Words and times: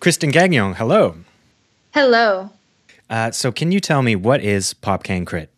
Kristen 0.00 0.30
Gagnon, 0.30 0.72
hello. 0.72 1.14
Hello. 1.92 2.48
Uh, 3.10 3.30
so, 3.30 3.52
can 3.52 3.70
you 3.70 3.80
tell 3.80 4.00
me 4.00 4.16
what 4.16 4.42
is 4.42 4.72
PopCan 4.72 5.26
Crit? 5.26 5.50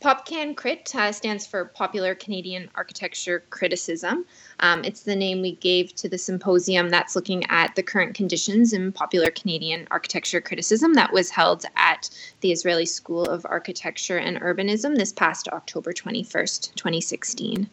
PopCan 0.00 0.56
Crit 0.56 0.94
uh, 0.94 1.12
stands 1.12 1.46
for 1.46 1.66
Popular 1.66 2.14
Canadian 2.14 2.70
Architecture 2.74 3.44
Criticism. 3.50 4.24
Um, 4.60 4.82
it's 4.82 5.02
the 5.02 5.14
name 5.14 5.42
we 5.42 5.56
gave 5.56 5.94
to 5.96 6.08
the 6.08 6.16
symposium 6.16 6.88
that's 6.88 7.14
looking 7.14 7.44
at 7.50 7.74
the 7.74 7.82
current 7.82 8.14
conditions 8.14 8.72
in 8.72 8.92
popular 8.92 9.30
Canadian 9.30 9.86
architecture 9.90 10.40
criticism 10.40 10.94
that 10.94 11.12
was 11.12 11.28
held 11.28 11.66
at 11.76 12.08
the 12.40 12.52
Azrieli 12.52 12.88
School 12.88 13.24
of 13.24 13.44
Architecture 13.44 14.16
and 14.16 14.40
Urbanism 14.40 14.96
this 14.96 15.12
past 15.12 15.48
October 15.48 15.92
21st, 15.92 16.74
2016. 16.76 17.68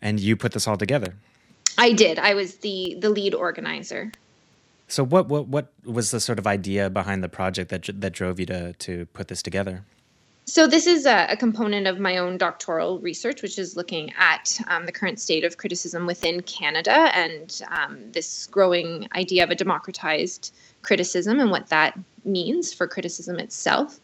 And 0.00 0.18
you 0.18 0.34
put 0.34 0.52
this 0.52 0.66
all 0.66 0.78
together? 0.78 1.14
I 1.76 1.92
did. 1.92 2.18
I 2.18 2.32
was 2.32 2.54
the, 2.56 2.96
the 3.00 3.10
lead 3.10 3.34
organizer. 3.34 4.12
So, 4.88 5.04
what, 5.04 5.28
what, 5.28 5.48
what 5.48 5.72
was 5.84 6.10
the 6.10 6.20
sort 6.20 6.38
of 6.38 6.46
idea 6.46 6.88
behind 6.90 7.24
the 7.24 7.28
project 7.28 7.70
that, 7.70 7.88
that 8.00 8.12
drove 8.12 8.38
you 8.38 8.46
to, 8.46 8.72
to 8.72 9.06
put 9.06 9.28
this 9.28 9.42
together? 9.42 9.84
So, 10.48 10.68
this 10.68 10.86
is 10.86 11.06
a, 11.06 11.26
a, 11.30 11.36
component 11.36 11.88
of 11.88 11.98
my 11.98 12.18
own 12.18 12.38
doctoral 12.38 13.00
research, 13.00 13.42
which 13.42 13.58
is 13.58 13.76
looking 13.76 14.12
at 14.16 14.60
um, 14.68 14.86
the 14.86 14.92
current 14.92 15.18
state 15.18 15.42
of 15.42 15.56
criticism 15.56 16.06
within 16.06 16.40
Canada 16.42 17.10
and 17.16 17.60
um, 17.70 18.12
this 18.12 18.46
growing 18.46 19.08
idea 19.16 19.42
of 19.42 19.50
a 19.50 19.56
democratized 19.56 20.54
criticism 20.82 21.40
and 21.40 21.50
what 21.50 21.66
that 21.68 21.98
means 22.24 22.72
for 22.72 22.86
criticism 22.86 23.40
itself. 23.40 23.98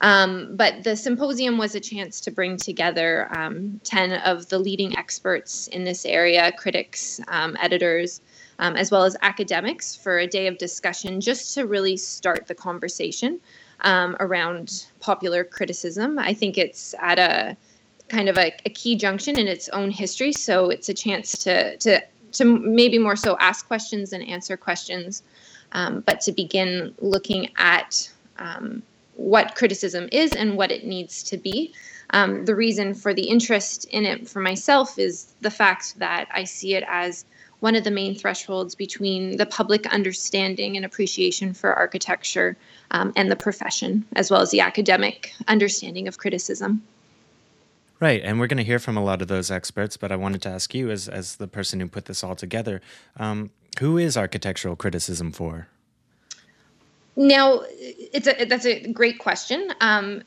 Um, 0.00 0.54
but 0.54 0.84
the 0.84 0.96
symposium 0.96 1.56
was 1.56 1.74
a 1.74 1.80
chance 1.80 2.20
to 2.20 2.30
bring 2.30 2.58
together 2.58 3.34
um, 3.34 3.80
10 3.84 4.12
of 4.12 4.50
the 4.50 4.58
leading 4.58 4.98
experts 4.98 5.68
in 5.68 5.84
this 5.84 6.04
area 6.04 6.52
critics, 6.52 7.20
um, 7.28 7.56
editors, 7.60 8.20
um, 8.58 8.76
as 8.76 8.90
well 8.90 9.04
as 9.04 9.16
academics 9.22 9.94
for 9.94 10.18
a 10.18 10.26
day 10.26 10.46
of 10.46 10.58
discussion 10.58 11.20
just 11.20 11.54
to 11.54 11.66
really 11.66 11.96
start 11.96 12.46
the 12.46 12.54
conversation 12.54 13.40
um, 13.80 14.16
around 14.20 14.86
popular 15.00 15.44
criticism. 15.44 16.18
I 16.18 16.34
think 16.34 16.58
it's 16.58 16.94
at 16.98 17.18
a 17.18 17.56
kind 18.08 18.28
of 18.28 18.38
a, 18.38 18.54
a, 18.64 18.70
key 18.70 18.96
junction 18.96 19.38
in 19.38 19.48
its 19.48 19.68
own 19.70 19.90
history, 19.90 20.32
so 20.32 20.70
it's 20.70 20.88
a 20.88 20.94
chance 20.94 21.36
to 21.38 21.76
to 21.78 22.00
to 22.32 22.44
maybe 22.44 22.98
more 22.98 23.16
so 23.16 23.36
ask 23.38 23.66
questions 23.66 24.12
and 24.12 24.26
answer 24.28 24.56
questions, 24.56 25.22
um, 25.72 26.00
but 26.00 26.20
to 26.20 26.32
begin 26.32 26.94
looking 27.00 27.50
at 27.56 28.10
um, 28.38 28.82
what 29.14 29.54
criticism 29.54 30.08
is 30.12 30.32
and 30.32 30.56
what 30.56 30.70
it 30.70 30.84
needs 30.84 31.22
to 31.24 31.36
be. 31.36 31.72
Um, 32.10 32.44
the 32.44 32.54
reason 32.54 32.94
for 32.94 33.12
the 33.12 33.28
interest 33.28 33.84
in 33.86 34.04
it 34.04 34.28
for 34.28 34.40
myself 34.40 34.98
is 34.98 35.34
the 35.40 35.50
fact 35.50 35.98
that 35.98 36.28
I 36.32 36.44
see 36.44 36.74
it 36.74 36.84
as 36.86 37.24
one 37.60 37.74
of 37.74 37.84
the 37.84 37.90
main 37.90 38.14
thresholds 38.14 38.74
between 38.74 39.36
the 39.36 39.46
public 39.46 39.86
understanding 39.86 40.76
and 40.76 40.84
appreciation 40.84 41.54
for 41.54 41.72
architecture 41.72 42.56
um, 42.90 43.12
and 43.16 43.30
the 43.30 43.36
profession, 43.36 44.04
as 44.14 44.30
well 44.30 44.40
as 44.40 44.50
the 44.50 44.60
academic 44.60 45.32
understanding 45.48 46.06
of 46.06 46.18
criticism. 46.18 46.82
Right, 47.98 48.20
and 48.22 48.38
we're 48.38 48.46
going 48.46 48.58
to 48.58 48.64
hear 48.64 48.78
from 48.78 48.98
a 48.98 49.02
lot 49.02 49.22
of 49.22 49.28
those 49.28 49.50
experts, 49.50 49.96
but 49.96 50.12
I 50.12 50.16
wanted 50.16 50.42
to 50.42 50.50
ask 50.50 50.74
you, 50.74 50.90
as, 50.90 51.08
as 51.08 51.36
the 51.36 51.48
person 51.48 51.80
who 51.80 51.88
put 51.88 52.04
this 52.04 52.22
all 52.22 52.36
together, 52.36 52.82
um, 53.16 53.50
who 53.78 53.96
is 53.96 54.18
architectural 54.18 54.76
criticism 54.76 55.32
for? 55.32 55.68
Now, 57.16 57.62
it's 57.78 58.26
a, 58.26 58.44
that's 58.44 58.66
a 58.66 58.92
great 58.92 59.18
question. 59.18 59.72
Um, 59.80 60.22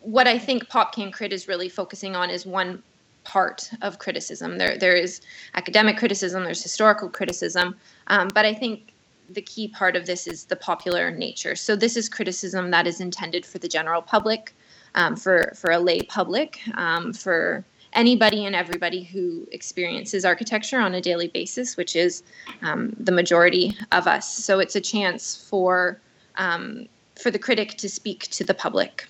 what 0.00 0.26
I 0.26 0.38
think 0.38 0.68
PopCan 0.68 1.12
Crit 1.12 1.32
is 1.32 1.46
really 1.46 1.68
focusing 1.68 2.16
on 2.16 2.30
is 2.30 2.44
one 2.44 2.82
part 3.24 3.70
of 3.82 3.98
criticism. 3.98 4.58
There, 4.58 4.76
there 4.78 4.94
is 4.94 5.20
academic 5.54 5.96
criticism, 5.96 6.44
there's 6.44 6.62
historical 6.62 7.08
criticism, 7.08 7.76
um, 8.06 8.28
but 8.34 8.44
I 8.44 8.54
think 8.54 8.92
the 9.28 9.42
key 9.42 9.68
part 9.68 9.96
of 9.96 10.06
this 10.06 10.26
is 10.26 10.44
the 10.44 10.56
popular 10.56 11.10
nature. 11.10 11.54
So 11.54 11.76
this 11.76 11.96
is 11.96 12.08
criticism 12.08 12.70
that 12.70 12.86
is 12.86 13.00
intended 13.00 13.46
for 13.46 13.58
the 13.58 13.68
general 13.68 14.02
public, 14.02 14.54
um, 14.94 15.16
for 15.16 15.52
for 15.54 15.70
a 15.70 15.78
lay 15.78 16.02
public, 16.02 16.60
um, 16.74 17.12
for 17.12 17.64
anybody 17.92 18.46
and 18.46 18.54
everybody 18.54 19.02
who 19.02 19.46
experiences 19.52 20.24
architecture 20.24 20.78
on 20.78 20.94
a 20.94 21.00
daily 21.00 21.28
basis, 21.28 21.76
which 21.76 21.96
is 21.96 22.22
um, 22.62 22.94
the 22.98 23.12
majority 23.12 23.76
of 23.92 24.06
us. 24.06 24.32
So 24.32 24.58
it's 24.58 24.76
a 24.76 24.80
chance 24.80 25.48
for 25.48 26.00
um, 26.36 26.88
for 27.20 27.30
the 27.30 27.38
critic 27.38 27.76
to 27.78 27.88
speak 27.88 28.28
to 28.30 28.44
the 28.44 28.54
public. 28.54 29.06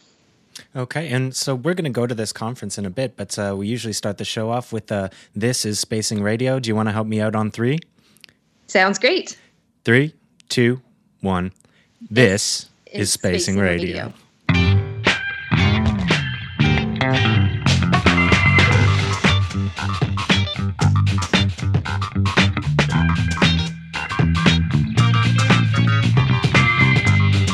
Okay, 0.75 1.09
and 1.09 1.35
so 1.35 1.55
we're 1.55 1.75
going 1.75 1.85
to 1.85 1.91
go 1.91 2.07
to 2.07 2.15
this 2.15 2.33
conference 2.33 2.79
in 2.79 2.87
a 2.87 2.91
bit, 2.91 3.17
but 3.17 3.37
uh, 3.39 3.55
we 3.59 3.67
usually 3.67 3.93
start 3.93 4.19
the 4.19 4.25
show 4.25 4.51
off 4.51 4.73
with 4.73 4.93
uh, 4.93 5.09
"This 5.35 5.65
is 5.65 5.81
Spacing 5.81 6.23
Radio." 6.23 6.61
Do 6.61 6.69
you 6.69 6.77
want 6.77 6.89
to 6.89 6.93
help 6.93 7.09
me 7.09 7.21
out 7.21 7.35
on 7.35 7.51
three? 7.51 7.81
Sounds 8.69 8.99
great. 8.99 9.37
Three, 9.85 10.15
two, 10.49 10.81
one. 11.23 11.53
This, 12.09 12.69
is 12.93 13.13
Spacing, 13.13 13.55
Spacing 13.55 13.59
Radio. 13.59 13.97
Radio. 13.97 14.13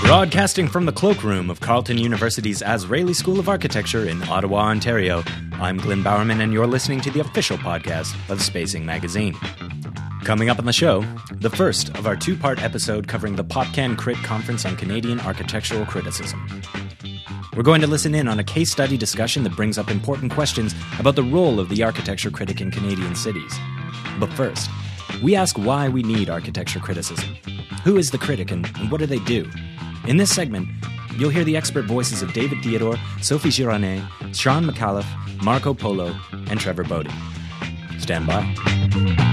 Broadcasting 0.06 0.68
from 0.68 0.86
the 0.86 0.92
cloakroom 0.92 1.50
of 1.50 1.58
Carleton 1.58 1.98
University's 1.98 2.62
Azrieli 2.62 3.12
School 3.12 3.40
of 3.40 3.48
Architecture 3.48 4.06
in 4.08 4.22
Ottawa, 4.28 4.58
Ontario, 4.68 5.24
I'm 5.54 5.78
Glenn 5.78 6.04
Bowerman, 6.04 6.40
and 6.40 6.52
you're 6.52 6.68
listening 6.68 7.00
to 7.00 7.10
the 7.10 7.18
official 7.18 7.58
podcast 7.58 8.14
of 8.30 8.40
Spacing 8.40 8.86
Magazine. 8.86 9.34
Coming 10.22 10.48
up 10.48 10.60
on 10.60 10.64
the 10.64 10.72
show, 10.72 11.04
the 11.32 11.50
first 11.50 11.88
of 11.98 12.06
our 12.06 12.14
two 12.14 12.36
part 12.36 12.62
episode 12.62 13.08
covering 13.08 13.34
the 13.34 13.42
PopCan 13.42 13.98
Crit 13.98 14.16
Conference 14.18 14.64
on 14.64 14.76
Canadian 14.76 15.18
Architectural 15.18 15.84
Criticism. 15.84 16.62
We're 17.56 17.64
going 17.64 17.80
to 17.80 17.88
listen 17.88 18.14
in 18.14 18.28
on 18.28 18.38
a 18.38 18.44
case 18.44 18.70
study 18.70 18.96
discussion 18.96 19.42
that 19.42 19.56
brings 19.56 19.76
up 19.76 19.90
important 19.90 20.30
questions 20.30 20.72
about 21.00 21.16
the 21.16 21.24
role 21.24 21.58
of 21.58 21.68
the 21.68 21.82
architecture 21.82 22.30
critic 22.30 22.60
in 22.60 22.70
Canadian 22.70 23.16
cities. 23.16 23.58
But 24.20 24.32
first, 24.34 24.70
we 25.20 25.34
ask 25.34 25.58
why 25.58 25.88
we 25.88 26.04
need 26.04 26.30
architecture 26.30 26.78
criticism. 26.78 27.36
Who 27.82 27.96
is 27.96 28.12
the 28.12 28.18
critic 28.18 28.52
and 28.52 28.66
what 28.88 28.98
do 28.98 29.06
they 29.06 29.18
do? 29.20 29.50
In 30.06 30.18
this 30.18 30.32
segment, 30.32 30.68
you'll 31.18 31.30
hear 31.30 31.42
the 31.42 31.56
expert 31.56 31.84
voices 31.84 32.22
of 32.22 32.32
David 32.32 32.62
Theodore, 32.62 32.96
Sophie 33.20 33.48
Gironnay, 33.48 34.00
Shawn 34.32 34.64
Micallef, 34.64 35.04
Marco 35.42 35.74
Polo, 35.74 36.14
and 36.48 36.60
Trevor 36.60 36.84
Boddy. 36.84 37.10
Stand 37.98 38.28
by. 38.28 39.25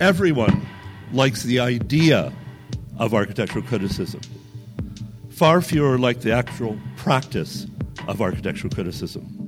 Everyone 0.00 0.66
likes 1.12 1.42
the 1.42 1.60
idea 1.60 2.32
of 2.98 3.12
architectural 3.12 3.62
criticism. 3.62 4.22
Far 5.28 5.60
fewer 5.60 5.98
like 5.98 6.20
the 6.22 6.32
actual 6.32 6.78
practice 6.96 7.66
of 8.08 8.22
architectural 8.22 8.72
criticism. 8.72 9.46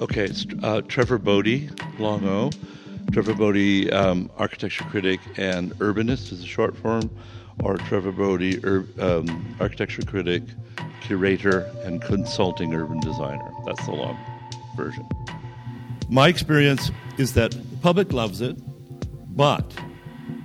Okay, 0.00 0.24
it's 0.24 0.46
uh, 0.64 0.80
Trevor 0.82 1.18
Boddy, 1.18 1.70
long 2.00 2.26
O. 2.26 2.50
Trevor 3.12 3.34
Boddy, 3.34 3.92
um, 3.92 4.28
architecture 4.36 4.82
critic 4.84 5.20
and 5.36 5.70
urbanist 5.78 6.32
is 6.32 6.42
a 6.42 6.46
short 6.46 6.76
form, 6.76 7.08
or 7.62 7.76
Trevor 7.76 8.10
Boddy, 8.10 8.58
ur- 8.64 8.86
um, 8.98 9.56
architecture 9.60 10.02
critic, 10.02 10.42
curator, 11.02 11.70
and 11.84 12.02
consulting 12.02 12.74
urban 12.74 12.98
designer. 12.98 13.48
That's 13.64 13.84
the 13.86 13.92
long 13.92 14.18
version. 14.76 15.06
My 16.08 16.26
experience 16.26 16.90
is 17.16 17.34
that 17.34 17.52
the 17.52 17.76
public 17.76 18.12
loves 18.12 18.40
it, 18.40 18.56
but 19.40 19.74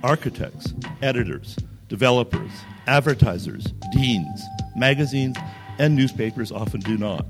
architects, 0.02 0.72
editors, 1.02 1.54
developers, 1.86 2.50
advertisers, 2.86 3.66
deans, 3.92 4.42
magazines, 4.74 5.36
and 5.78 5.94
newspapers 5.94 6.50
often 6.50 6.80
do 6.80 6.96
not. 6.96 7.26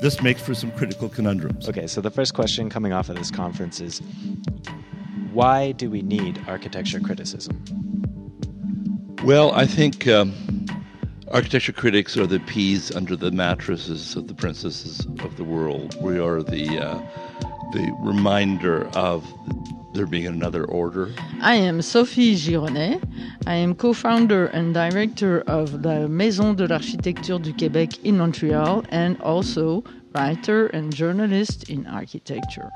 This 0.00 0.22
makes 0.22 0.40
for 0.40 0.54
some 0.54 0.72
critical 0.72 1.10
conundrums. 1.10 1.68
Okay, 1.68 1.86
so 1.86 2.00
the 2.00 2.10
first 2.10 2.32
question 2.32 2.70
coming 2.70 2.94
off 2.94 3.10
of 3.10 3.16
this 3.16 3.30
conference 3.30 3.78
is 3.82 4.00
why 5.34 5.72
do 5.72 5.90
we 5.90 6.00
need 6.00 6.42
architecture 6.48 6.98
criticism? 6.98 7.62
Well, 9.22 9.52
I 9.52 9.66
think 9.66 10.08
um, 10.08 10.32
architecture 11.30 11.72
critics 11.72 12.16
are 12.16 12.26
the 12.26 12.40
peas 12.40 12.90
under 12.96 13.16
the 13.16 13.30
mattresses 13.30 14.16
of 14.16 14.28
the 14.28 14.34
princesses 14.34 15.06
of 15.22 15.36
the 15.36 15.44
world. 15.44 15.94
We 16.00 16.18
are 16.18 16.42
the 16.42 16.78
uh, 16.78 17.02
the 17.72 17.94
reminder 18.00 18.88
of 18.96 19.30
there 19.92 20.06
being 20.06 20.26
another 20.26 20.64
order? 20.64 21.12
I 21.40 21.54
am 21.54 21.82
Sophie 21.82 22.36
Gironnay. 22.36 23.00
I 23.46 23.54
am 23.54 23.74
co 23.74 23.92
founder 23.92 24.46
and 24.46 24.74
director 24.74 25.40
of 25.42 25.82
the 25.82 26.08
Maison 26.08 26.54
de 26.54 26.66
l'Architecture 26.66 27.38
du 27.40 27.52
Québec 27.52 27.98
in 28.04 28.18
Montreal 28.18 28.84
and 28.90 29.20
also 29.20 29.82
writer 30.14 30.66
and 30.68 30.94
journalist 30.94 31.68
in 31.70 31.86
architecture. 31.86 32.70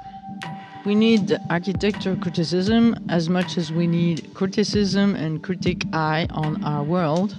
we 0.84 0.94
need 0.94 1.38
architecture 1.48 2.16
criticism 2.16 2.94
as 3.08 3.28
much 3.28 3.56
as 3.56 3.72
we 3.72 3.86
need 3.86 4.32
criticism 4.34 5.14
and 5.14 5.42
critic 5.42 5.82
eye 5.92 6.26
on 6.30 6.62
our 6.64 6.82
world. 6.82 7.36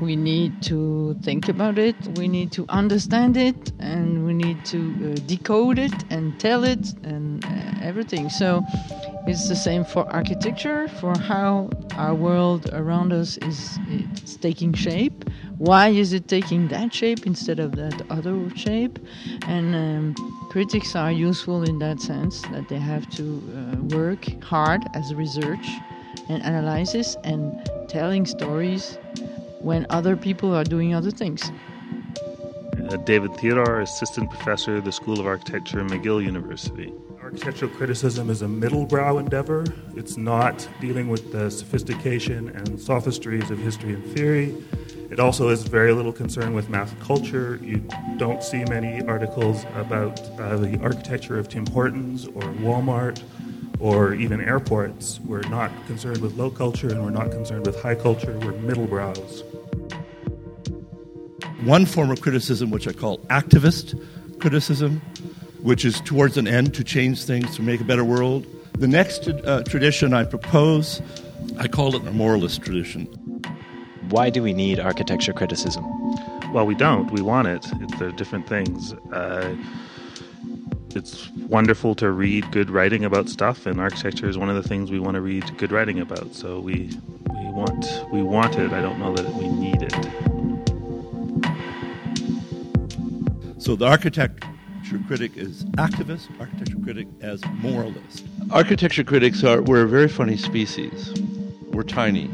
We 0.00 0.16
need 0.16 0.62
to 0.64 1.14
think 1.22 1.48
about 1.48 1.78
it, 1.78 1.96
we 2.16 2.28
need 2.28 2.52
to 2.52 2.66
understand 2.68 3.36
it, 3.36 3.72
and 3.78 4.26
we 4.26 4.34
need 4.34 4.64
to 4.66 4.78
uh, 4.78 5.14
decode 5.26 5.78
it 5.78 5.94
and 6.10 6.38
tell 6.38 6.64
it 6.64 6.92
and 7.04 7.44
uh, 7.44 7.48
everything. 7.80 8.28
So 8.28 8.62
it's 9.26 9.48
the 9.48 9.56
same 9.56 9.84
for 9.84 10.06
architecture, 10.12 10.86
for 10.88 11.16
how 11.18 11.70
our 11.96 12.14
world 12.14 12.68
around 12.72 13.12
us 13.12 13.38
is 13.38 13.78
it's 13.88 14.36
taking 14.36 14.74
shape. 14.74 15.24
Why 15.56 15.88
is 15.88 16.12
it 16.12 16.28
taking 16.28 16.68
that 16.68 16.92
shape 16.92 17.26
instead 17.26 17.58
of 17.58 17.76
that 17.76 18.02
other 18.10 18.36
shape? 18.54 18.98
And 19.46 19.74
um, 19.74 20.48
critics 20.50 20.94
are 20.94 21.12
useful 21.12 21.62
in 21.62 21.78
that 21.78 22.00
sense 22.00 22.42
that 22.48 22.68
they 22.68 22.78
have 22.78 23.08
to 23.16 23.22
uh, 23.22 23.82
work 23.96 24.26
hard 24.42 24.82
as 24.94 25.14
research 25.14 25.66
and 26.28 26.42
analysis 26.42 27.16
and 27.24 27.70
telling 27.88 28.26
stories 28.26 28.98
when 29.60 29.86
other 29.90 30.16
people 30.16 30.54
are 30.54 30.64
doing 30.64 30.94
other 30.94 31.10
things. 31.10 31.50
Uh, 32.88 32.96
David 32.98 33.34
Theodore, 33.36 33.80
Assistant 33.80 34.30
Professor 34.30 34.76
of 34.76 34.84
the 34.84 34.92
School 34.92 35.18
of 35.18 35.26
Architecture 35.26 35.82
McGill 35.84 36.22
University. 36.22 36.92
Architectural 37.22 37.70
criticism 37.70 38.28
is 38.28 38.42
a 38.42 38.48
middle 38.48 38.84
brow 38.84 39.16
endeavor. 39.16 39.64
It's 39.96 40.18
not 40.18 40.68
dealing 40.82 41.08
with 41.08 41.32
the 41.32 41.50
sophistication 41.50 42.50
and 42.50 42.78
sophistries 42.78 43.50
of 43.50 43.58
history 43.58 43.94
and 43.94 44.04
theory. 44.14 44.54
It 45.10 45.18
also 45.18 45.48
is 45.48 45.62
very 45.62 45.94
little 45.94 46.12
concern 46.12 46.52
with 46.52 46.68
math 46.68 46.98
culture. 47.00 47.58
You 47.62 47.88
don't 48.18 48.42
see 48.42 48.64
many 48.64 49.00
articles 49.06 49.64
about 49.74 50.20
uh, 50.38 50.58
the 50.58 50.78
architecture 50.82 51.38
of 51.38 51.48
Tim 51.48 51.64
Hortons 51.66 52.26
or 52.26 52.42
Walmart 52.42 53.22
or 53.80 54.12
even 54.14 54.42
airports. 54.42 55.20
We're 55.20 55.48
not 55.48 55.70
concerned 55.86 56.18
with 56.18 56.36
low 56.36 56.50
culture 56.50 56.90
and 56.90 57.02
we're 57.02 57.10
not 57.10 57.30
concerned 57.30 57.64
with 57.66 57.80
high 57.80 57.94
culture. 57.94 58.38
We're 58.40 58.52
middle 58.52 58.86
brows. 58.86 59.42
One 61.64 61.86
form 61.86 62.10
of 62.10 62.20
criticism, 62.20 62.70
which 62.70 62.86
I 62.86 62.92
call 62.92 63.18
activist 63.30 63.98
criticism, 64.38 65.00
which 65.62 65.86
is 65.86 65.98
towards 66.02 66.36
an 66.36 66.46
end 66.46 66.74
to 66.74 66.84
change 66.84 67.24
things, 67.24 67.56
to 67.56 67.62
make 67.62 67.80
a 67.80 67.84
better 67.84 68.04
world. 68.04 68.46
The 68.74 68.86
next 68.86 69.28
uh, 69.28 69.62
tradition 69.62 70.12
I 70.12 70.24
propose, 70.24 71.00
I 71.58 71.68
call 71.68 71.96
it 71.96 72.06
a 72.06 72.10
moralist 72.10 72.60
tradition. 72.60 73.06
Why 74.10 74.28
do 74.28 74.42
we 74.42 74.52
need 74.52 74.78
architecture 74.78 75.32
criticism? 75.32 75.84
Well, 76.52 76.66
we 76.66 76.74
don't. 76.74 77.10
We 77.10 77.22
want 77.22 77.48
it. 77.48 77.64
It 77.80 77.98
they're 77.98 78.12
different 78.12 78.46
things. 78.46 78.92
Uh, 79.10 79.56
it's 80.94 81.30
wonderful 81.48 81.94
to 81.96 82.10
read 82.10 82.50
good 82.52 82.68
writing 82.68 83.06
about 83.06 83.30
stuff, 83.30 83.64
and 83.64 83.80
architecture 83.80 84.28
is 84.28 84.36
one 84.36 84.50
of 84.50 84.56
the 84.56 84.68
things 84.68 84.90
we 84.90 85.00
want 85.00 85.14
to 85.14 85.22
read 85.22 85.56
good 85.56 85.72
writing 85.72 85.98
about. 85.98 86.34
So 86.34 86.60
we 86.60 86.90
we 87.30 87.46
want 87.46 87.86
we 88.12 88.22
want 88.22 88.56
it. 88.58 88.72
I 88.72 88.82
don't 88.82 88.98
know 88.98 89.14
that 89.14 89.34
we 89.34 89.48
need 89.48 89.82
it. 89.82 90.23
So 93.64 93.74
the 93.74 93.86
architecture 93.86 95.00
critic 95.06 95.38
is 95.38 95.64
activist, 95.78 96.28
architecture 96.38 96.76
critic 96.84 97.08
as 97.22 97.42
moralist. 97.62 98.26
Architecture 98.50 99.04
critics 99.04 99.42
are 99.42 99.62
we're 99.62 99.84
a 99.84 99.88
very 99.88 100.06
funny 100.06 100.36
species. 100.36 101.14
We're 101.72 101.84
tiny. 101.84 102.30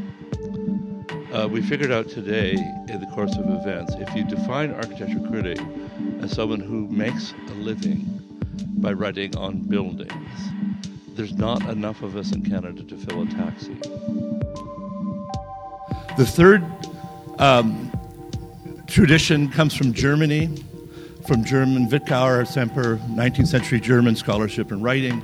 Uh, 1.31 1.47
we 1.49 1.61
figured 1.61 1.89
out 1.89 2.09
today 2.09 2.55
in 2.89 2.99
the 2.99 3.07
course 3.13 3.33
of 3.37 3.49
events 3.49 3.93
if 3.97 4.13
you 4.13 4.25
define 4.25 4.73
architecture 4.73 5.21
critic 5.29 5.57
as 6.19 6.33
someone 6.33 6.59
who 6.59 6.89
makes 6.89 7.33
a 7.47 7.53
living 7.53 8.03
by 8.79 8.91
writing 8.91 9.33
on 9.37 9.59
buildings, 9.59 10.11
there's 11.15 11.37
not 11.37 11.61
enough 11.69 12.01
of 12.01 12.17
us 12.17 12.33
in 12.33 12.43
Canada 12.43 12.83
to 12.83 12.97
fill 12.97 13.21
a 13.21 13.25
taxi. 13.27 13.75
The 16.17 16.25
third 16.25 16.61
um, 17.39 17.89
tradition 18.87 19.47
comes 19.47 19.73
from 19.73 19.93
Germany, 19.93 20.61
from 21.31 21.45
German 21.45 21.87
Wittgenauer 21.87 22.45
Semper, 22.45 22.97
19th 23.07 23.47
century 23.47 23.79
German 23.79 24.17
scholarship 24.17 24.69
and 24.69 24.83
writing. 24.83 25.23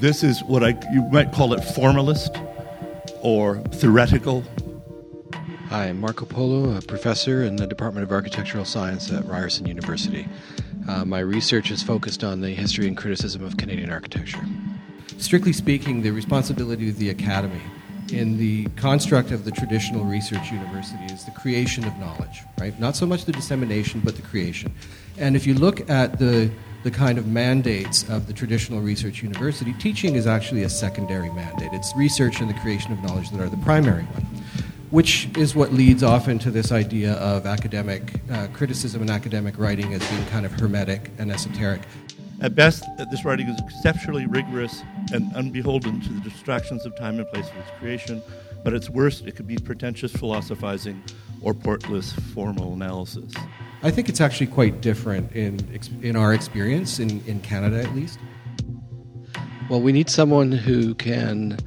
This 0.00 0.22
is 0.22 0.44
what 0.44 0.62
I, 0.62 0.78
you 0.92 1.00
might 1.10 1.32
call 1.32 1.54
it 1.54 1.64
formalist 1.64 2.36
or 3.22 3.56
theoretical. 3.72 4.44
Hi, 5.70 5.86
I'm 5.86 5.98
Marco 5.98 6.26
Polo, 6.26 6.76
a 6.76 6.82
professor 6.82 7.42
in 7.42 7.56
the 7.56 7.66
Department 7.66 8.04
of 8.04 8.12
Architectural 8.12 8.66
Science 8.66 9.10
at 9.10 9.24
Ryerson 9.24 9.64
University. 9.64 10.28
Uh, 10.86 11.06
my 11.06 11.20
research 11.20 11.70
is 11.70 11.82
focused 11.82 12.22
on 12.22 12.42
the 12.42 12.50
history 12.50 12.86
and 12.86 12.94
criticism 12.94 13.42
of 13.42 13.56
Canadian 13.56 13.90
architecture. 13.90 14.44
Strictly 15.16 15.54
speaking, 15.54 16.02
the 16.02 16.10
responsibility 16.10 16.90
of 16.90 16.98
the 16.98 17.08
academy 17.08 17.62
in 18.12 18.38
the 18.38 18.66
construct 18.76 19.30
of 19.30 19.44
the 19.44 19.50
traditional 19.50 20.04
research 20.04 20.50
university 20.50 21.04
is 21.06 21.24
the 21.24 21.30
creation 21.32 21.84
of 21.84 21.96
knowledge, 21.98 22.42
right? 22.58 22.78
Not 22.78 22.96
so 22.96 23.06
much 23.06 23.24
the 23.24 23.32
dissemination, 23.32 24.00
but 24.04 24.16
the 24.16 24.22
creation. 24.22 24.72
And 25.18 25.36
if 25.36 25.46
you 25.46 25.54
look 25.54 25.88
at 25.90 26.18
the 26.18 26.50
the 26.82 26.90
kind 26.92 27.18
of 27.18 27.26
mandates 27.26 28.08
of 28.08 28.28
the 28.28 28.32
traditional 28.32 28.80
research 28.80 29.20
university, 29.20 29.72
teaching 29.72 30.14
is 30.14 30.24
actually 30.24 30.62
a 30.62 30.68
secondary 30.68 31.30
mandate. 31.30 31.70
It's 31.72 31.92
research 31.96 32.40
and 32.40 32.48
the 32.48 32.54
creation 32.54 32.92
of 32.92 33.02
knowledge 33.02 33.30
that 33.30 33.40
are 33.40 33.48
the 33.48 33.56
primary 33.56 34.04
one, 34.04 34.22
which 34.90 35.28
is 35.36 35.56
what 35.56 35.72
leads 35.72 36.04
often 36.04 36.38
to 36.40 36.50
this 36.52 36.70
idea 36.70 37.14
of 37.14 37.44
academic 37.44 38.20
uh, 38.30 38.46
criticism 38.52 39.00
and 39.00 39.10
academic 39.10 39.58
writing 39.58 39.94
as 39.94 40.08
being 40.10 40.24
kind 40.26 40.46
of 40.46 40.52
hermetic 40.52 41.10
and 41.18 41.32
esoteric. 41.32 41.80
At 42.40 42.54
best, 42.54 42.84
this 43.10 43.24
writing 43.24 43.48
is 43.48 43.58
exceptionally 43.60 44.26
rigorous 44.26 44.82
and 45.12 45.34
unbeholden 45.34 46.00
to 46.02 46.08
the 46.12 46.20
distractions 46.20 46.84
of 46.84 46.94
time 46.96 47.18
and 47.18 47.26
place 47.30 47.48
of 47.48 47.56
its 47.56 47.70
creation, 47.78 48.22
but 48.62 48.74
at 48.74 48.76
its 48.76 48.90
worst, 48.90 49.26
it 49.26 49.36
could 49.36 49.46
be 49.46 49.56
pretentious 49.56 50.12
philosophizing 50.12 51.02
or 51.40 51.54
portless 51.54 52.12
formal 52.34 52.74
analysis. 52.74 53.32
I 53.82 53.90
think 53.90 54.08
it's 54.08 54.20
actually 54.20 54.48
quite 54.48 54.82
different 54.82 55.32
in, 55.32 55.80
in 56.02 56.14
our 56.14 56.34
experience, 56.34 56.98
in, 56.98 57.24
in 57.26 57.40
Canada 57.40 57.82
at 57.82 57.94
least. 57.94 58.18
Well, 59.70 59.80
we 59.80 59.92
need 59.92 60.10
someone 60.10 60.52
who 60.52 60.94
can 60.94 61.58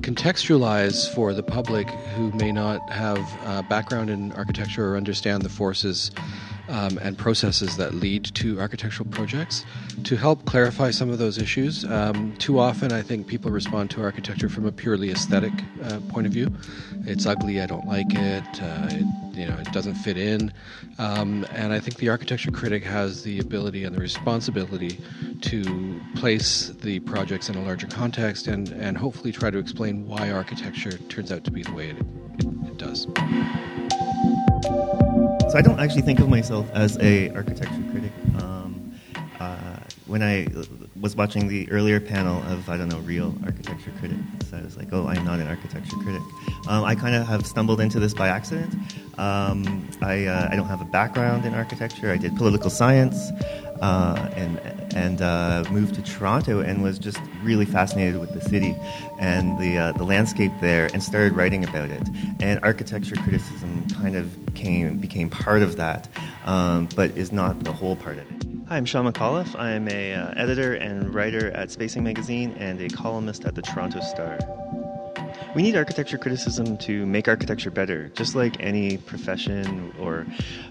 contextualize 0.00 1.12
for 1.14 1.32
the 1.32 1.42
public 1.42 1.88
who 2.16 2.30
may 2.32 2.50
not 2.52 2.90
have 2.90 3.18
a 3.44 3.62
background 3.62 4.10
in 4.10 4.32
architecture 4.32 4.92
or 4.92 4.96
understand 4.96 5.42
the 5.42 5.48
forces 5.48 6.10
um, 6.68 6.98
and 6.98 7.16
processes 7.16 7.76
that 7.76 7.94
lead 7.94 8.24
to 8.36 8.60
architectural 8.60 9.08
projects 9.10 9.64
to 10.04 10.16
help 10.16 10.44
clarify 10.44 10.90
some 10.90 11.10
of 11.10 11.18
those 11.18 11.38
issues. 11.38 11.84
Um, 11.84 12.36
too 12.36 12.58
often, 12.58 12.92
I 12.92 13.02
think 13.02 13.26
people 13.26 13.50
respond 13.50 13.90
to 13.90 14.02
architecture 14.02 14.48
from 14.48 14.66
a 14.66 14.72
purely 14.72 15.10
aesthetic 15.10 15.52
uh, 15.84 16.00
point 16.08 16.26
of 16.26 16.32
view. 16.32 16.52
It's 17.04 17.26
ugly, 17.26 17.60
I 17.60 17.66
don't 17.66 17.86
like 17.86 18.06
it, 18.10 18.62
uh, 18.62 18.88
it 18.90 19.04
you 19.38 19.46
know, 19.46 19.56
it 19.56 19.72
doesn't 19.72 19.94
fit 19.94 20.18
in. 20.18 20.52
Um, 20.98 21.46
and 21.52 21.72
I 21.72 21.78
think 21.78 21.98
the 21.98 22.08
architecture 22.08 22.50
critic 22.50 22.82
has 22.84 23.22
the 23.22 23.38
ability 23.38 23.84
and 23.84 23.94
the 23.94 24.00
responsibility 24.00 24.98
to 25.42 26.00
place 26.16 26.70
the 26.70 26.98
projects 27.00 27.48
in 27.48 27.54
a 27.54 27.62
larger 27.62 27.86
context 27.86 28.48
and, 28.48 28.68
and 28.70 28.98
hopefully 28.98 29.30
try 29.30 29.50
to 29.50 29.58
explain 29.58 30.06
why 30.08 30.30
architecture 30.30 30.98
turns 31.08 31.30
out 31.30 31.44
to 31.44 31.52
be 31.52 31.62
the 31.62 31.72
way 31.72 31.90
it, 31.90 31.96
it, 32.38 32.46
it 32.66 32.76
does. 32.78 33.06
So 35.50 35.56
I 35.56 35.62
don't 35.62 35.80
actually 35.80 36.02
think 36.02 36.20
of 36.20 36.28
myself 36.28 36.70
as 36.74 36.98
a 36.98 37.30
architecture 37.30 37.82
critic. 37.90 38.12
Um, 38.42 38.92
uh, 39.40 39.78
when 40.06 40.22
I 40.22 40.46
was 41.00 41.16
watching 41.16 41.48
the 41.48 41.70
earlier 41.70 42.00
panel 42.00 42.42
of 42.52 42.68
I 42.68 42.76
don't 42.76 42.90
know 42.90 42.98
real 42.98 43.34
architecture 43.44 43.90
critics, 43.98 44.52
I 44.52 44.60
was 44.60 44.76
like, 44.76 44.88
oh, 44.92 45.06
I'm 45.06 45.24
not 45.24 45.40
an 45.40 45.46
architecture 45.46 45.96
critic. 45.96 46.20
Um, 46.68 46.84
I 46.84 46.94
kind 46.94 47.14
of 47.14 47.26
have 47.26 47.46
stumbled 47.46 47.80
into 47.80 47.98
this 47.98 48.12
by 48.12 48.28
accident. 48.28 48.74
Um, 49.16 49.88
I 50.02 50.26
uh, 50.26 50.48
I 50.50 50.56
don't 50.56 50.68
have 50.68 50.82
a 50.82 50.90
background 50.92 51.46
in 51.46 51.54
architecture. 51.54 52.12
I 52.12 52.18
did 52.18 52.36
political 52.36 52.68
science. 52.68 53.30
Uh, 53.80 54.28
and 54.34 54.58
and 54.98 55.22
uh, 55.22 55.64
moved 55.70 55.94
to 55.94 56.02
Toronto 56.02 56.60
and 56.60 56.82
was 56.82 56.98
just 56.98 57.20
really 57.42 57.64
fascinated 57.64 58.18
with 58.20 58.32
the 58.34 58.40
city 58.40 58.74
and 59.20 59.58
the 59.58 59.78
uh, 59.78 59.92
the 59.92 60.04
landscape 60.04 60.52
there 60.60 60.90
and 60.92 61.02
started 61.02 61.32
writing 61.34 61.62
about 61.64 61.90
it. 61.90 62.02
And 62.40 62.58
architecture 62.62 63.16
criticism 63.16 63.86
kind 64.00 64.16
of 64.16 64.26
came 64.54 64.98
became 64.98 65.30
part 65.30 65.62
of 65.62 65.76
that, 65.76 66.08
um, 66.44 66.88
but 66.96 67.16
is 67.16 67.30
not 67.32 67.62
the 67.62 67.72
whole 67.72 67.96
part 67.96 68.18
of 68.18 68.30
it. 68.32 68.44
Hi, 68.68 68.76
I'm 68.76 68.84
Shawn 68.84 69.10
Micallef. 69.10 69.58
I'm 69.58 69.88
a 69.88 70.14
uh, 70.14 70.32
editor 70.36 70.74
and 70.74 71.14
writer 71.14 71.50
at 71.52 71.70
Spacing 71.70 72.02
Magazine 72.02 72.50
and 72.58 72.80
a 72.80 72.88
columnist 72.88 73.44
at 73.44 73.54
the 73.54 73.62
Toronto 73.62 74.00
Star. 74.00 74.38
we 75.54 75.62
need 75.62 75.76
architecture 75.76 76.18
criticism 76.18 76.76
to 76.78 77.06
make 77.06 77.28
architecture 77.28 77.70
better, 77.70 78.08
just 78.10 78.34
like 78.34 78.56
any 78.60 78.98
profession 78.98 79.92
or 79.98 80.26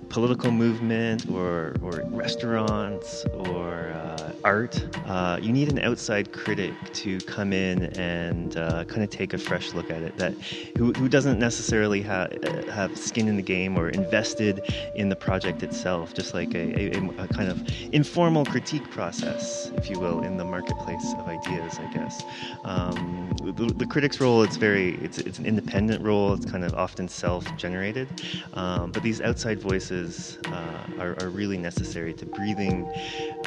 political 0.10 0.52
movement 0.52 1.30
or, 1.30 1.76
or 1.82 2.04
restaurants 2.12 3.26
or 3.34 3.90
uh, 3.90 4.32
art. 4.44 4.84
Uh, 5.06 5.40
you 5.42 5.52
need 5.52 5.70
an 5.70 5.80
outside 5.80 6.32
critic 6.32 6.74
to 6.94 7.20
come 7.22 7.52
in 7.52 7.84
and 7.98 8.58
uh, 8.58 8.84
kind 8.86 9.04
of 9.04 9.10
take 9.10 9.34
a 9.34 9.38
fresh 9.38 9.74
look 9.74 9.90
at 9.92 10.02
it 10.02 10.16
that 10.18 10.34
who, 10.78 10.94
who 10.94 11.10
doesn't 11.10 11.40
necessarily 11.40 12.02
ha- 12.02 12.28
have 12.72 12.98
skin 12.98 13.28
in 13.28 13.36
the 13.36 13.42
game 13.42 13.78
or 13.78 13.90
invested 13.90 14.62
in 14.96 15.10
the 15.10 15.16
project 15.16 15.64
itself, 15.64 16.14
just 16.14 16.34
like 16.34 16.54
a, 16.54 16.96
a, 16.96 17.24
a 17.24 17.28
kind 17.28 17.50
of 17.50 17.62
informal 17.92 18.46
critique 18.46 18.90
process, 18.90 19.72
if 19.76 19.90
you 19.90 20.00
will, 20.00 20.22
in 20.22 20.38
the 20.38 20.46
marketplace 20.46 21.14
of 21.20 21.28
ideas, 21.28 21.80
I 21.80 21.94
guess. 21.94 22.24
Um, 22.64 23.30
the, 23.44 23.74
the, 23.76 23.86
critic's 23.86 24.20
role, 24.20 24.44
it's 24.44 24.58
very, 24.58 24.96
it's, 24.96 25.18
it's 25.18 25.40
an 25.40 25.46
independent 25.46 26.04
role. 26.04 26.34
It's 26.34 26.46
kind 26.46 26.64
of 26.64 26.74
often 26.74 27.08
self-generated, 27.08 28.22
um, 28.54 28.92
but 28.92 29.04
these 29.04 29.22
outside 29.22 29.60
voices 29.60 29.97
uh, 29.98 30.80
are, 31.00 31.16
are, 31.22 31.30
really 31.30 31.58
necessary 31.58 32.14
to 32.14 32.26
breathing 32.26 32.86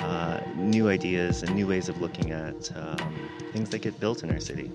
uh, 0.00 0.40
new 0.56 0.88
ideas 0.88 1.42
and 1.42 1.54
new 1.54 1.66
ways 1.66 1.88
of 1.88 2.00
looking 2.00 2.32
at 2.32 2.76
um, 2.76 3.14
things 3.52 3.70
that 3.70 3.78
get 3.78 3.98
built 4.00 4.24
in 4.24 4.30
our 4.30 4.40
city. 4.40 4.70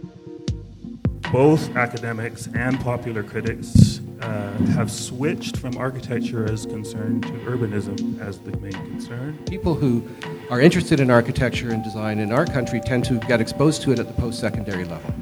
Both 1.31 1.75
academics 1.75 2.47
and 2.53 2.79
popular 2.79 3.23
critics 3.23 3.99
uh, 4.21 4.51
have 4.77 4.89
switched 4.89 5.57
from 5.57 5.77
architecture 5.77 6.45
as 6.45 6.65
concern 6.65 7.21
to 7.21 7.31
urbanism 7.51 8.19
as 8.21 8.39
the 8.39 8.55
main 8.57 8.71
concern. 8.71 9.37
People 9.49 9.73
who 9.73 10.07
are 10.49 10.61
interested 10.61 10.99
in 10.99 11.11
architecture 11.11 11.71
and 11.71 11.83
design 11.83 12.19
in 12.19 12.31
our 12.31 12.45
country 12.45 12.79
tend 12.79 13.03
to 13.05 13.19
get 13.19 13.41
exposed 13.41 13.81
to 13.81 13.91
it 13.91 13.99
at 13.99 14.07
the 14.07 14.13
post 14.13 14.39
secondary 14.39 14.85
level. 14.85 15.13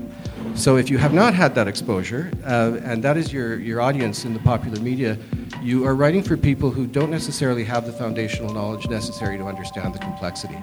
So 0.56 0.78
if 0.78 0.92
you 0.92 1.00
have 1.00 1.14
not 1.14 1.34
had 1.34 1.56
that 1.56 1.68
exposure, 1.68 2.32
uh, 2.46 2.78
and 2.84 3.04
that 3.04 3.18
is 3.18 3.34
your, 3.34 3.58
your 3.58 3.82
audience 3.82 4.24
in 4.24 4.34
the 4.36 4.40
popular 4.40 4.80
media, 4.80 5.18
you 5.64 5.86
are 5.86 5.96
writing 5.96 6.22
for 6.22 6.36
people 6.36 6.70
who 6.70 6.86
don't 6.86 7.10
necessarily 7.10 7.64
have 7.64 7.86
the 7.86 7.94
foundational 7.94 8.54
knowledge 8.54 8.88
necessary 8.90 9.38
to 9.38 9.46
understand 9.46 9.96
the 9.96 10.00
complexity. 10.00 10.58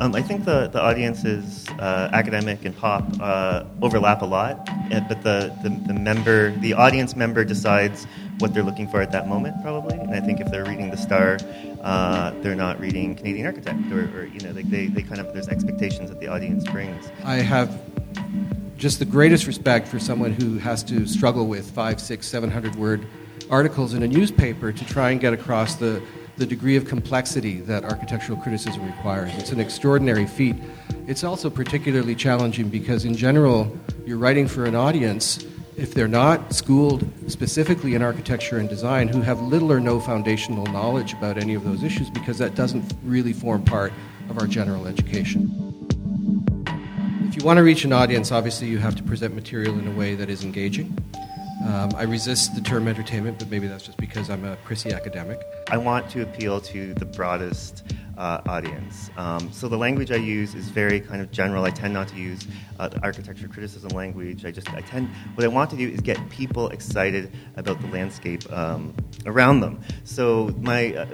Um, 0.00 0.14
I 0.14 0.22
think 0.22 0.44
the, 0.44 0.68
the 0.68 0.80
audiences, 0.80 1.66
uh, 1.80 2.10
academic 2.12 2.64
and 2.64 2.76
pop, 2.76 3.04
uh, 3.20 3.64
overlap 3.82 4.22
a 4.22 4.26
lot, 4.26 4.68
uh, 4.92 5.00
but 5.08 5.22
the, 5.22 5.56
the, 5.62 5.70
the, 5.70 5.94
member, 5.94 6.52
the 6.58 6.74
audience 6.74 7.16
member 7.16 7.42
decides 7.42 8.06
what 8.38 8.54
they're 8.54 8.62
looking 8.62 8.86
for 8.86 9.00
at 9.00 9.10
that 9.12 9.26
moment, 9.26 9.60
probably. 9.62 9.98
And 9.98 10.14
I 10.14 10.20
think 10.20 10.40
if 10.40 10.50
they're 10.52 10.64
reading 10.64 10.90
The 10.90 10.96
Star, 10.96 11.38
uh, 11.80 12.32
they're 12.42 12.54
not 12.54 12.78
reading 12.78 13.16
Canadian 13.16 13.46
Architect, 13.46 13.90
or, 13.90 14.04
or 14.16 14.26
you 14.26 14.40
know, 14.40 14.52
like 14.52 14.70
they, 14.70 14.86
they 14.86 15.02
kind 15.02 15.20
of, 15.20 15.32
there's 15.32 15.48
expectations 15.48 16.10
that 16.10 16.20
the 16.20 16.28
audience 16.28 16.68
brings. 16.68 17.10
I 17.24 17.36
have 17.36 17.80
just 18.76 19.00
the 19.00 19.04
greatest 19.04 19.48
respect 19.48 19.88
for 19.88 19.98
someone 19.98 20.32
who 20.32 20.58
has 20.58 20.84
to 20.84 21.06
struggle 21.06 21.46
with 21.46 21.68
five, 21.70 21.98
six, 22.00 22.28
seven 22.28 22.50
hundred 22.50 22.76
word 22.76 23.04
articles 23.50 23.94
in 23.94 24.02
a 24.02 24.08
newspaper 24.08 24.72
to 24.72 24.84
try 24.84 25.10
and 25.10 25.20
get 25.20 25.32
across 25.32 25.76
the 25.76 26.02
the 26.38 26.46
degree 26.46 26.76
of 26.76 26.86
complexity 26.86 27.60
that 27.62 27.84
architectural 27.84 28.38
criticism 28.38 28.86
requires. 28.86 29.32
It's 29.34 29.50
an 29.50 29.58
extraordinary 29.58 30.26
feat. 30.26 30.54
It's 31.08 31.24
also 31.24 31.50
particularly 31.50 32.14
challenging 32.14 32.68
because, 32.68 33.04
in 33.04 33.16
general, 33.16 33.76
you're 34.06 34.18
writing 34.18 34.46
for 34.46 34.64
an 34.64 34.76
audience, 34.76 35.44
if 35.76 35.94
they're 35.94 36.06
not 36.06 36.54
schooled 36.54 37.08
specifically 37.26 37.96
in 37.96 38.02
architecture 38.02 38.58
and 38.58 38.68
design, 38.68 39.08
who 39.08 39.20
have 39.20 39.40
little 39.42 39.72
or 39.72 39.80
no 39.80 39.98
foundational 39.98 40.64
knowledge 40.66 41.12
about 41.12 41.38
any 41.38 41.54
of 41.54 41.64
those 41.64 41.82
issues 41.82 42.08
because 42.10 42.38
that 42.38 42.54
doesn't 42.54 42.94
really 43.02 43.32
form 43.32 43.64
part 43.64 43.92
of 44.30 44.38
our 44.38 44.46
general 44.46 44.86
education. 44.86 45.52
If 47.28 47.36
you 47.36 47.44
want 47.44 47.56
to 47.56 47.62
reach 47.64 47.84
an 47.84 47.92
audience, 47.92 48.30
obviously 48.30 48.68
you 48.68 48.78
have 48.78 48.94
to 48.94 49.02
present 49.02 49.34
material 49.34 49.76
in 49.76 49.88
a 49.88 49.92
way 49.92 50.14
that 50.14 50.30
is 50.30 50.44
engaging. 50.44 50.96
Um, 51.66 51.90
I 51.96 52.04
resist 52.04 52.54
the 52.54 52.60
term 52.60 52.86
entertainment, 52.86 53.38
but 53.40 53.50
maybe 53.50 53.66
that's 53.66 53.84
just 53.84 53.98
because 53.98 54.30
I'm 54.30 54.44
a 54.44 54.56
prissy 54.56 54.92
academic. 54.92 55.40
I 55.68 55.76
want 55.76 56.08
to 56.10 56.22
appeal 56.22 56.60
to 56.60 56.94
the 56.94 57.04
broadest 57.04 57.82
uh, 58.16 58.40
audience. 58.46 59.10
Um, 59.16 59.50
so 59.52 59.68
the 59.68 59.76
language 59.76 60.10
I 60.12 60.16
use 60.16 60.54
is 60.54 60.68
very 60.68 61.00
kind 61.00 61.20
of 61.20 61.30
general. 61.32 61.64
I 61.64 61.70
tend 61.70 61.94
not 61.94 62.08
to 62.08 62.16
use 62.16 62.46
uh, 62.78 62.90
architecture 63.02 63.48
criticism 63.48 63.90
language. 63.90 64.44
I 64.44 64.50
just 64.50 64.72
I 64.72 64.82
tend 64.82 65.08
what 65.34 65.44
I 65.44 65.48
want 65.48 65.70
to 65.70 65.76
do 65.76 65.88
is 65.88 66.00
get 66.00 66.28
people 66.28 66.68
excited 66.68 67.32
about 67.56 67.80
the 67.80 67.88
landscape 67.88 68.50
um, 68.52 68.94
around 69.26 69.60
them. 69.60 69.80
So 70.04 70.54
my 70.60 70.94
uh, 70.94 71.06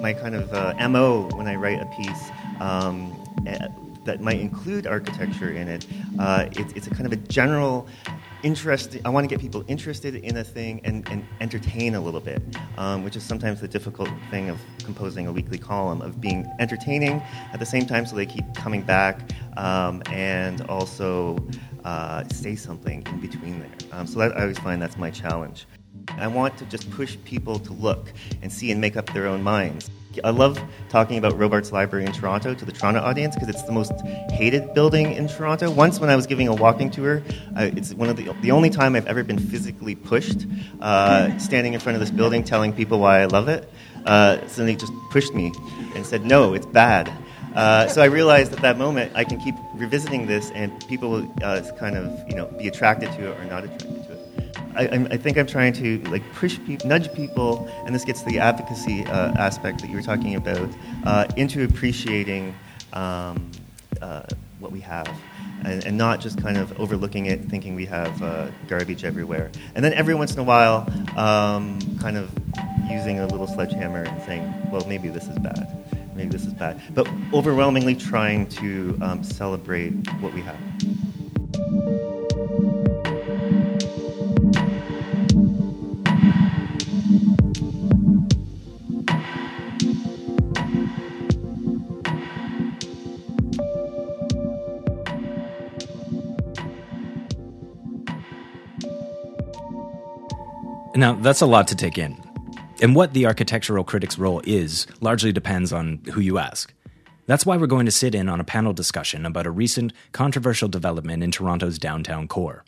my 0.00 0.12
kind 0.12 0.34
of 0.34 0.52
uh, 0.52 0.88
mo 0.88 1.28
when 1.34 1.48
I 1.48 1.56
write 1.56 1.80
a 1.80 1.86
piece. 1.86 2.30
Um, 2.60 3.14
eh, 3.46 3.68
that 4.04 4.22
might 4.22 4.40
include 4.40 4.86
architecture 4.86 5.50
in 5.50 5.68
it. 5.68 5.86
Uh, 6.18 6.48
it 6.52 6.74
it's 6.74 6.86
a 6.86 6.90
kind 6.90 7.04
of 7.04 7.12
a 7.12 7.16
general 7.16 7.86
interested 8.42 9.00
i 9.04 9.08
want 9.08 9.24
to 9.24 9.28
get 9.28 9.40
people 9.40 9.64
interested 9.68 10.14
in 10.14 10.36
a 10.36 10.44
thing 10.44 10.80
and, 10.84 11.08
and 11.10 11.26
entertain 11.40 11.94
a 11.94 12.00
little 12.00 12.20
bit 12.20 12.42
um, 12.76 13.04
which 13.04 13.16
is 13.16 13.22
sometimes 13.22 13.60
the 13.60 13.68
difficult 13.68 14.10
thing 14.30 14.48
of 14.48 14.60
composing 14.84 15.26
a 15.26 15.32
weekly 15.32 15.58
column 15.58 16.00
of 16.02 16.20
being 16.20 16.46
entertaining 16.58 17.22
at 17.52 17.58
the 17.58 17.66
same 17.66 17.86
time 17.86 18.06
so 18.06 18.14
they 18.14 18.26
keep 18.26 18.44
coming 18.54 18.82
back 18.82 19.20
um, 19.56 20.02
and 20.10 20.60
also 20.62 21.36
uh, 21.84 22.26
say 22.28 22.54
something 22.54 23.06
in 23.06 23.20
between 23.20 23.60
there. 23.60 23.70
Um, 23.92 24.06
so 24.06 24.18
that, 24.18 24.36
i 24.36 24.42
always 24.42 24.58
find 24.58 24.80
that's 24.82 24.96
my 24.96 25.10
challenge 25.10 25.66
i 26.18 26.26
want 26.26 26.56
to 26.56 26.64
just 26.66 26.90
push 26.90 27.16
people 27.24 27.58
to 27.58 27.72
look 27.74 28.12
and 28.42 28.52
see 28.52 28.70
and 28.70 28.80
make 28.80 28.96
up 28.96 29.12
their 29.12 29.26
own 29.26 29.42
minds 29.42 29.90
I 30.24 30.30
love 30.30 30.60
talking 30.88 31.18
about 31.18 31.38
Robarts 31.38 31.72
Library 31.72 32.04
in 32.04 32.12
Toronto 32.12 32.54
to 32.54 32.64
the 32.64 32.72
Toronto 32.72 33.00
audience 33.00 33.34
because 33.34 33.48
it's 33.48 33.62
the 33.62 33.72
most 33.72 33.92
hated 34.30 34.74
building 34.74 35.12
in 35.12 35.28
Toronto. 35.28 35.70
Once, 35.70 36.00
when 36.00 36.10
I 36.10 36.16
was 36.16 36.26
giving 36.26 36.48
a 36.48 36.54
walking 36.54 36.90
tour, 36.90 37.22
uh, 37.56 37.70
it's 37.76 37.94
one 37.94 38.08
of 38.08 38.16
the, 38.16 38.32
the 38.40 38.50
only 38.50 38.70
time 38.70 38.96
I've 38.96 39.06
ever 39.06 39.22
been 39.22 39.38
physically 39.38 39.94
pushed, 39.94 40.46
uh, 40.80 41.36
standing 41.38 41.74
in 41.74 41.80
front 41.80 41.94
of 41.96 42.00
this 42.00 42.10
building 42.10 42.42
telling 42.42 42.72
people 42.72 42.98
why 42.98 43.20
I 43.20 43.26
love 43.26 43.48
it. 43.48 43.70
Uh, 44.04 44.46
somebody 44.48 44.76
just 44.76 44.92
pushed 45.10 45.34
me 45.34 45.52
and 45.94 46.06
said, 46.06 46.24
"No, 46.24 46.54
it's 46.54 46.66
bad." 46.66 47.12
Uh, 47.54 47.88
so 47.88 48.00
I 48.00 48.06
realized 48.06 48.52
at 48.52 48.60
that 48.60 48.78
moment 48.78 49.12
I 49.14 49.24
can 49.24 49.40
keep 49.40 49.54
revisiting 49.74 50.26
this, 50.26 50.50
and 50.52 50.72
people 50.88 51.10
will 51.10 51.34
uh, 51.42 51.62
kind 51.78 51.96
of 51.96 52.28
you 52.28 52.34
know 52.34 52.46
be 52.46 52.68
attracted 52.68 53.12
to 53.12 53.30
it 53.30 53.38
or 53.38 53.44
not 53.44 53.64
attracted 53.64 54.04
to 54.04 54.07
it. 54.07 54.07
I, 54.78 55.06
I, 55.10 55.16
think 55.16 55.36
I'm 55.36 55.46
trying 55.46 55.72
to 55.74 55.98
like 56.04 56.22
push 56.34 56.58
nudge 56.84 57.12
people, 57.12 57.68
and 57.84 57.94
this 57.94 58.04
gets 58.04 58.22
to 58.22 58.30
the 58.30 58.38
advocacy 58.38 59.04
uh, 59.06 59.32
aspect 59.32 59.80
that 59.80 59.90
you 59.90 59.96
were 59.96 60.02
talking 60.02 60.36
about, 60.36 60.68
uh, 61.04 61.26
into 61.36 61.64
appreciating 61.64 62.54
um, 62.92 63.50
uh, 64.00 64.22
what 64.60 64.70
we 64.70 64.80
have. 64.80 65.08
And, 65.64 65.84
and, 65.84 65.98
not 65.98 66.20
just 66.20 66.40
kind 66.40 66.56
of 66.56 66.78
overlooking 66.78 67.26
it, 67.26 67.46
thinking 67.46 67.74
we 67.74 67.84
have 67.86 68.22
uh, 68.22 68.46
garbage 68.68 69.04
everywhere. 69.04 69.50
And 69.74 69.84
then 69.84 69.92
every 69.92 70.14
once 70.14 70.32
in 70.32 70.38
a 70.38 70.44
while, 70.44 70.88
um, 71.18 71.80
kind 71.98 72.16
of 72.16 72.30
using 72.88 73.18
a 73.18 73.26
little 73.26 73.48
sledgehammer 73.48 74.04
and 74.04 74.22
saying, 74.22 74.70
well, 74.70 74.86
maybe 74.86 75.08
this 75.08 75.26
is 75.26 75.36
bad. 75.40 75.66
Maybe 76.14 76.30
this 76.30 76.46
is 76.46 76.54
bad. 76.54 76.80
But 76.94 77.08
overwhelmingly 77.34 77.96
trying 77.96 78.46
to 78.50 78.96
um, 79.02 79.24
celebrate 79.24 79.90
what 80.20 80.32
we 80.32 80.42
have. 80.42 82.17
Now, 100.98 101.12
that's 101.12 101.42
a 101.42 101.46
lot 101.46 101.68
to 101.68 101.76
take 101.76 101.96
in. 101.96 102.20
And 102.82 102.96
what 102.96 103.12
the 103.12 103.26
architectural 103.26 103.84
critic's 103.84 104.18
role 104.18 104.42
is 104.44 104.88
largely 105.00 105.30
depends 105.30 105.72
on 105.72 106.00
who 106.12 106.20
you 106.20 106.38
ask. 106.38 106.74
That's 107.26 107.46
why 107.46 107.56
we're 107.56 107.68
going 107.68 107.86
to 107.86 107.92
sit 107.92 108.16
in 108.16 108.28
on 108.28 108.40
a 108.40 108.44
panel 108.44 108.72
discussion 108.72 109.24
about 109.24 109.46
a 109.46 109.52
recent 109.52 109.92
controversial 110.10 110.66
development 110.66 111.22
in 111.22 111.30
Toronto's 111.30 111.78
downtown 111.78 112.26
core. 112.26 112.64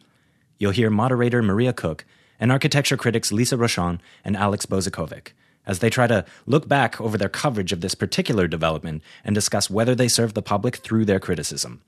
You'll 0.59 0.71
hear 0.71 0.91
moderator 0.91 1.43
Maria 1.43 1.73
Cook 1.73 2.05
and 2.39 2.53
architecture 2.53 2.97
critics 2.97 3.33
Lisa 3.33 3.57
Rochon 3.57 3.99
and 4.25 4.37
Alex 4.37 4.65
Bozikovic 4.65 5.33
as 5.67 5.81
they 5.81 5.91
try 5.91 6.07
to 6.07 6.25
look 6.47 6.69
back 6.69 7.01
over 7.01 7.19
their 7.19 7.29
coverage 7.29 7.73
of 7.73 7.81
this 7.81 7.97
particular 7.97 8.47
development 8.47 9.03
and 9.25 9.35
discuss 9.35 9.69
whether 9.69 9.97
they 9.97 10.07
serve 10.07 10.35
the 10.35 10.41
public 10.41 10.77
through 10.77 11.05
their 11.05 11.19
criticism. 11.19 11.83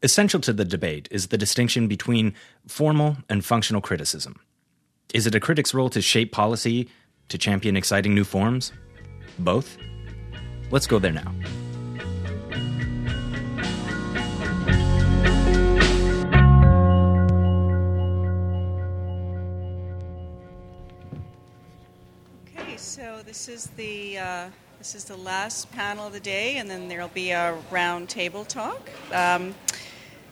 Essential 0.00 0.38
to 0.42 0.52
the 0.52 0.64
debate 0.64 1.08
is 1.10 1.26
the 1.26 1.36
distinction 1.36 1.88
between 1.88 2.34
formal 2.68 3.16
and 3.28 3.44
functional 3.44 3.82
criticism. 3.82 4.38
Is 5.14 5.26
it 5.26 5.34
a 5.34 5.40
critic's 5.40 5.72
role 5.72 5.88
to 5.90 6.02
shape 6.02 6.32
policy, 6.32 6.88
to 7.28 7.38
champion 7.38 7.76
exciting 7.76 8.14
new 8.14 8.24
forms? 8.24 8.72
Both? 9.38 9.78
Let's 10.70 10.86
go 10.86 10.98
there 10.98 11.12
now. 11.12 11.32
Okay, 22.58 22.76
so 22.76 23.22
this 23.24 23.48
is 23.48 23.68
the 23.76 24.18
uh, 24.18 24.48
this 24.78 24.96
is 24.96 25.04
the 25.04 25.16
last 25.16 25.70
panel 25.70 26.08
of 26.08 26.12
the 26.12 26.20
day, 26.20 26.56
and 26.56 26.68
then 26.68 26.88
there'll 26.88 27.08
be 27.08 27.30
a 27.30 27.56
round 27.70 28.08
table 28.08 28.44
talk. 28.44 28.90
Um, 29.12 29.54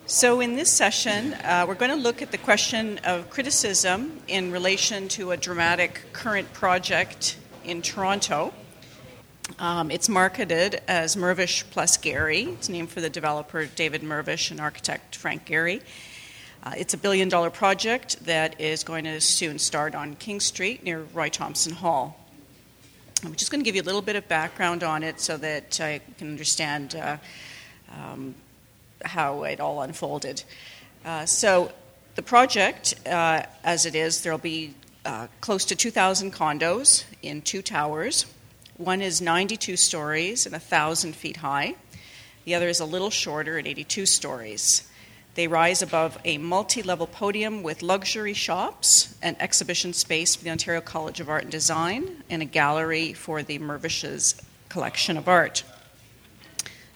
So, 0.06 0.40
in 0.40 0.54
this 0.54 0.70
session, 0.70 1.32
uh, 1.32 1.64
we're 1.66 1.76
going 1.76 1.90
to 1.90 1.96
look 1.96 2.20
at 2.20 2.30
the 2.30 2.36
question 2.36 2.98
of 3.04 3.30
criticism 3.30 4.20
in 4.28 4.52
relation 4.52 5.08
to 5.08 5.30
a 5.30 5.36
dramatic 5.38 5.98
current 6.12 6.52
project 6.52 7.38
in 7.64 7.80
Toronto. 7.80 8.52
Um, 9.58 9.90
it's 9.90 10.10
marketed 10.10 10.82
as 10.86 11.16
Mirvish 11.16 11.64
plus 11.70 11.96
Gehry. 11.96 12.52
It's 12.52 12.68
named 12.68 12.90
for 12.90 13.00
the 13.00 13.08
developer 13.08 13.64
David 13.64 14.02
Mirvish 14.02 14.50
and 14.50 14.60
architect 14.60 15.16
Frank 15.16 15.46
Gehry. 15.46 15.80
Uh, 16.62 16.72
it's 16.76 16.92
a 16.92 16.98
billion 16.98 17.30
dollar 17.30 17.48
project 17.48 18.26
that 18.26 18.60
is 18.60 18.84
going 18.84 19.04
to 19.04 19.22
soon 19.22 19.58
start 19.58 19.94
on 19.94 20.16
King 20.16 20.38
Street 20.38 20.84
near 20.84 21.04
Roy 21.14 21.30
Thomson 21.30 21.72
Hall. 21.72 22.20
I'm 23.24 23.34
just 23.36 23.50
going 23.50 23.62
to 23.62 23.64
give 23.64 23.74
you 23.74 23.80
a 23.80 23.88
little 23.88 24.02
bit 24.02 24.16
of 24.16 24.28
background 24.28 24.84
on 24.84 25.02
it 25.02 25.18
so 25.18 25.38
that 25.38 25.80
I 25.80 26.02
can 26.18 26.28
understand 26.28 26.94
uh, 26.94 27.16
um, 27.90 28.34
how 29.04 29.44
it 29.44 29.60
all 29.60 29.82
unfolded. 29.82 30.42
Uh, 31.04 31.26
so, 31.26 31.72
the 32.14 32.22
project, 32.22 32.94
uh, 33.06 33.42
as 33.64 33.86
it 33.86 33.94
is, 33.94 34.22
there 34.22 34.32
will 34.32 34.38
be 34.38 34.74
uh, 35.04 35.26
close 35.40 35.64
to 35.66 35.76
2,000 35.76 36.32
condos 36.32 37.04
in 37.22 37.42
two 37.42 37.60
towers. 37.60 38.26
One 38.76 39.02
is 39.02 39.20
92 39.20 39.76
stories 39.76 40.46
and 40.46 40.52
1,000 40.52 41.14
feet 41.14 41.38
high. 41.38 41.74
The 42.44 42.54
other 42.54 42.68
is 42.68 42.80
a 42.80 42.84
little 42.84 43.10
shorter 43.10 43.58
at 43.58 43.66
82 43.66 44.06
stories. 44.06 44.88
They 45.34 45.48
rise 45.48 45.82
above 45.82 46.18
a 46.24 46.38
multi 46.38 46.82
level 46.82 47.06
podium 47.06 47.62
with 47.62 47.82
luxury 47.82 48.34
shops, 48.34 49.16
an 49.20 49.36
exhibition 49.40 49.92
space 49.92 50.36
for 50.36 50.44
the 50.44 50.50
Ontario 50.50 50.80
College 50.80 51.18
of 51.18 51.28
Art 51.28 51.42
and 51.42 51.50
Design, 51.50 52.22
and 52.30 52.40
a 52.40 52.44
gallery 52.44 53.12
for 53.12 53.42
the 53.42 53.58
Mirvish's 53.58 54.40
collection 54.68 55.16
of 55.16 55.26
art. 55.26 55.64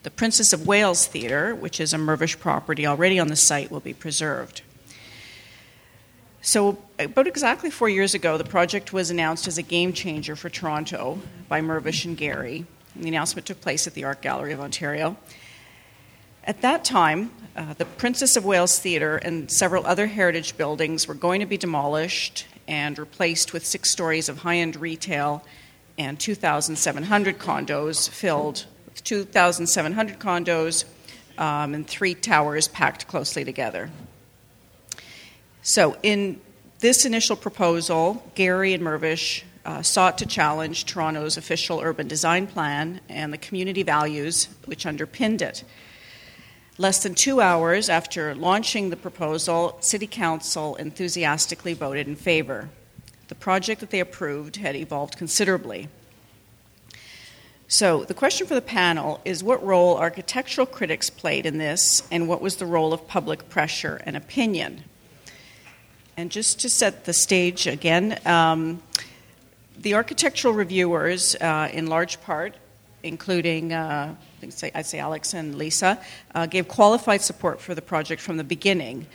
The 0.05 0.11
Princess 0.11 0.53
of 0.53 0.67
Wales 0.67 1.07
Theatre, 1.07 1.55
which 1.55 1.81
is 1.81 1.93
a 1.93 1.99
Mirvish 1.99 2.39
property 2.39 2.87
already 2.87 3.19
on 3.19 3.29
the 3.29 3.37
site, 3.37 3.71
will 3.71 3.81
be 3.81 3.93
preserved. 3.93 4.63
So, 6.41 6.79
about 7.01 7.27
exactly 7.27 7.69
four 7.69 7.89
years 7.89 8.15
ago, 8.15 8.39
the 8.39 8.45
project 8.45 8.93
was 8.93 9.11
announced 9.11 9.49
as 9.49 9.59
a 9.59 9.63
game 9.63 9.93
changer 9.93 10.37
for 10.37 10.49
Toronto 10.49 11.21
by 11.49 11.61
Mirvish 11.61 12.05
and 12.05 12.17
Gehry. 12.17 12.65
And 12.95 13.05
the 13.05 13.09
announcement 13.09 13.47
took 13.47 13.61
place 13.61 13.87
at 13.87 13.95
the 13.95 14.05
Art 14.05 14.23
Gallery 14.23 14.53
of 14.53 14.61
Ontario. 14.61 15.17
At 16.45 16.63
that 16.63 16.85
time, 16.85 17.33
uh, 17.57 17.75
the 17.75 17.85
Princess 17.85 18.37
of 18.37 18.45
Wales 18.45 18.79
Theatre 18.79 19.17
and 19.17 19.51
several 19.51 19.85
other 19.85 20.07
heritage 20.07 20.57
buildings 20.57 21.09
were 21.09 21.15
going 21.15 21.41
to 21.41 21.47
be 21.47 21.59
demolished 21.59 22.47
and 22.69 22.99
replaced 22.99 23.53
with 23.53 23.67
six 23.67 23.91
stories 23.91 24.29
of 24.29 24.39
high 24.39 24.57
end 24.57 24.77
retail 24.77 25.45
and 25.99 26.21
2,700 26.21 27.39
condos 27.39 28.09
filled 28.09 28.67
2,700 29.05 30.19
condos 30.19 30.85
um, 31.39 31.75
and 31.75 31.87
three 31.87 32.15
towers 32.15 32.69
packed 32.69 33.07
closely 33.07 33.45
together. 33.45 33.91
So, 35.63 35.97
in 36.03 36.41
this 36.81 37.05
initial 37.05 37.37
proposal, 37.37 38.23
Gehry 38.35 38.75
and 38.75 38.83
Mirvish 38.83 39.43
uh, 39.65 39.83
sought 39.83 40.17
to 40.19 40.27
challenge 40.27 40.87
Toronto's 40.87 41.37
official 41.37 41.81
urban 41.81 42.09
design 42.09 42.47
plan 42.47 43.01
and 43.09 43.33
the 43.33 43.39
community 43.39 43.83
values 43.83 44.49
which 44.65 44.87
underpinned 44.87 45.43
it. 45.43 45.65
Less 46.79 47.03
than 47.03 47.15
two 47.15 47.41
hours 47.41 47.89
after 47.89 48.35
launching 48.35 48.91
the 48.91 48.97
proposal, 48.97 49.77
City 49.81 50.07
Council 50.07 50.77
enthusiastically 50.77 51.75
voted 51.75 52.07
in 52.07 52.15
favor. 52.15 52.71
The 53.27 53.35
project 53.35 53.81
that 53.81 53.91
they 53.91 54.01
approved 54.01 54.57
had 54.57 54.77
evolved 54.77 55.19
considerably. 55.19 55.89
So, 57.71 58.05
the 58.05 58.15
question 58.15 58.47
for 58.47 58.55
the 58.55 58.63
panel 58.63 59.21
is 59.27 59.45
what 59.45 59.63
role 59.63 59.99
architectural 59.99 60.67
critics 60.67 61.11
played 61.11 61.45
in 61.45 61.59
this, 61.59 62.03
and 62.11 62.27
what 62.27 62.41
was 62.41 62.57
the 62.57 62.65
role 62.65 62.95
of 62.95 63.07
public 63.07 63.51
pressure 63.51 64.01
and 64.07 64.17
opinion? 64.17 64.85
And 66.17 66.31
just 66.31 66.61
to 66.61 66.71
set 66.71 67.05
the 67.05 67.13
stage 67.13 67.67
again, 67.67 68.19
um, 68.25 68.83
the 69.77 69.93
architectural 69.93 70.55
reviewers, 70.55 71.37
uh, 71.37 71.69
in 71.71 71.89
large 71.89 72.23
part, 72.23 72.55
including 73.03 73.75
uh, 73.75 74.15
I 74.43 74.49
say, 74.49 74.71
I'd 74.75 74.87
say 74.87 74.99
Alex 74.99 75.35
and 75.35 75.57
Lisa, 75.57 76.01
uh, 76.35 76.47
gave 76.47 76.69
qualified 76.69 77.21
support 77.21 77.61
for 77.61 77.75
the 77.75 77.83
project 77.83 78.23
from 78.23 78.39
the 78.39 78.45
beginning, 78.45 79.07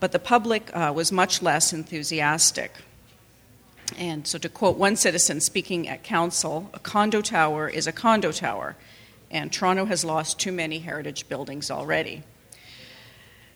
but 0.00 0.12
the 0.12 0.18
public 0.18 0.70
uh, 0.76 0.92
was 0.94 1.12
much 1.12 1.40
less 1.40 1.72
enthusiastic. 1.72 2.72
And 3.98 4.26
so, 4.26 4.38
to 4.38 4.48
quote 4.48 4.76
one 4.76 4.96
citizen 4.96 5.40
speaking 5.40 5.88
at 5.88 6.02
council, 6.02 6.70
a 6.74 6.78
condo 6.78 7.20
tower 7.20 7.68
is 7.68 7.86
a 7.86 7.92
condo 7.92 8.32
tower, 8.32 8.76
and 9.30 9.52
Toronto 9.52 9.84
has 9.86 10.04
lost 10.04 10.38
too 10.38 10.52
many 10.52 10.80
heritage 10.80 11.28
buildings 11.28 11.70
already. 11.70 12.22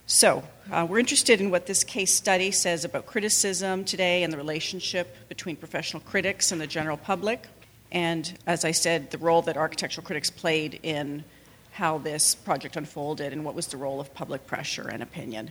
So, 0.06 0.44
uh, 0.70 0.86
we're 0.88 1.00
interested 1.00 1.40
in 1.40 1.50
what 1.50 1.66
this 1.66 1.82
case 1.82 2.14
study 2.14 2.50
says 2.50 2.84
about 2.84 3.06
criticism 3.06 3.84
today 3.84 4.22
and 4.22 4.32
the 4.32 4.36
relationship 4.36 5.16
between 5.28 5.56
professional 5.56 6.00
critics 6.00 6.52
and 6.52 6.60
the 6.60 6.66
general 6.66 6.96
public, 6.96 7.46
and 7.90 8.38
as 8.46 8.64
I 8.64 8.70
said, 8.70 9.10
the 9.10 9.18
role 9.18 9.42
that 9.42 9.56
architectural 9.56 10.06
critics 10.06 10.30
played 10.30 10.78
in 10.82 11.24
how 11.72 11.98
this 11.98 12.34
project 12.34 12.76
unfolded 12.76 13.32
and 13.32 13.44
what 13.44 13.54
was 13.54 13.66
the 13.66 13.76
role 13.76 14.00
of 14.00 14.14
public 14.14 14.46
pressure 14.46 14.88
and 14.88 15.02
opinion. 15.02 15.50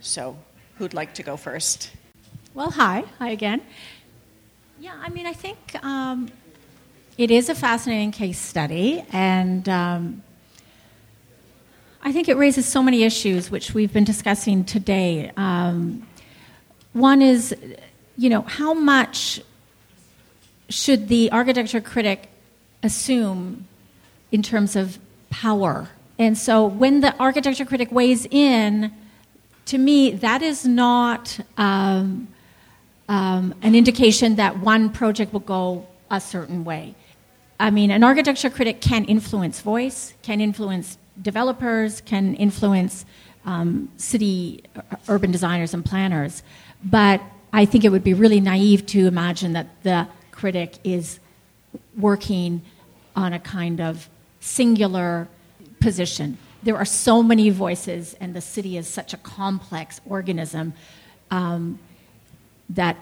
So, 0.00 0.36
who'd 0.78 0.94
like 0.94 1.14
to 1.14 1.22
go 1.22 1.36
first? 1.36 1.90
Well, 2.54 2.70
hi. 2.70 3.04
Hi 3.18 3.30
again. 3.30 3.62
Yeah, 4.82 4.94
I 4.98 5.10
mean, 5.10 5.26
I 5.26 5.34
think 5.34 5.58
um, 5.84 6.30
it 7.18 7.30
is 7.30 7.50
a 7.50 7.54
fascinating 7.54 8.12
case 8.12 8.38
study, 8.38 9.04
and 9.12 9.68
um, 9.68 10.22
I 12.02 12.12
think 12.12 12.30
it 12.30 12.38
raises 12.38 12.64
so 12.64 12.82
many 12.82 13.02
issues 13.02 13.50
which 13.50 13.74
we've 13.74 13.92
been 13.92 14.04
discussing 14.04 14.64
today. 14.64 15.32
Um, 15.36 16.06
one 16.94 17.20
is, 17.20 17.54
you 18.16 18.30
know, 18.30 18.40
how 18.40 18.72
much 18.72 19.42
should 20.70 21.08
the 21.08 21.30
architecture 21.30 21.82
critic 21.82 22.30
assume 22.82 23.68
in 24.32 24.42
terms 24.42 24.76
of 24.76 24.98
power? 25.28 25.90
And 26.18 26.38
so 26.38 26.64
when 26.64 27.00
the 27.00 27.14
architecture 27.18 27.66
critic 27.66 27.92
weighs 27.92 28.26
in, 28.30 28.92
to 29.66 29.76
me, 29.76 30.12
that 30.12 30.40
is 30.40 30.64
not. 30.64 31.38
Um, 31.58 32.28
um, 33.10 33.52
an 33.62 33.74
indication 33.74 34.36
that 34.36 34.60
one 34.60 34.88
project 34.88 35.32
will 35.32 35.40
go 35.40 35.84
a 36.12 36.20
certain 36.20 36.64
way. 36.64 36.94
I 37.58 37.70
mean, 37.70 37.90
an 37.90 38.04
architecture 38.04 38.48
critic 38.48 38.80
can 38.80 39.04
influence 39.04 39.60
voice, 39.60 40.14
can 40.22 40.40
influence 40.40 40.96
developers, 41.20 42.00
can 42.02 42.36
influence 42.36 43.04
um, 43.44 43.90
city 43.96 44.62
uh, 44.76 44.82
urban 45.08 45.32
designers 45.32 45.74
and 45.74 45.84
planners, 45.84 46.44
but 46.84 47.20
I 47.52 47.64
think 47.64 47.84
it 47.84 47.88
would 47.88 48.04
be 48.04 48.14
really 48.14 48.40
naive 48.40 48.86
to 48.86 49.08
imagine 49.08 49.54
that 49.54 49.66
the 49.82 50.06
critic 50.30 50.78
is 50.84 51.18
working 51.98 52.62
on 53.16 53.32
a 53.32 53.40
kind 53.40 53.80
of 53.80 54.08
singular 54.38 55.26
position. 55.80 56.38
There 56.62 56.76
are 56.76 56.84
so 56.84 57.24
many 57.24 57.50
voices, 57.50 58.14
and 58.20 58.34
the 58.34 58.40
city 58.40 58.76
is 58.76 58.86
such 58.86 59.12
a 59.12 59.16
complex 59.16 60.00
organism. 60.06 60.74
Um, 61.32 61.80
that 62.70 62.96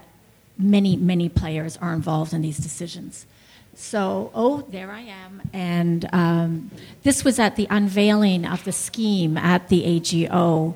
many, 0.58 0.96
many 0.96 1.28
players 1.28 1.76
are 1.78 1.94
involved 1.94 2.32
in 2.32 2.42
these 2.42 2.58
decisions. 2.58 3.26
So, 3.74 4.32
oh, 4.34 4.66
there 4.68 4.90
I 4.90 5.02
am. 5.02 5.40
And 5.52 6.08
um, 6.12 6.70
this 7.04 7.24
was 7.24 7.38
at 7.38 7.54
the 7.54 7.68
unveiling 7.70 8.44
of 8.44 8.64
the 8.64 8.72
scheme 8.72 9.38
at 9.38 9.68
the 9.68 9.84
AGO. 9.84 10.74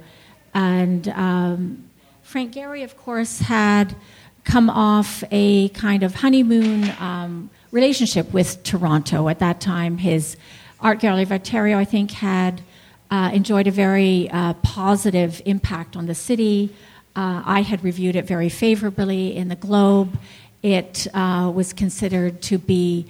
And 0.54 1.08
um, 1.08 1.90
Frank 2.22 2.54
Gehry, 2.54 2.84
of 2.84 2.96
course, 2.96 3.40
had 3.40 3.96
come 4.44 4.70
off 4.70 5.24
a 5.32 5.68
kind 5.70 6.04
of 6.04 6.16
honeymoon 6.16 6.92
um, 7.00 7.50
relationship 7.72 8.32
with 8.32 8.62
Toronto. 8.62 9.28
At 9.28 9.40
that 9.40 9.60
time, 9.60 9.98
his 9.98 10.36
Art 10.80 11.00
Gallery 11.00 11.22
of 11.22 11.32
Ontario, 11.32 11.78
I 11.78 11.84
think, 11.84 12.12
had 12.12 12.62
uh, 13.10 13.30
enjoyed 13.32 13.66
a 13.66 13.70
very 13.70 14.30
uh, 14.30 14.54
positive 14.62 15.42
impact 15.44 15.96
on 15.96 16.06
the 16.06 16.14
city. 16.14 16.74
Uh, 17.14 17.42
I 17.44 17.60
had 17.60 17.84
reviewed 17.84 18.16
it 18.16 18.24
very 18.24 18.48
favorably 18.48 19.36
in 19.36 19.48
the 19.48 19.56
Globe. 19.56 20.18
It 20.62 21.06
uh, 21.12 21.52
was 21.54 21.72
considered 21.74 22.40
to 22.42 22.56
be 22.58 23.06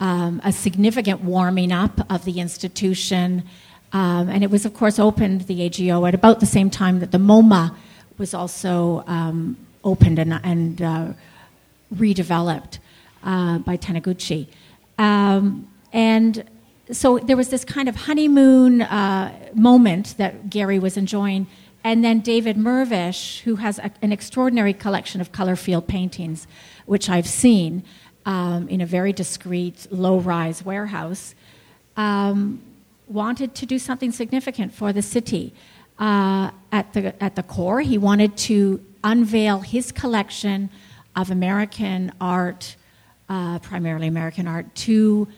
um, 0.00 0.40
a 0.44 0.52
significant 0.52 1.20
warming 1.20 1.70
up 1.70 2.00
of 2.10 2.24
the 2.24 2.40
institution. 2.40 3.44
Um, 3.92 4.28
and 4.28 4.42
it 4.42 4.50
was, 4.50 4.66
of 4.66 4.74
course, 4.74 4.98
opened, 4.98 5.42
the 5.42 5.62
AGO, 5.62 6.04
at 6.04 6.14
about 6.14 6.40
the 6.40 6.46
same 6.46 6.68
time 6.68 6.98
that 6.98 7.12
the 7.12 7.18
MoMA 7.18 7.74
was 8.18 8.34
also 8.34 9.04
um, 9.06 9.56
opened 9.84 10.18
and, 10.18 10.40
and 10.42 10.82
uh, 10.82 11.12
redeveloped 11.94 12.78
uh, 13.22 13.58
by 13.58 13.76
Taniguchi. 13.76 14.48
Um, 14.98 15.68
and 15.92 16.44
so 16.90 17.18
there 17.18 17.36
was 17.36 17.50
this 17.50 17.64
kind 17.64 17.88
of 17.88 17.94
honeymoon 17.94 18.82
uh, 18.82 19.32
moment 19.54 20.16
that 20.18 20.50
Gehry 20.50 20.80
was 20.80 20.96
enjoying 20.96 21.46
and 21.84 22.02
then 22.02 22.20
David 22.20 22.56
Mirvish, 22.56 23.40
who 23.42 23.56
has 23.56 23.78
a, 23.78 23.90
an 24.02 24.10
extraordinary 24.10 24.72
collection 24.72 25.20
of 25.20 25.30
color 25.30 25.56
field 25.56 25.86
paintings, 25.86 26.46
which 26.86 27.08
I've 27.08 27.28
seen 27.28 27.84
um, 28.26 28.68
in 28.68 28.80
a 28.80 28.86
very 28.86 29.12
discreet, 29.12 29.86
low 29.90 30.18
rise 30.18 30.64
warehouse, 30.64 31.34
um, 31.96 32.60
wanted 33.06 33.54
to 33.54 33.66
do 33.66 33.78
something 33.78 34.10
significant 34.10 34.72
for 34.74 34.92
the 34.92 35.02
city. 35.02 35.52
uh, 35.98 36.50
at, 36.72 36.92
the, 36.92 37.22
at 37.22 37.36
the 37.36 37.42
core. 37.42 37.80
He 37.80 37.98
wanted 37.98 38.36
to 38.38 38.84
unveil 39.02 39.60
his 39.60 39.92
collection 39.92 40.70
of 41.14 41.30
American 41.30 42.12
art, 42.20 42.76
uh, 43.28 43.58
primarily 43.60 44.08
American 44.08 44.48
art, 44.48 44.74
to 44.74 45.28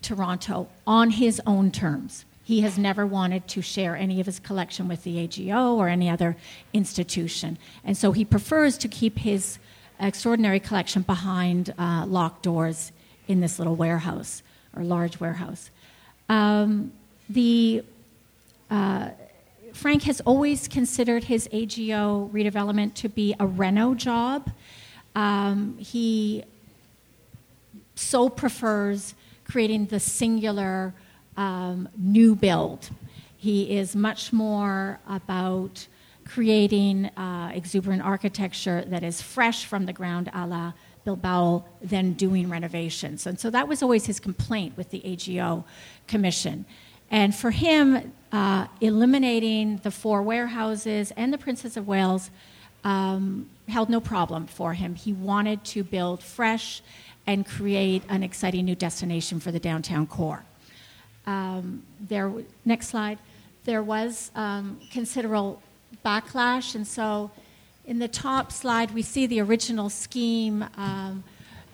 Toronto 0.00 0.68
on 0.86 1.10
his 1.10 1.40
own 1.46 1.70
terms. 1.70 2.24
He 2.44 2.60
has 2.60 2.76
never 2.78 3.06
wanted 3.06 3.48
to 3.48 3.62
share 3.62 3.96
any 3.96 4.20
of 4.20 4.26
his 4.26 4.38
collection 4.38 4.86
with 4.86 5.02
the 5.02 5.18
AGO 5.18 5.74
or 5.76 5.88
any 5.88 6.10
other 6.10 6.36
institution. 6.74 7.58
And 7.82 7.96
so 7.96 8.12
he 8.12 8.24
prefers 8.24 8.76
to 8.78 8.88
keep 8.88 9.18
his 9.18 9.58
extraordinary 9.98 10.60
collection 10.60 11.02
behind 11.02 11.72
uh, 11.78 12.04
locked 12.06 12.42
doors 12.42 12.92
in 13.26 13.40
this 13.40 13.58
little 13.58 13.76
warehouse 13.76 14.42
or 14.76 14.82
large 14.82 15.18
warehouse. 15.20 15.70
Um, 16.28 16.92
the 17.30 17.82
uh, 18.70 19.10
Frank 19.72 20.02
has 20.04 20.20
always 20.20 20.68
considered 20.68 21.24
his 21.24 21.48
AGO 21.52 22.30
redevelopment 22.32 22.94
to 22.94 23.08
be 23.08 23.34
a 23.40 23.46
reno 23.46 23.94
job. 23.94 24.50
Um, 25.14 25.78
he 25.78 26.44
so 27.94 28.28
prefers 28.28 29.14
creating 29.44 29.86
the 29.86 30.00
singular 30.00 30.94
um, 31.36 31.88
new 31.96 32.34
build. 32.34 32.90
He 33.36 33.76
is 33.76 33.94
much 33.94 34.32
more 34.32 35.00
about 35.08 35.86
creating 36.24 37.06
uh, 37.16 37.50
exuberant 37.54 38.02
architecture 38.02 38.84
that 38.86 39.02
is 39.02 39.20
fresh 39.20 39.66
from 39.66 39.86
the 39.86 39.92
ground 39.92 40.30
a 40.32 40.46
la 40.46 40.72
Bilbao 41.04 41.64
than 41.82 42.14
doing 42.14 42.48
renovations. 42.48 43.26
And 43.26 43.38
so 43.38 43.50
that 43.50 43.68
was 43.68 43.82
always 43.82 44.06
his 44.06 44.18
complaint 44.18 44.76
with 44.76 44.90
the 44.90 45.04
AGO 45.04 45.64
Commission. 46.06 46.64
And 47.10 47.34
for 47.34 47.50
him, 47.50 48.12
uh, 48.32 48.66
eliminating 48.80 49.76
the 49.78 49.90
four 49.90 50.22
warehouses 50.22 51.12
and 51.16 51.32
the 51.32 51.38
Princess 51.38 51.76
of 51.76 51.86
Wales 51.86 52.30
um, 52.82 53.48
held 53.68 53.88
no 53.88 54.00
problem 54.00 54.46
for 54.46 54.74
him. 54.74 54.94
He 54.94 55.12
wanted 55.12 55.64
to 55.66 55.84
build 55.84 56.22
fresh 56.22 56.82
and 57.26 57.46
create 57.46 58.02
an 58.08 58.22
exciting 58.22 58.64
new 58.64 58.74
destination 58.74 59.40
for 59.40 59.52
the 59.52 59.60
downtown 59.60 60.06
core. 60.06 60.44
Um, 61.26 61.82
there, 62.00 62.32
next 62.64 62.88
slide. 62.88 63.18
There 63.64 63.82
was 63.82 64.30
um, 64.34 64.78
considerable 64.90 65.62
backlash, 66.04 66.74
and 66.74 66.86
so 66.86 67.30
in 67.86 67.98
the 67.98 68.08
top 68.08 68.52
slide 68.52 68.90
we 68.92 69.02
see 69.02 69.26
the 69.26 69.40
original 69.40 69.88
scheme 69.88 70.64
um, 70.76 71.24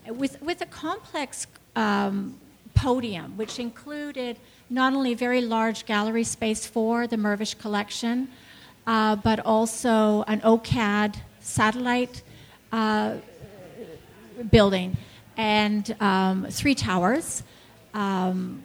with 0.06 0.40
with 0.40 0.60
a 0.60 0.66
complex 0.66 1.46
um, 1.74 2.38
podium, 2.74 3.36
which 3.36 3.58
included 3.58 4.38
not 4.68 4.92
only 4.92 5.14
very 5.14 5.40
large 5.40 5.84
gallery 5.84 6.24
space 6.24 6.64
for 6.64 7.06
the 7.06 7.16
Mirvish 7.16 7.58
collection, 7.58 8.28
uh, 8.86 9.16
but 9.16 9.40
also 9.40 10.22
an 10.28 10.40
OCAD 10.40 11.16
satellite 11.40 12.22
uh, 12.72 13.16
building 14.50 14.96
and 15.36 15.96
um, 16.00 16.46
three 16.50 16.74
towers 16.74 17.42
um, 17.94 18.62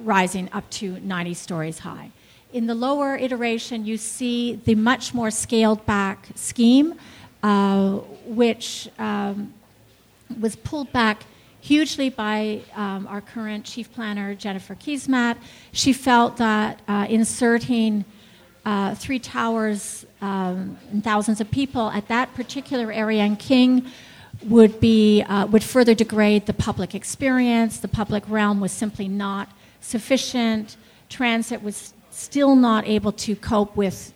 rising 0.00 0.48
up 0.52 0.68
to 0.70 1.00
90 1.00 1.34
stories 1.34 1.80
high. 1.80 2.10
In 2.52 2.66
the 2.66 2.74
lower 2.74 3.16
iteration, 3.16 3.84
you 3.84 3.96
see 3.96 4.56
the 4.64 4.74
much 4.74 5.12
more 5.12 5.30
scaled 5.30 5.84
back 5.84 6.28
scheme, 6.34 6.94
uh, 7.42 7.96
which 8.26 8.88
um, 8.98 9.52
was 10.40 10.56
pulled 10.56 10.92
back 10.92 11.24
hugely 11.60 12.08
by 12.08 12.60
um, 12.74 13.06
our 13.08 13.20
current 13.20 13.64
chief 13.64 13.92
planner, 13.92 14.34
Jennifer 14.34 14.74
Keesmaat. 14.74 15.36
She 15.72 15.92
felt 15.92 16.36
that 16.36 16.80
uh, 16.86 17.06
inserting 17.08 18.04
uh, 18.64 18.94
three 18.94 19.18
towers 19.18 20.06
um, 20.20 20.78
and 20.90 21.02
thousands 21.02 21.40
of 21.40 21.50
people 21.50 21.90
at 21.90 22.08
that 22.08 22.34
particular 22.34 22.92
area 22.92 23.24
in 23.24 23.36
King 23.36 23.86
would 24.44 24.80
be 24.80 25.22
uh, 25.22 25.46
would 25.46 25.64
further 25.64 25.94
degrade 25.94 26.46
the 26.46 26.52
public 26.52 26.94
experience. 26.94 27.78
The 27.78 27.88
public 27.88 28.24
realm 28.28 28.60
was 28.60 28.72
simply 28.72 29.08
not 29.08 29.48
sufficient. 29.80 30.76
Transit 31.08 31.62
was 31.62 31.94
still 32.10 32.56
not 32.56 32.86
able 32.86 33.12
to 33.12 33.36
cope 33.36 33.76
with 33.76 34.12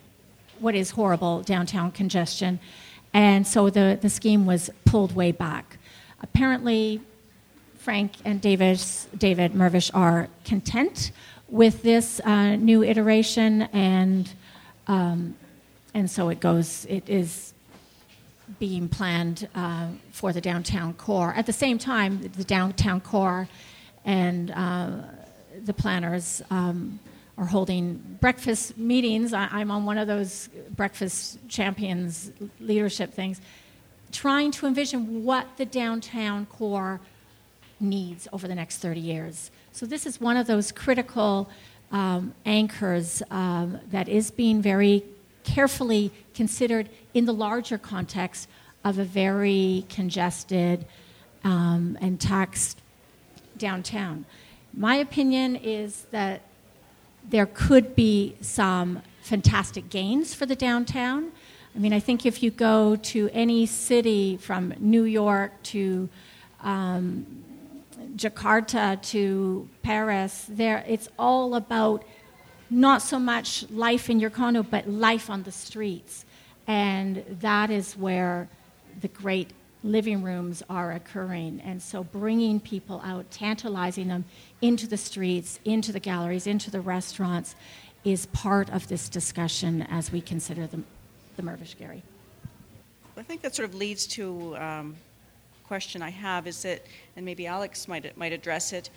what 0.59 0.75
is 0.75 0.91
horrible 0.91 1.41
downtown 1.41 1.91
congestion, 1.91 2.59
and 3.13 3.45
so 3.45 3.69
the, 3.69 3.97
the 4.01 4.09
scheme 4.09 4.45
was 4.45 4.69
pulled 4.85 5.15
way 5.15 5.31
back. 5.31 5.77
Apparently, 6.21 7.01
Frank 7.75 8.11
and 8.23 8.39
Davis, 8.39 9.07
David 9.17 9.53
Mirvish 9.53 9.89
are 9.93 10.27
content 10.45 11.11
with 11.49 11.81
this 11.81 12.19
uh, 12.21 12.55
new 12.55 12.83
iteration, 12.83 13.63
and 13.73 14.31
um, 14.87 15.35
and 15.93 16.09
so 16.09 16.29
it 16.29 16.39
goes. 16.39 16.85
It 16.89 17.09
is 17.09 17.53
being 18.59 18.87
planned 18.87 19.47
uh, 19.55 19.87
for 20.11 20.33
the 20.33 20.41
downtown 20.41 20.93
core. 20.93 21.33
At 21.35 21.45
the 21.45 21.53
same 21.53 21.77
time, 21.77 22.21
the 22.21 22.43
downtown 22.43 23.01
core 23.01 23.47
and 24.05 24.51
uh, 24.51 24.91
the 25.65 25.73
planners 25.73 26.41
um, 26.49 26.99
are 27.37 27.45
holding 27.45 28.17
breakfast 28.19 28.77
meetings. 28.77 29.33
I, 29.33 29.61
am 29.61 29.71
on 29.71 29.85
one 29.85 29.97
of 29.97 30.07
those 30.07 30.49
breakfast 30.75 31.39
champions 31.47 32.31
leadership 32.59 33.13
things, 33.13 33.41
trying 34.11 34.51
to 34.51 34.67
envision 34.67 35.23
what 35.23 35.47
the 35.57 35.65
downtown 35.65 36.45
core 36.45 36.99
needs 37.79 38.27
over 38.31 38.47
the 38.47 38.55
next 38.55 38.77
30 38.77 38.99
years. 38.99 39.51
So, 39.71 39.85
this 39.85 40.05
is 40.05 40.19
one 40.19 40.37
of 40.37 40.47
those 40.47 40.71
critical 40.71 41.49
um, 41.91 42.33
anchors 42.45 43.23
um, 43.31 43.79
that 43.91 44.07
is 44.07 44.31
being 44.31 44.61
very 44.61 45.03
carefully 45.43 46.11
considered 46.33 46.89
in 47.13 47.25
the 47.25 47.33
larger 47.33 47.77
context 47.77 48.47
of 48.83 48.99
a 48.99 49.03
very 49.03 49.85
congested 49.89 50.85
um, 51.43 51.97
and 52.01 52.19
taxed 52.19 52.79
downtown. 53.57 54.25
My 54.73 54.95
opinion 54.95 55.55
is 55.55 56.05
that 56.11 56.41
there 57.29 57.45
could 57.45 57.95
be 57.95 58.35
some 58.41 59.01
fantastic 59.21 59.89
gains 59.89 60.33
for 60.33 60.45
the 60.45 60.55
downtown. 60.55 61.31
I 61.75 61.79
mean, 61.79 61.93
I 61.93 61.99
think 61.99 62.25
if 62.25 62.41
you 62.41 62.51
go 62.51 62.95
to 62.95 63.29
any 63.33 63.65
city 63.65 64.37
from 64.37 64.73
New 64.79 65.03
York 65.03 65.51
to 65.63 66.09
um, 66.61 67.25
Jakarta 68.15 69.01
to 69.03 69.69
Paris, 69.83 70.45
there 70.49 70.83
it's 70.87 71.07
all 71.17 71.55
about 71.55 72.03
not 72.69 73.01
so 73.01 73.19
much 73.19 73.69
life 73.69 74.09
in 74.09 74.19
your 74.19 74.29
condo, 74.29 74.63
but 74.63 74.89
life 74.89 75.29
on 75.29 75.43
the 75.43 75.51
streets. 75.51 76.25
And 76.67 77.23
that 77.41 77.69
is 77.69 77.97
where 77.97 78.47
the 79.01 79.09
great 79.09 79.51
living 79.83 80.21
rooms 80.21 80.63
are 80.69 80.91
occurring. 80.91 81.61
And 81.63 81.81
so 81.81 82.03
bringing 82.03 82.59
people 82.59 83.01
out, 83.03 83.29
tantalizing 83.31 84.07
them 84.07 84.25
into 84.61 84.87
the 84.87 84.97
streets, 84.97 85.59
into 85.65 85.91
the 85.91 85.99
galleries, 85.99 86.47
into 86.47 86.69
the 86.69 86.81
restaurants 86.81 87.55
is 88.03 88.25
part 88.27 88.69
of 88.69 88.87
this 88.87 89.09
discussion 89.09 89.83
as 89.89 90.11
we 90.11 90.21
consider 90.21 90.67
the, 90.67 90.81
the 91.35 91.43
Mirvish 91.43 91.75
Gehry. 91.77 92.01
I 93.17 93.23
think 93.23 93.41
that 93.41 93.55
sort 93.55 93.69
of 93.69 93.75
leads 93.75 94.07
to 94.07 94.55
um, 94.57 94.95
a 95.63 95.67
question 95.67 96.01
I 96.01 96.09
have 96.09 96.47
is 96.47 96.61
that, 96.63 96.85
and 97.15 97.25
maybe 97.25 97.45
Alex 97.45 97.87
might, 97.87 98.17
might 98.17 98.33
address 98.33 98.73
it. 98.73 98.89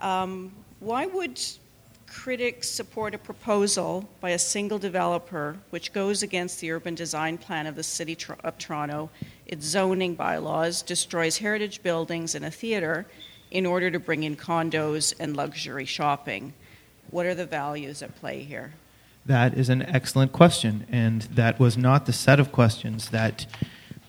Um, 0.00 0.52
why 0.80 1.06
would 1.06 1.40
critics 2.10 2.68
support 2.68 3.14
a 3.14 3.18
proposal 3.18 4.08
by 4.20 4.30
a 4.30 4.38
single 4.38 4.78
developer 4.78 5.56
which 5.70 5.92
goes 5.92 6.22
against 6.22 6.60
the 6.60 6.70
urban 6.70 6.94
design 6.94 7.38
plan 7.38 7.66
of 7.66 7.76
the 7.76 7.82
City 7.82 8.16
of 8.44 8.58
Toronto, 8.58 9.10
its 9.46 9.64
zoning 9.66 10.14
bylaws, 10.14 10.82
destroys 10.82 11.38
heritage 11.38 11.82
buildings 11.82 12.34
and 12.34 12.44
a 12.44 12.50
theater 12.50 13.06
in 13.50 13.64
order 13.64 13.90
to 13.90 13.98
bring 13.98 14.22
in 14.22 14.36
condos 14.36 15.14
and 15.18 15.36
luxury 15.36 15.84
shopping. 15.84 16.52
What 17.10 17.26
are 17.26 17.34
the 17.34 17.46
values 17.46 18.02
at 18.02 18.16
play 18.16 18.42
here? 18.42 18.74
That 19.24 19.54
is 19.54 19.68
an 19.68 19.82
excellent 19.82 20.32
question, 20.32 20.86
and 20.90 21.22
that 21.22 21.58
was 21.60 21.76
not 21.76 22.06
the 22.06 22.12
set 22.12 22.40
of 22.40 22.50
questions 22.52 23.10
that 23.10 23.46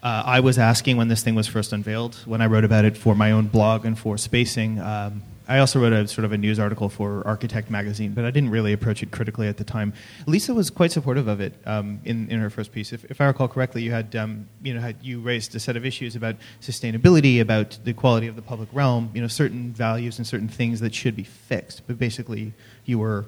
uh, 0.01 0.23
I 0.25 0.39
was 0.39 0.57
asking 0.57 0.95
when 0.97 1.09
this 1.09 1.23
thing 1.23 1.35
was 1.35 1.47
first 1.47 1.73
unveiled, 1.73 2.15
when 2.25 2.41
I 2.41 2.45
wrote 2.45 2.63
about 2.63 2.85
it 2.85 2.97
for 2.97 3.15
my 3.15 3.31
own 3.31 3.47
blog 3.47 3.85
and 3.85 3.99
for 3.99 4.17
Spacing. 4.17 4.79
Um, 4.79 5.23
I 5.49 5.57
also 5.57 5.81
wrote 5.81 5.93
a 5.93 6.07
sort 6.07 6.25
of 6.25 6.31
a 6.31 6.37
news 6.37 6.59
article 6.59 6.89
for 6.89 7.25
Architect 7.25 7.71
magazine, 7.71 8.13
but 8.13 8.23
I 8.23 8.29
didn't 8.29 8.51
really 8.51 8.71
approach 8.71 9.01
it 9.01 9.09
critically 9.09 9.47
at 9.47 9.57
the 9.57 9.63
time. 9.63 9.93
Lisa 10.27 10.53
was 10.53 10.69
quite 10.69 10.91
supportive 10.91 11.27
of 11.27 11.41
it 11.41 11.55
um, 11.65 11.99
in, 12.05 12.29
in 12.29 12.39
her 12.39 12.51
first 12.51 12.71
piece. 12.71 12.93
If, 12.93 13.03
if 13.05 13.19
I 13.19 13.25
recall 13.25 13.47
correctly, 13.47 13.81
you 13.81 13.91
had 13.91 14.15
um, 14.15 14.47
you 14.61 14.75
know 14.75 14.79
had 14.79 14.97
you 15.01 15.19
raised 15.19 15.55
a 15.55 15.59
set 15.59 15.75
of 15.75 15.85
issues 15.85 16.15
about 16.15 16.35
sustainability, 16.61 17.41
about 17.41 17.79
the 17.83 17.93
quality 17.93 18.27
of 18.27 18.35
the 18.35 18.43
public 18.43 18.69
realm, 18.71 19.09
you 19.15 19.21
know 19.21 19.27
certain 19.27 19.73
values 19.73 20.19
and 20.19 20.27
certain 20.27 20.47
things 20.47 20.81
that 20.81 20.93
should 20.93 21.15
be 21.15 21.23
fixed. 21.23 21.81
But 21.87 21.97
basically, 21.97 22.53
you 22.85 22.99
were 22.99 23.25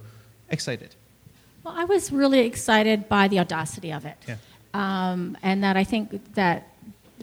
excited. 0.49 0.93
Well, 1.63 1.73
I 1.75 1.85
was 1.85 2.11
really 2.11 2.41
excited 2.41 3.09
by 3.09 3.29
the 3.29 3.39
audacity 3.39 3.91
of 3.91 4.05
it, 4.05 4.17
yeah. 4.27 4.37
um, 4.75 5.35
and 5.41 5.63
that 5.63 5.75
I 5.75 5.83
think 5.83 6.35
that 6.35 6.67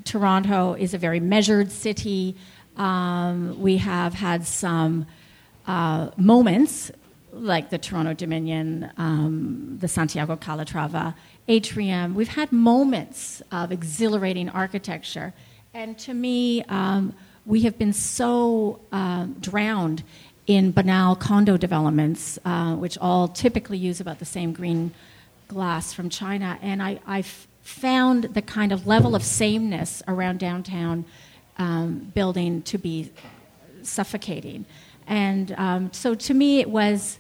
Toronto 0.05 0.75
is 0.75 0.93
a 0.93 0.99
very 0.99 1.21
measured 1.21 1.71
city. 1.71 2.37
Um, 2.79 3.61
we 3.61 3.77
have 3.79 4.15
had 4.15 4.47
some 4.47 5.07
uh, 5.67 6.11
moments 6.17 6.91
like 7.33 7.71
the 7.71 7.79
Toronto 7.79 8.15
Dominion, 8.15 8.91
um, 8.97 9.77
the 9.81 9.89
Santiago 9.89 10.37
Calatrava 10.37 11.15
atrium. 11.47 12.15
We've 12.15 12.29
had 12.29 12.53
moments 12.53 13.43
of 13.53 13.73
exhilarating 13.73 14.49
architecture. 14.49 15.35
And 15.75 15.99
to 16.01 16.15
me, 16.15 16.63
um, 16.65 17.15
we 17.45 17.63
have 17.63 17.79
been 17.79 17.93
so 17.93 18.81
uh, 18.93 19.27
drowned 19.41 20.03
in 20.47 20.71
banal 20.71 21.15
condo 21.15 21.57
developments, 21.57 22.39
uh, 22.45 22.75
which 22.75 22.97
all 22.99 23.29
typically 23.29 23.79
use 23.79 24.01
about 24.01 24.19
the 24.19 24.25
same 24.25 24.53
green 24.53 24.93
glass 25.47 25.93
from 25.93 26.09
China. 26.09 26.59
And 26.63 26.83
I, 26.83 27.01
I 27.07 27.23
found 27.63 28.25
the 28.25 28.43
kind 28.43 28.73
of 28.73 28.87
level 28.87 29.15
of 29.15 29.23
sameness 29.23 30.03
around 30.09 30.39
downtown 30.39 31.05
um, 31.59 32.11
building 32.15 32.63
to 32.63 32.79
be 32.79 33.11
suffocating. 33.83 34.65
And 35.07 35.53
um, 35.53 35.93
so 35.93 36.15
to 36.15 36.35
me, 36.35 36.61
it 36.61 36.71
was, 36.71 37.19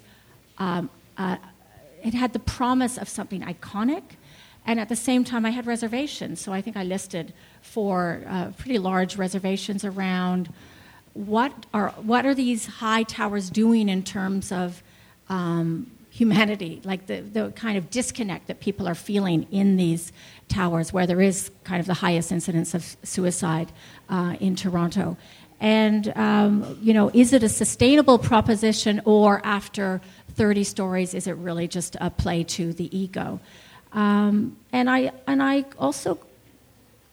um, 0.59 0.91
uh, 1.17 1.37
it 2.05 2.15
had 2.15 2.33
the 2.33 2.39
promise 2.39 2.99
of 2.99 3.09
something 3.09 3.43
iconic. 3.43 4.03
And 4.67 4.79
at 4.79 4.89
the 4.89 4.97
same 4.97 5.25
time, 5.25 5.47
I 5.47 5.51
had 5.51 5.67
reservations. 5.67 6.41
So 6.41 6.53
I 6.53 6.61
think 6.61 6.77
I 6.77 6.85
listed 6.85 7.33
four 7.63 8.23
uh, 8.29 8.51
pretty 8.59 8.79
large 8.79 9.17
reservations 9.17 9.85
around 9.85 10.53
what 11.15 11.67
are, 11.73 11.91
what 12.03 12.27
are 12.27 12.35
these 12.35 12.67
high 12.67 13.03
towers 13.03 13.51
doing 13.51 13.89
in 13.89 14.03
terms 14.03 14.53
of 14.53 14.83
um, 15.29 15.91
humanity, 16.19 16.81
like 16.85 17.07
the, 17.07 17.21
the 17.21 17.53
kind 17.53 17.79
of 17.79 17.91
disconnect 17.91 18.49
that 18.49 18.59
people 18.59 18.89
are 18.89 18.95
feeling 18.97 19.47
in 19.53 19.77
these 19.77 20.13
towers 20.49 20.93
where 20.93 21.07
there 21.07 21.21
is 21.21 21.49
kind 21.63 21.79
of 21.79 21.87
the 21.87 21.95
highest 21.95 22.33
incidence 22.33 22.75
of 22.75 22.97
suicide 23.05 23.71
uh, 24.09 24.35
in 24.41 24.57
Toronto. 24.57 25.17
And, 25.61 26.13
um, 26.17 26.77
you 26.83 26.93
know, 26.93 27.09
is 27.15 27.33
it 27.33 27.45
a 27.45 27.49
sustainable 27.49 28.19
proposition 28.19 29.01
or 29.05 29.41
after 29.45 30.01
30 30.35 30.65
stories, 30.65 31.15
is 31.15 31.29
it 31.29 31.37
really 31.37 31.69
just 31.69 31.97
a 32.01 32.11
play 32.11 32.43
to 32.45 32.73
the 32.73 32.97
ego? 32.97 33.39
Um, 33.93 34.57
and, 34.73 34.91
I, 34.91 35.13
and 35.29 35.41
I 35.41 35.67
also 35.79 36.19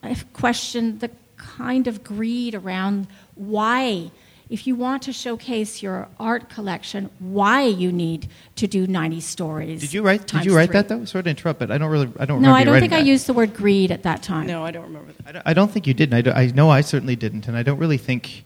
I've 0.02 0.32
questioned 0.32 0.98
the 0.98 1.10
kind 1.36 1.86
of 1.86 2.02
greed 2.02 2.56
around 2.56 3.06
why 3.36 4.10
if 4.48 4.66
you 4.66 4.76
want 4.76 5.02
to 5.02 5.12
showcase 5.12 5.82
your 5.82 6.06
art 6.20 6.48
collection, 6.48 7.10
why 7.18 7.64
you 7.64 7.90
need 7.90 8.28
to 8.54 8.66
do 8.68 8.86
90 8.86 9.20
stories. 9.20 9.80
Did 9.80 9.92
you 9.92 10.02
write? 10.02 10.26
Did 10.26 10.44
you 10.44 10.54
write 10.56 10.66
three. 10.70 10.74
that 10.74 10.88
though? 10.88 11.04
Sorry 11.04 11.24
to 11.24 11.30
interrupt, 11.30 11.58
but 11.58 11.70
I 11.72 11.78
don't 11.78 11.90
really. 11.90 12.10
I 12.18 12.24
don't. 12.26 12.40
No, 12.42 12.52
I 12.52 12.62
don't 12.62 12.74
writing 12.74 12.90
think 12.90 12.98
I 13.00 13.02
that. 13.02 13.08
used 13.08 13.26
the 13.26 13.32
word 13.32 13.54
greed 13.54 13.90
at 13.90 14.04
that 14.04 14.22
time. 14.22 14.46
No, 14.46 14.64
I 14.64 14.70
don't 14.70 14.84
remember 14.84 15.12
that. 15.12 15.26
I 15.28 15.32
don't, 15.32 15.42
I 15.46 15.52
don't 15.52 15.70
think 15.70 15.86
you 15.86 15.94
did. 15.94 16.10
And 16.10 16.14
I, 16.14 16.20
don't- 16.20 16.36
I 16.36 16.46
know 16.46 16.70
I 16.70 16.80
certainly 16.80 17.16
didn't, 17.16 17.48
and 17.48 17.56
I 17.56 17.62
don't 17.64 17.78
really 17.78 17.98
think 17.98 18.44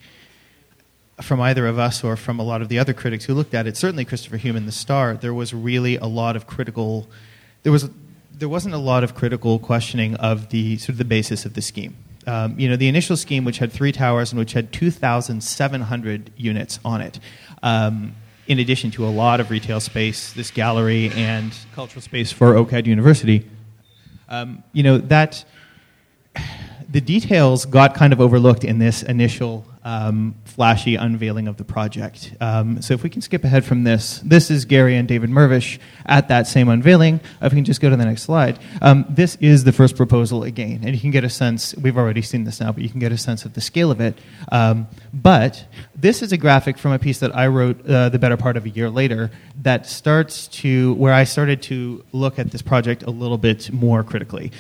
from 1.21 1.39
either 1.41 1.67
of 1.67 1.79
us 1.79 2.03
or 2.03 2.17
from 2.17 2.39
a 2.39 2.43
lot 2.43 2.63
of 2.63 2.69
the 2.71 2.79
other 2.79 2.95
critics 2.95 3.27
who 3.27 3.35
looked 3.35 3.53
at 3.53 3.67
it. 3.67 3.77
Certainly, 3.77 4.07
Christopher 4.07 4.39
Hume 4.39 4.57
in 4.57 4.65
the 4.65 4.73
Star. 4.73 5.15
There 5.19 5.35
was 5.35 5.53
really 5.53 5.97
a 5.97 6.07
lot 6.07 6.35
of 6.35 6.47
critical. 6.47 7.09
There 7.63 7.73
was 7.73 7.91
there 8.33 8.49
wasn't 8.49 8.75
a 8.75 8.79
lot 8.79 9.05
of 9.05 9.15
critical 9.15 9.59
questioning 9.59 10.15
of 10.17 10.49
the 10.49 10.79
sort 10.79 10.91
of 10.91 10.97
the 10.99 11.05
basis 11.05 11.45
of 11.45 11.53
the 11.53 11.61
scheme. 11.61 11.95
Um, 12.31 12.57
you 12.61 12.69
know, 12.69 12.77
the 12.77 12.87
initial 12.87 13.17
scheme, 13.17 13.45
which 13.45 13.59
had 13.59 13.73
three 13.73 13.91
towers 13.91 14.31
and 14.31 14.39
which 14.39 14.53
had 14.53 14.73
2,700 14.73 16.31
units 16.37 16.79
on 16.85 17.01
it, 17.01 17.19
um, 17.65 18.15
in 18.47 18.61
addition 18.61 18.93
to 18.93 19.05
a 19.05 19.11
lot 19.11 19.41
of 19.41 19.51
retail 19.51 19.81
space, 19.81 20.33
this 20.33 20.53
gallery, 20.53 21.11
and 21.17 21.53
cultural 21.75 22.01
space 22.01 22.31
for 22.31 22.55
OCAD 22.55 22.87
University, 22.87 23.51
um, 24.29 24.63
you 24.73 24.85
know, 24.85 24.99
that 24.99 25.45
the 26.91 27.01
details 27.01 27.67
got 27.67 27.95
kind 27.95 28.13
of 28.13 28.21
overlooked 28.21 28.65
in 28.65 28.81
this 28.81 29.05
initial 29.05 29.65
um, 29.85 30.35
flashy 30.45 30.97
unveiling 30.97 31.47
of 31.47 31.57
the 31.57 31.65
project. 31.65 32.35
Um, 32.41 32.83
so 32.83 32.95
if 32.95 33.05
we 33.05 33.09
can 33.09 33.23
skip 33.23 33.45
ahead 33.45 33.65
from 33.65 33.85
this, 33.85 34.21
this 34.25 34.51
is 34.51 34.67
Gehry 34.67 34.99
and 34.99 35.07
David 35.07 35.31
Mirvish 35.31 35.79
at 36.05 36.29
that 36.29 36.49
same 36.49 36.69
unveiling. 36.69 37.21
If 37.41 37.53
we 37.53 37.57
can 37.57 37.65
just 37.65 37.81
go 37.81 37.89
to 37.91 37.97
the 37.97 38.05
next 38.05 38.23
slide, 38.23 38.59
um, 38.83 39.07
this 39.09 39.37
is 39.37 39.63
the 39.63 39.73
first 39.73 39.97
proposal 39.97 40.43
again, 40.43 40.81
and 40.83 40.93
you 40.93 41.01
can 41.01 41.13
get 41.13 41.23
a 41.23 41.31
sense. 41.31 41.77
We've 41.77 41.97
already 41.97 42.23
seen 42.23 42.43
this 42.43 42.61
now, 42.61 42.73
but 42.73 42.83
you 42.83 42.89
can 42.89 42.99
get 42.99 43.13
a 43.13 43.19
sense 43.19 43.45
of 43.45 43.55
the 43.55 43.61
scale 43.61 43.93
of 43.93 44.01
it. 44.01 44.19
Um, 44.51 44.89
but 45.15 45.65
this 45.95 46.23
is 46.23 46.33
a 46.33 46.37
graphic 46.37 46.77
from 46.77 46.91
a 46.93 46.99
piece 46.99 47.21
that 47.21 47.35
I 47.35 47.47
wrote 47.47 47.89
uh, 47.89 48.09
the 48.09 48.19
better 48.19 48.37
part 48.37 48.57
of 48.57 48.67
a 48.67 48.71
year 48.71 48.91
later 48.91 49.31
that 49.63 49.87
starts 49.87 50.49
to 50.49 50.95
where 50.95 51.13
I 51.13 51.23
started 51.23 51.63
to 51.63 52.05
look 52.13 52.41
at 52.41 52.51
this 52.51 52.63
project 52.63 53.05
a 53.05 53.11
little 53.11 53.39
bit 53.39 53.73
more 53.73 54.03
critically. 54.03 54.51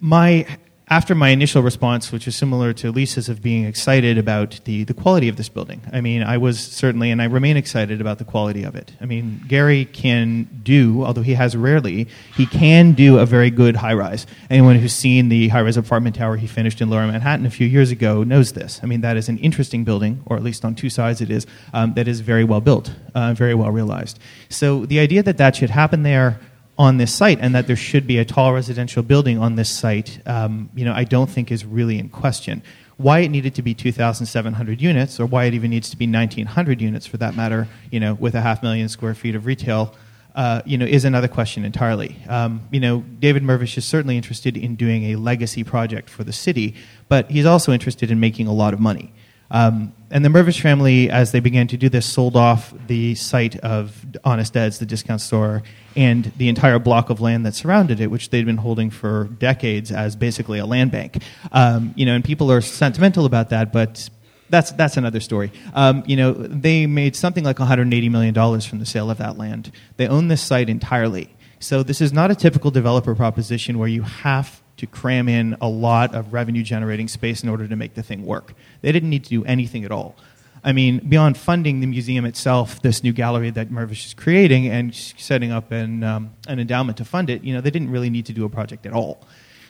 My 0.00 0.46
after 0.90 1.14
my 1.14 1.28
initial 1.28 1.62
response, 1.62 2.10
which 2.12 2.26
is 2.26 2.34
similar 2.34 2.72
to 2.74 2.90
Lisa's 2.90 3.28
of 3.28 3.42
being 3.42 3.64
excited 3.64 4.16
about 4.16 4.60
the, 4.64 4.84
the 4.84 4.94
quality 4.94 5.28
of 5.28 5.36
this 5.36 5.48
building, 5.48 5.80
I 5.92 6.00
mean, 6.00 6.22
I 6.22 6.38
was 6.38 6.58
certainly, 6.58 7.10
and 7.10 7.20
I 7.20 7.26
remain 7.26 7.56
excited 7.56 8.00
about 8.00 8.18
the 8.18 8.24
quality 8.24 8.62
of 8.62 8.74
it. 8.74 8.92
I 9.00 9.06
mean, 9.06 9.42
Gehry 9.46 9.90
can 9.92 10.48
do, 10.62 11.04
although 11.04 11.22
he 11.22 11.34
has 11.34 11.56
rarely, 11.56 12.08
he 12.36 12.46
can 12.46 12.92
do 12.92 13.18
a 13.18 13.26
very 13.26 13.50
good 13.50 13.76
high 13.76 13.94
rise. 13.94 14.26
Anyone 14.48 14.76
who's 14.76 14.94
seen 14.94 15.28
the 15.28 15.48
high 15.48 15.62
rise 15.62 15.76
apartment 15.76 16.16
tower 16.16 16.36
he 16.36 16.46
finished 16.46 16.80
in 16.80 16.88
Lower 16.88 17.06
Manhattan 17.06 17.44
a 17.44 17.50
few 17.50 17.66
years 17.66 17.90
ago 17.90 18.24
knows 18.24 18.52
this. 18.52 18.80
I 18.82 18.86
mean, 18.86 19.02
that 19.02 19.16
is 19.16 19.28
an 19.28 19.38
interesting 19.38 19.84
building, 19.84 20.22
or 20.26 20.36
at 20.36 20.42
least 20.42 20.64
on 20.64 20.74
two 20.74 20.90
sides 20.90 21.20
it 21.20 21.30
is, 21.30 21.46
um, 21.74 21.94
that 21.94 22.08
is 22.08 22.20
very 22.20 22.44
well 22.44 22.60
built, 22.60 22.94
uh, 23.14 23.34
very 23.34 23.54
well 23.54 23.70
realized. 23.70 24.18
So 24.48 24.86
the 24.86 25.00
idea 25.00 25.22
that 25.22 25.36
that 25.36 25.56
should 25.56 25.70
happen 25.70 26.02
there, 26.02 26.40
on 26.78 26.96
this 26.96 27.12
site 27.12 27.38
and 27.40 27.54
that 27.54 27.66
there 27.66 27.76
should 27.76 28.06
be 28.06 28.18
a 28.18 28.24
tall 28.24 28.52
residential 28.54 29.02
building 29.02 29.38
on 29.38 29.56
this 29.56 29.68
site, 29.68 30.20
um, 30.26 30.70
you 30.74 30.84
know, 30.84 30.92
I 30.92 31.04
don't 31.04 31.28
think 31.28 31.50
is 31.50 31.64
really 31.64 31.98
in 31.98 32.08
question. 32.08 32.62
Why 32.96 33.20
it 33.20 33.28
needed 33.30 33.54
to 33.56 33.62
be 33.62 33.74
2,700 33.74 34.80
units, 34.80 35.20
or 35.20 35.26
why 35.26 35.44
it 35.44 35.54
even 35.54 35.70
needs 35.70 35.90
to 35.90 35.96
be 35.96 36.06
1,900 36.06 36.80
units 36.80 37.06
for 37.06 37.16
that 37.18 37.36
matter, 37.36 37.68
you 37.90 38.00
know, 38.00 38.14
with 38.14 38.34
a 38.34 38.40
half 38.40 38.62
million 38.62 38.88
square 38.88 39.14
feet 39.14 39.34
of 39.34 39.46
retail, 39.46 39.94
uh, 40.34 40.62
you 40.64 40.78
know, 40.78 40.84
is 40.84 41.04
another 41.04 41.28
question 41.28 41.64
entirely. 41.64 42.16
Um, 42.28 42.62
you 42.70 42.80
know, 42.80 43.00
David 43.00 43.42
Mirvish 43.42 43.76
is 43.76 43.84
certainly 43.84 44.16
interested 44.16 44.56
in 44.56 44.76
doing 44.76 45.12
a 45.12 45.16
legacy 45.16 45.64
project 45.64 46.08
for 46.08 46.22
the 46.22 46.32
city, 46.32 46.74
but 47.08 47.30
he's 47.30 47.46
also 47.46 47.72
interested 47.72 48.10
in 48.10 48.20
making 48.20 48.46
a 48.46 48.52
lot 48.52 48.72
of 48.72 48.80
money. 48.80 49.12
Um, 49.50 49.94
and 50.10 50.24
the 50.24 50.28
Mirvish 50.28 50.60
family, 50.60 51.10
as 51.10 51.32
they 51.32 51.40
began 51.40 51.66
to 51.68 51.76
do 51.76 51.88
this, 51.88 52.06
sold 52.06 52.36
off 52.36 52.72
the 52.86 53.14
site 53.14 53.56
of 53.60 54.06
Honest 54.24 54.56
Ed's, 54.56 54.78
the 54.78 54.86
discount 54.86 55.20
store, 55.20 55.62
and 55.96 56.26
the 56.36 56.48
entire 56.48 56.78
block 56.78 57.10
of 57.10 57.20
land 57.20 57.44
that 57.46 57.54
surrounded 57.54 58.00
it, 58.00 58.10
which 58.10 58.30
they'd 58.30 58.46
been 58.46 58.58
holding 58.58 58.90
for 58.90 59.24
decades 59.38 59.90
as 59.92 60.16
basically 60.16 60.58
a 60.58 60.66
land 60.66 60.90
bank. 60.90 61.22
Um, 61.52 61.92
you 61.96 62.06
know, 62.06 62.14
and 62.14 62.24
people 62.24 62.50
are 62.50 62.60
sentimental 62.60 63.26
about 63.26 63.50
that, 63.50 63.72
but 63.72 64.08
that's 64.50 64.72
that's 64.72 64.96
another 64.96 65.20
story. 65.20 65.52
Um, 65.74 66.02
you 66.06 66.16
know, 66.16 66.32
they 66.32 66.86
made 66.86 67.14
something 67.16 67.44
like 67.44 67.58
180 67.58 68.08
million 68.08 68.32
dollars 68.34 68.64
from 68.64 68.78
the 68.78 68.86
sale 68.86 69.10
of 69.10 69.18
that 69.18 69.36
land. 69.36 69.72
They 69.96 70.08
own 70.08 70.28
this 70.28 70.42
site 70.42 70.70
entirely. 70.70 71.34
So 71.60 71.82
this 71.82 72.00
is 72.00 72.12
not 72.12 72.30
a 72.30 72.34
typical 72.34 72.70
developer 72.70 73.14
proposition 73.14 73.78
where 73.78 73.88
you 73.88 74.02
have 74.02 74.62
to 74.78 74.86
cram 74.86 75.28
in 75.28 75.56
a 75.60 75.68
lot 75.68 76.14
of 76.14 76.32
revenue 76.32 76.62
generating 76.62 77.08
space 77.08 77.42
in 77.42 77.48
order 77.48 77.68
to 77.68 77.76
make 77.76 77.94
the 77.94 78.02
thing 78.02 78.24
work. 78.24 78.54
They 78.80 78.92
didn't 78.92 79.10
need 79.10 79.24
to 79.24 79.30
do 79.30 79.44
anything 79.44 79.84
at 79.84 79.92
all. 79.92 80.16
I 80.64 80.72
mean, 80.72 80.98
beyond 81.08 81.36
funding 81.36 81.80
the 81.80 81.86
museum 81.86 82.24
itself, 82.24 82.82
this 82.82 83.02
new 83.04 83.12
gallery 83.12 83.50
that 83.50 83.70
Mirvish 83.70 84.06
is 84.06 84.14
creating 84.14 84.66
and 84.66 84.94
setting 84.94 85.52
up 85.52 85.70
an, 85.70 86.02
um, 86.02 86.34
an 86.48 86.58
endowment 86.58 86.98
to 86.98 87.04
fund 87.04 87.30
it, 87.30 87.44
you 87.44 87.54
know, 87.54 87.60
they 87.60 87.70
didn't 87.70 87.90
really 87.90 88.10
need 88.10 88.26
to 88.26 88.32
do 88.32 88.44
a 88.44 88.48
project 88.48 88.84
at 88.84 88.92
all. 88.92 89.20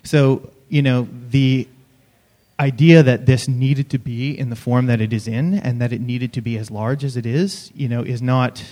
So, 0.03 0.51
you 0.67 0.81
know, 0.81 1.07
the 1.29 1.67
idea 2.59 3.03
that 3.03 3.25
this 3.25 3.47
needed 3.47 3.89
to 3.91 3.97
be 3.97 4.37
in 4.37 4.49
the 4.49 4.55
form 4.55 4.87
that 4.87 4.99
it 4.99 5.13
is 5.13 5.27
in 5.27 5.55
and 5.55 5.79
that 5.81 5.93
it 5.93 6.01
needed 6.01 6.33
to 6.33 6.41
be 6.41 6.57
as 6.57 6.69
large 6.69 7.03
as 7.03 7.15
it 7.15 7.25
is, 7.25 7.71
you 7.75 7.87
know, 7.87 8.01
is 8.01 8.21
not. 8.21 8.63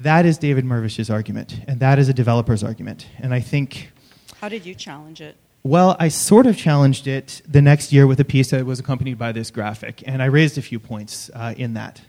That 0.00 0.26
is 0.26 0.36
David 0.36 0.64
Mirvish's 0.64 1.08
argument, 1.08 1.60
and 1.66 1.80
that 1.80 1.98
is 1.98 2.08
a 2.08 2.12
developer's 2.12 2.62
argument. 2.62 3.06
And 3.18 3.32
I 3.32 3.40
think 3.40 3.92
How 4.40 4.48
did 4.48 4.66
you 4.66 4.74
challenge 4.74 5.20
it? 5.20 5.36
Well, 5.66 5.96
I 5.98 6.08
sort 6.08 6.46
of 6.46 6.56
challenged 6.56 7.08
it 7.08 7.42
the 7.46 7.60
next 7.60 7.92
year 7.92 8.06
with 8.06 8.20
a 8.20 8.24
piece 8.24 8.50
that 8.50 8.64
was 8.64 8.78
accompanied 8.78 9.18
by 9.18 9.32
this 9.32 9.50
graphic, 9.50 10.02
and 10.06 10.22
I 10.22 10.26
raised 10.26 10.56
a 10.58 10.62
few 10.62 10.78
points 10.78 11.28
uh, 11.34 11.54
in 11.56 11.74
that. 11.74 12.00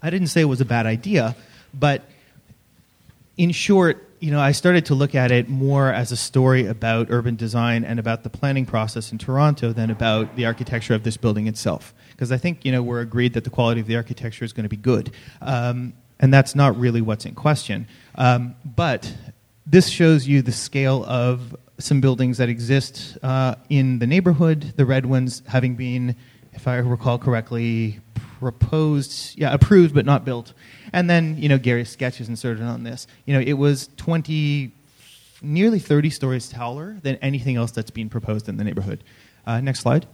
I 0.00 0.10
didn't 0.10 0.28
say 0.28 0.42
it 0.42 0.46
was 0.46 0.60
a 0.60 0.64
bad 0.64 0.86
idea, 0.86 1.34
but 1.74 2.02
in 3.36 3.50
short, 3.50 4.08
you 4.20 4.30
know, 4.30 4.40
I 4.40 4.52
started 4.52 4.86
to 4.86 4.94
look 4.94 5.16
at 5.16 5.32
it 5.32 5.48
more 5.48 5.92
as 5.92 6.12
a 6.12 6.16
story 6.16 6.66
about 6.66 7.08
urban 7.10 7.34
design 7.34 7.82
and 7.84 7.98
about 7.98 8.22
the 8.22 8.30
planning 8.30 8.64
process 8.64 9.10
in 9.10 9.18
Toronto 9.18 9.72
than 9.72 9.90
about 9.90 10.36
the 10.36 10.46
architecture 10.46 10.94
of 10.94 11.02
this 11.02 11.16
building 11.16 11.48
itself. 11.48 11.92
Because 12.12 12.30
I 12.30 12.36
think, 12.36 12.64
you 12.64 12.70
know, 12.70 12.82
we're 12.82 13.00
agreed 13.00 13.32
that 13.34 13.42
the 13.42 13.50
quality 13.50 13.80
of 13.80 13.88
the 13.88 13.96
architecture 13.96 14.44
is 14.44 14.52
going 14.52 14.64
to 14.64 14.68
be 14.68 14.76
good. 14.76 15.10
Um, 15.40 15.94
and 16.20 16.32
that's 16.32 16.54
not 16.54 16.78
really 16.78 17.00
what's 17.00 17.26
in 17.26 17.34
question. 17.34 17.88
Um, 18.14 18.54
but 18.64 19.12
this 19.66 19.88
shows 19.88 20.28
you 20.28 20.42
the 20.42 20.52
scale 20.52 21.04
of 21.04 21.56
some 21.82 22.00
buildings 22.00 22.38
that 22.38 22.48
exist 22.48 23.18
uh, 23.22 23.56
in 23.68 23.98
the 23.98 24.06
neighborhood, 24.06 24.72
the 24.76 24.86
red 24.86 25.06
ones 25.06 25.42
having 25.46 25.74
been, 25.74 26.16
if 26.52 26.68
I 26.68 26.76
recall 26.76 27.18
correctly, 27.18 28.00
proposed, 28.38 29.38
yeah, 29.38 29.52
approved 29.52 29.94
but 29.94 30.04
not 30.04 30.24
built. 30.24 30.52
And 30.92 31.08
then, 31.08 31.36
you 31.38 31.48
know, 31.48 31.58
Gehry's 31.58 31.90
sketch 31.90 32.20
is 32.20 32.28
inserted 32.28 32.62
on 32.62 32.82
this. 32.82 33.06
You 33.24 33.34
know, 33.34 33.40
it 33.40 33.54
was 33.54 33.88
20, 33.96 34.72
nearly 35.42 35.78
30 35.78 36.10
stories 36.10 36.48
taller 36.48 36.98
than 37.02 37.16
anything 37.16 37.56
else 37.56 37.70
that's 37.70 37.90
being 37.90 38.08
proposed 38.08 38.48
in 38.48 38.56
the 38.56 38.64
neighborhood. 38.64 39.04
Uh, 39.46 39.60
next 39.60 39.80
slide. 39.80 40.06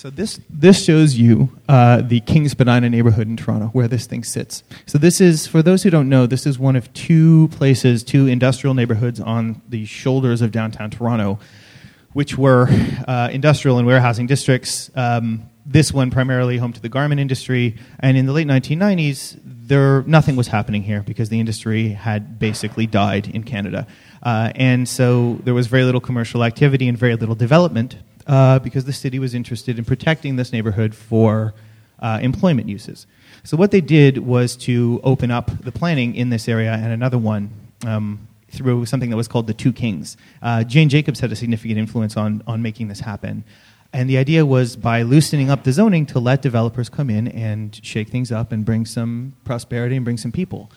So 0.00 0.08
this 0.08 0.40
this 0.48 0.82
shows 0.82 1.16
you 1.16 1.50
uh, 1.68 2.00
the 2.00 2.20
Kings 2.20 2.52
Spadina 2.52 2.88
neighborhood 2.88 3.26
in 3.26 3.36
Toronto, 3.36 3.66
where 3.68 3.86
this 3.86 4.06
thing 4.06 4.24
sits. 4.24 4.62
So 4.86 4.96
this 4.96 5.20
is, 5.20 5.46
for 5.46 5.62
those 5.62 5.82
who 5.82 5.90
don't 5.90 6.08
know, 6.08 6.26
this 6.26 6.46
is 6.46 6.58
one 6.58 6.74
of 6.74 6.90
two 6.94 7.48
places, 7.48 8.02
two 8.02 8.26
industrial 8.26 8.72
neighborhoods 8.72 9.20
on 9.20 9.60
the 9.68 9.84
shoulders 9.84 10.40
of 10.40 10.52
downtown 10.52 10.90
Toronto, 10.90 11.38
which 12.14 12.38
were 12.38 12.68
uh, 13.06 13.28
industrial 13.30 13.76
and 13.76 13.86
warehousing 13.86 14.26
districts. 14.26 14.90
Um, 14.94 15.50
this 15.66 15.92
one 15.92 16.10
primarily 16.10 16.56
home 16.56 16.72
to 16.72 16.80
the 16.80 16.88
garment 16.88 17.20
industry, 17.20 17.76
and 17.98 18.16
in 18.16 18.24
the 18.24 18.32
late 18.32 18.46
1990s, 18.46 19.38
there 19.44 20.02
nothing 20.04 20.34
was 20.34 20.48
happening 20.48 20.82
here 20.82 21.02
because 21.02 21.28
the 21.28 21.38
industry 21.38 21.90
had 21.90 22.38
basically 22.38 22.86
died 22.86 23.28
in 23.28 23.42
Canada, 23.42 23.86
uh, 24.22 24.50
and 24.54 24.88
so 24.88 25.38
there 25.44 25.52
was 25.52 25.66
very 25.66 25.84
little 25.84 26.00
commercial 26.00 26.42
activity 26.42 26.88
and 26.88 26.96
very 26.96 27.16
little 27.16 27.34
development 27.34 27.96
uh, 28.30 28.60
because 28.60 28.84
the 28.84 28.92
city 28.92 29.18
was 29.18 29.34
interested 29.34 29.76
in 29.78 29.84
protecting 29.84 30.36
this 30.36 30.52
neighborhood 30.52 30.94
for 30.94 31.52
uh, 31.98 32.20
employment 32.22 32.68
uses. 32.68 33.06
So 33.42 33.56
what 33.56 33.72
they 33.72 33.80
did 33.80 34.18
was 34.18 34.56
to 34.58 35.00
open 35.02 35.30
up 35.30 35.50
the 35.64 35.72
planning 35.72 36.14
in 36.14 36.30
this 36.30 36.48
area 36.48 36.72
and 36.72 36.92
another 36.92 37.18
one. 37.18 37.50
Um, 37.84 38.28
through 38.52 38.84
something 38.84 39.10
that 39.10 39.16
was 39.16 39.28
called 39.28 39.46
the 39.46 39.54
Two 39.54 39.72
Kings. 39.72 40.16
Uh, 40.42 40.64
Jane 40.64 40.88
Jacobs 40.88 41.20
had 41.20 41.30
a 41.30 41.36
significant 41.36 41.78
influence 41.78 42.16
on, 42.16 42.42
on 42.48 42.62
making 42.62 42.88
this 42.88 42.98
happen. 42.98 43.44
And 43.92 44.10
the 44.10 44.18
idea 44.18 44.44
was 44.44 44.74
by 44.74 45.02
loosening 45.02 45.50
up 45.50 45.62
the 45.62 45.72
zoning 45.72 46.04
to 46.06 46.18
let 46.18 46.42
developers 46.42 46.88
come 46.88 47.10
in 47.10 47.28
and 47.28 47.78
shake 47.84 48.08
things 48.08 48.32
up 48.32 48.50
and 48.50 48.64
bring 48.64 48.86
some 48.86 49.34
prosperity 49.44 49.94
and 49.94 50.04
bring 50.04 50.16
some 50.16 50.32
people. 50.32 50.68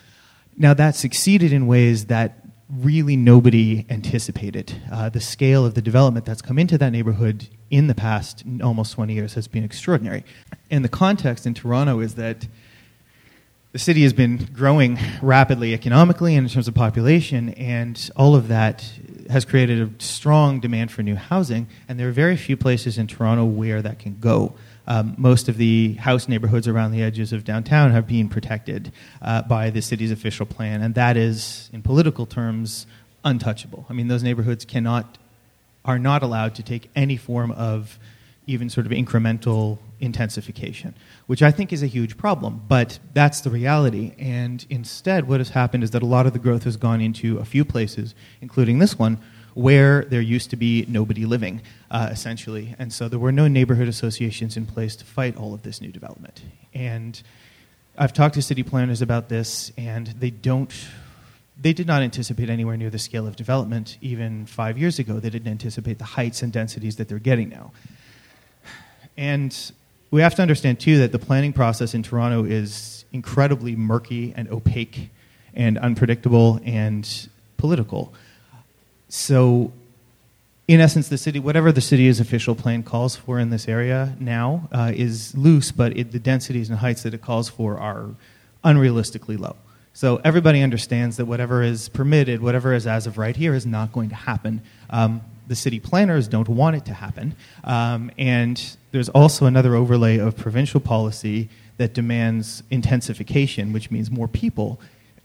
Now, 0.55 0.75
that 0.75 0.95
succeeded 0.95 1.51
in 1.51 1.65
ways 1.65 2.05
that 2.05 2.42
really 2.79 3.15
nobody 3.15 3.86
anticipated. 3.89 4.81
Uh, 4.91 5.09
the 5.09 5.19
scale 5.19 5.65
of 5.65 5.75
the 5.75 5.81
development 5.81 6.25
that's 6.25 6.41
come 6.41 6.57
into 6.57 6.77
that 6.77 6.91
neighborhood 6.91 7.47
in 7.69 7.88
the 7.88 7.95
past 7.95 8.43
almost 8.63 8.93
20 8.93 9.13
years 9.13 9.33
has 9.36 9.47
been 9.47 9.63
extraordinary. 9.63 10.23
And 10.71 10.83
the 10.83 10.89
context 10.89 11.45
in 11.45 11.53
Toronto 11.53 11.99
is 11.99 12.15
that 12.15 12.47
the 13.73 13.79
city 13.79 14.03
has 14.03 14.13
been 14.13 14.49
growing 14.53 14.99
rapidly 15.21 15.73
economically 15.73 16.36
and 16.36 16.47
in 16.47 16.53
terms 16.53 16.67
of 16.67 16.75
population, 16.75 17.49
and 17.55 18.09
all 18.15 18.36
of 18.36 18.47
that 18.47 18.88
has 19.29 19.45
created 19.45 19.81
a 19.81 20.03
strong 20.03 20.59
demand 20.59 20.91
for 20.91 21.01
new 21.01 21.15
housing. 21.15 21.67
And 21.88 21.99
there 21.99 22.07
are 22.07 22.12
very 22.12 22.38
few 22.38 22.55
places 22.55 22.99
in 22.99 23.07
Toronto 23.07 23.45
where 23.45 23.81
that 23.81 23.97
can 23.97 24.19
go. 24.19 24.53
Um, 24.86 25.15
most 25.17 25.48
of 25.48 25.58
the 25.58 25.93
house 25.93 26.28
neighborhoods 26.28 26.67
around 26.67 26.91
the 26.91 27.02
edges 27.02 27.32
of 27.32 27.43
downtown 27.43 27.91
have 27.91 28.06
been 28.08 28.28
protected 28.28 28.91
uh, 29.22 29.41
by 29.43 29.69
the 29.69 29.82
city's 29.82 30.12
official 30.12 30.46
plan, 30.46 30.82
and 30.82 30.96
that 30.96 31.15
is, 31.15 31.69
in 31.72 31.82
political 31.82 32.26
terms, 32.26 32.86
untouchable. 33.24 33.86
I 33.89 33.93
mean, 33.93 34.08
those 34.08 34.24
neighborhoods 34.24 34.65
cannot, 34.65 35.17
are 35.86 36.00
not 36.00 36.22
allowed 36.22 36.56
to 36.56 36.63
take 36.63 36.89
any 36.96 37.17
form 37.17 37.52
of 37.52 37.98
even 38.46 38.69
sort 38.69 38.86
of 38.86 38.91
incremental 38.91 39.78
intensification, 40.02 40.93
which 41.28 41.41
I 41.41 41.52
think 41.52 41.72
is 41.72 41.82
a 41.82 41.88
huge 41.88 42.17
problem. 42.17 42.62
But 42.67 43.00
that's 43.13 43.39
the 43.41 43.50
reality. 43.50 44.13
And 44.19 44.65
instead, 44.69 45.30
what 45.30 45.39
has 45.39 45.50
happened 45.50 45.84
is 45.84 45.91
that 45.91 46.04
a 46.04 46.06
lot 46.06 46.26
of 46.26 46.34
the 46.34 46.39
growth 46.39 46.65
has 46.65 46.76
gone 46.76 47.00
into 47.00 47.38
a 47.38 47.46
few 47.46 47.63
places, 47.63 48.13
including 48.41 48.80
this 48.80 49.00
one, 49.00 49.19
where 49.53 50.05
there 50.05 50.21
used 50.21 50.49
to 50.49 50.55
be 50.55 50.85
nobody 50.87 51.25
living, 51.25 51.61
uh, 51.91 52.09
essentially. 52.11 52.75
And 52.79 52.91
so 52.91 53.07
there 53.07 53.19
were 53.19 53.31
no 53.31 53.47
neighborhood 53.47 53.87
associations 53.87 54.57
in 54.57 54.65
place 54.65 54.95
to 54.97 55.05
fight 55.05 55.37
all 55.37 55.53
of 55.53 55.61
this 55.61 55.81
new 55.81 55.91
development. 55.91 56.41
And 56.73 57.21
I've 57.97 58.13
talked 58.13 58.35
to 58.35 58.41
city 58.41 58.63
planners 58.63 59.01
about 59.01 59.29
this, 59.29 59.71
and 59.77 60.07
they 60.07 60.31
don't. 60.31 60.73
They 61.61 61.73
did 61.73 61.85
not 61.85 62.01
anticipate 62.01 62.49
anywhere 62.49 62.75
near 62.77 62.89
the 62.89 62.97
scale 62.97 63.27
of 63.27 63.35
development 63.35 63.99
even 64.01 64.47
five 64.47 64.75
years 64.75 64.97
ago. 64.97 65.19
They 65.19 65.29
didn't 65.29 65.51
anticipate 65.51 65.99
the 65.99 66.03
heights 66.03 66.41
and 66.41 66.51
densities 66.51 66.95
that 66.95 67.07
they're 67.07 67.19
getting 67.19 67.49
now. 67.49 67.71
And 69.15 69.55
we 70.09 70.21
have 70.21 70.33
to 70.35 70.41
understand, 70.41 70.79
too, 70.79 70.97
that 70.97 71.11
the 71.11 71.19
planning 71.19 71.53
process 71.53 71.93
in 71.93 72.01
Toronto 72.01 72.43
is 72.43 73.05
incredibly 73.11 73.75
murky 73.75 74.33
and 74.35 74.49
opaque 74.49 75.11
and 75.53 75.77
unpredictable 75.77 76.59
and 76.65 77.29
political. 77.57 78.15
So, 79.15 79.71
in 80.67 80.80
essence, 80.80 81.08
the 81.08 81.19
city, 81.19 81.38
whatever 81.38 81.71
the 81.71 81.82
city's 81.82 82.19
official 82.19 82.56
plan 82.56 82.82
calls 82.82 83.15
for 83.15 83.38
in 83.38 83.52
this 83.52 83.67
area 83.67 84.15
now, 84.19 84.67
uh, 84.71 84.91
is 84.95 85.38
loose, 85.38 85.71
but 85.71 85.95
it, 85.95 86.12
the 86.12 86.17
densities 86.17 86.71
and 86.71 86.80
heights 86.80 87.04
that 87.04 87.13
it 87.13 87.21
calls 87.21 87.47
for 87.47 87.78
are 87.78 88.10
unrealistically 88.65 89.39
low. 89.39 89.56
So 89.93 90.19
everybody 90.23 90.63
understands 90.63 91.17
that 91.17 91.26
whatever 91.26 91.62
is 91.62 91.89
permitted, 91.89 92.41
whatever 92.41 92.73
is 92.73 92.88
as 92.88 93.06
of 93.06 93.19
right 93.19 93.36
here, 93.36 93.54
is 93.54 93.67
not 93.67 93.91
going 93.91 94.10
to 94.10 94.15
happen. 94.15 94.63
Um, 94.89 95.21
the 95.45 95.56
city 95.56 95.80
planners 95.80 96.28
don't 96.28 96.49
want 96.49 96.76
it 96.76 96.86
to 96.86 96.95
happen. 96.95 97.36
Um, 97.63 98.10
and 98.17 98.78
there's 98.91 99.10
also 99.10 99.45
another 99.45 99.76
overlay 99.76 100.17
of 100.17 100.36
provincial 100.36 100.80
policy 100.80 101.49
that 101.78 101.93
demands 101.93 102.63
intensification, 102.71 103.73
which 103.73 103.91
means 103.91 104.10
more 104.10 104.28
people 104.28 104.80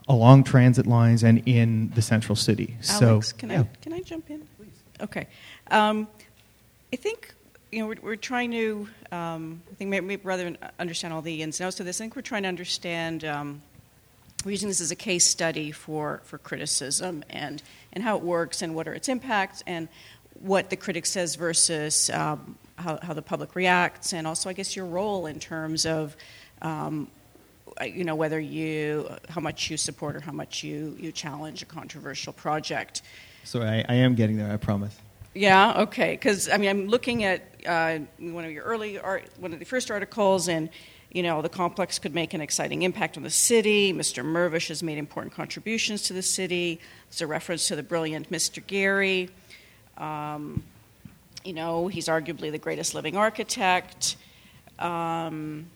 along 0.09 0.45
transit 0.45 0.87
lines 0.87 1.23
and 1.23 1.43
in 1.47 1.91
the 1.91 2.03
central 2.03 2.37
city. 2.37 2.77
Alex, 2.89 3.31
so, 3.31 3.37
can, 3.37 3.51
yeah. 3.51 3.61
I, 3.61 3.69
can 3.83 3.93
I 3.93 4.01
jump 4.01 4.31
in? 4.31 4.47
Please. 4.57 4.69
Okay. 5.01 5.27
Um, 5.71 6.09
I 6.93 6.97
think 6.97 7.35
you 7.71 7.81
know 7.81 7.89
we're, 7.89 7.99
we're 8.03 8.17
trying 8.17 8.51
to. 8.53 8.89
Um, 9.13 9.63
I 9.71 9.75
think 9.75 9.91
maybe, 9.91 10.17
rather 10.17 10.45
than 10.45 10.59
understand 10.79 11.15
all 11.15 11.23
the 11.23 11.43
ins 11.43 11.61
and 11.61 11.67
outs 11.67 11.81
of 11.81 11.87
this, 11.87 12.01
I 12.01 12.05
think 12.05 12.17
we're 12.17 12.23
trying 12.23 12.43
to 12.43 12.49
understand. 12.49 13.25
Um, 13.25 13.63
we're 14.45 14.53
using 14.53 14.69
this 14.69 14.81
as 14.81 14.93
a 14.93 14.97
case 14.97 15.29
study 15.29 15.73
for, 15.73 16.21
for 16.25 16.39
criticism 16.39 17.25
and, 17.29 17.61
and 17.93 18.05
how 18.05 18.17
it 18.17 18.23
works 18.23 18.63
and 18.63 18.75
what 18.75 18.87
are 18.87 18.95
its 18.95 19.09
impacts 19.09 19.65
and 19.67 19.89
what 20.41 20.71
the 20.71 20.77
critic 20.77 21.07
says 21.07 21.35
versus 21.35 22.09
um, 22.11 22.57
how, 22.77 22.99
how 23.03 23.13
the 23.13 23.23
public 23.23 23.57
reacts 23.57 24.13
and 24.13 24.27
also 24.29 24.49
I 24.49 24.53
guess 24.53 24.77
your 24.77 24.87
role 24.87 25.27
in 25.27 25.41
terms 25.41 25.85
of 25.85 26.17
um, 26.63 27.09
you 27.87 28.05
know 28.05 28.15
whether 28.15 28.39
you 28.41 29.09
how 29.29 29.41
much 29.41 29.71
you 29.71 29.77
support 29.77 30.17
or 30.17 30.21
how 30.21 30.33
much 30.33 30.63
you, 30.63 30.97
you 30.99 31.13
challenge 31.13 31.63
a 31.63 31.67
controversial 31.67 32.33
project. 32.33 33.03
Sorry, 33.45 33.67
I, 33.67 33.85
I 33.89 33.95
am 33.95 34.15
getting 34.15 34.37
there. 34.37 34.53
I 34.53 34.57
promise. 34.57 34.97
Yeah. 35.35 35.83
Okay. 35.83 36.13
Because 36.13 36.49
I 36.49 36.57
mean, 36.57 36.69
I'm 36.69 36.87
looking 36.89 37.25
at 37.25 37.43
uh, 37.67 37.99
one 38.19 38.45
of 38.45 38.51
your 38.51 38.65
early 38.65 38.99
art, 38.99 39.25
one 39.39 39.53
of 39.53 39.59
the 39.59 39.65
first 39.65 39.91
articles, 39.91 40.49
and 40.49 40.69
you 41.13 41.23
know, 41.23 41.41
the 41.41 41.49
complex 41.49 41.99
could 41.99 42.15
make 42.15 42.35
an 42.35 42.41
exciting 42.41 42.83
impact 42.83 43.17
on 43.17 43.23
the 43.23 43.31
city. 43.31 43.93
Mr. 43.93 44.25
Mirvish 44.25 44.69
has 44.69 44.83
made 44.83 44.99
important 44.99 45.35
contributions 45.35 46.03
to 46.03 46.13
the 46.13 46.23
city. 46.23 46.81
There's 47.09 47.23
a 47.23 47.27
reference 47.27 47.69
to 47.69 47.77
the 47.77 47.83
brilliant 47.83 48.31
Mr. 48.31 48.63
Gehry. 48.63 49.31
Um, 50.03 50.63
you 51.45 51.55
know, 51.55 51.89
he's 51.89 52.09
arguably 52.09 52.51
the 52.51 52.59
greatest 52.59 52.95
living 52.95 53.17
architect. 53.17 54.17
Um, 54.79 55.71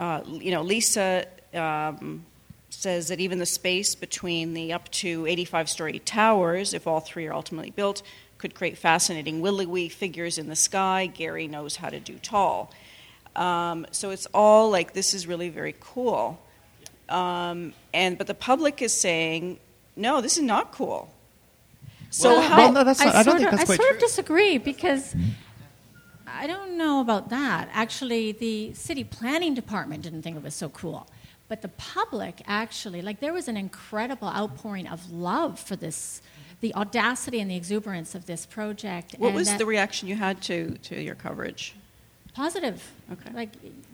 uh, 0.00 0.20
you 0.26 0.50
know, 0.50 0.62
Lisa 0.62 1.26
um, 1.54 2.24
says 2.70 3.08
that 3.08 3.20
even 3.20 3.38
the 3.38 3.46
space 3.46 3.94
between 3.94 4.54
the 4.54 4.72
up 4.72 4.90
to 4.90 5.26
85 5.26 5.68
story 5.70 5.98
towers, 6.00 6.74
if 6.74 6.86
all 6.86 7.00
three 7.00 7.26
are 7.26 7.32
ultimately 7.32 7.70
built, 7.70 8.02
could 8.38 8.54
create 8.54 8.76
fascinating 8.76 9.40
willowy 9.40 9.88
figures 9.88 10.36
in 10.38 10.48
the 10.48 10.56
sky. 10.56 11.10
Gehry 11.16 11.48
knows 11.48 11.76
how 11.76 11.88
to 11.88 12.00
do 12.00 12.18
tall. 12.22 12.70
Um, 13.36 13.86
so 13.90 14.10
it's 14.10 14.26
all 14.34 14.70
like 14.70 14.92
this 14.92 15.14
is 15.14 15.26
really 15.26 15.48
very 15.48 15.74
cool. 15.80 16.38
Um, 17.08 17.72
and 17.92 18.16
but 18.18 18.26
the 18.26 18.34
public 18.34 18.82
is 18.82 18.92
saying, 18.92 19.58
no, 19.96 20.20
this 20.20 20.36
is 20.36 20.42
not 20.42 20.72
cool. 20.72 21.10
So 22.10 22.30
Well, 22.30 22.42
how? 22.48 22.56
well, 22.58 22.72
no, 22.72 22.84
that's 22.84 23.00
I 23.00 23.04
not- 23.06 23.14
I 23.14 23.22
don't 23.22 23.24
sort 23.24 23.38
think 23.38 23.52
of, 23.52 23.58
that's 23.58 23.62
I 23.62 23.66
quite 23.66 23.76
sort 23.76 23.88
true. 23.90 23.96
of 23.96 24.00
disagree 24.00 24.58
because 24.58 25.14
I 26.34 26.46
don't 26.46 26.76
know 26.76 27.00
about 27.00 27.28
that. 27.30 27.68
Actually, 27.72 28.32
the 28.32 28.74
city 28.74 29.04
planning 29.04 29.54
department 29.54 30.02
didn't 30.02 30.22
think 30.22 30.36
it 30.36 30.42
was 30.42 30.54
so 30.54 30.68
cool. 30.68 31.06
But 31.48 31.62
the 31.62 31.68
public 31.68 32.42
actually, 32.46 33.02
like, 33.02 33.20
there 33.20 33.32
was 33.32 33.48
an 33.48 33.56
incredible 33.56 34.28
outpouring 34.28 34.88
of 34.88 35.12
love 35.12 35.60
for 35.60 35.76
this, 35.76 36.22
the 36.60 36.74
audacity 36.74 37.40
and 37.40 37.50
the 37.50 37.56
exuberance 37.56 38.14
of 38.14 38.26
this 38.26 38.46
project. 38.46 39.14
what 39.18 39.28
and 39.28 39.36
was 39.36 39.48
that- 39.48 39.58
the 39.58 39.66
reaction 39.66 40.08
you 40.08 40.16
had 40.16 40.40
to 40.42 40.76
to 40.88 41.00
your 41.00 41.14
coverage? 41.14 41.74
positive. 42.34 42.90
Okay. 43.12 43.30
Like, 43.32 43.50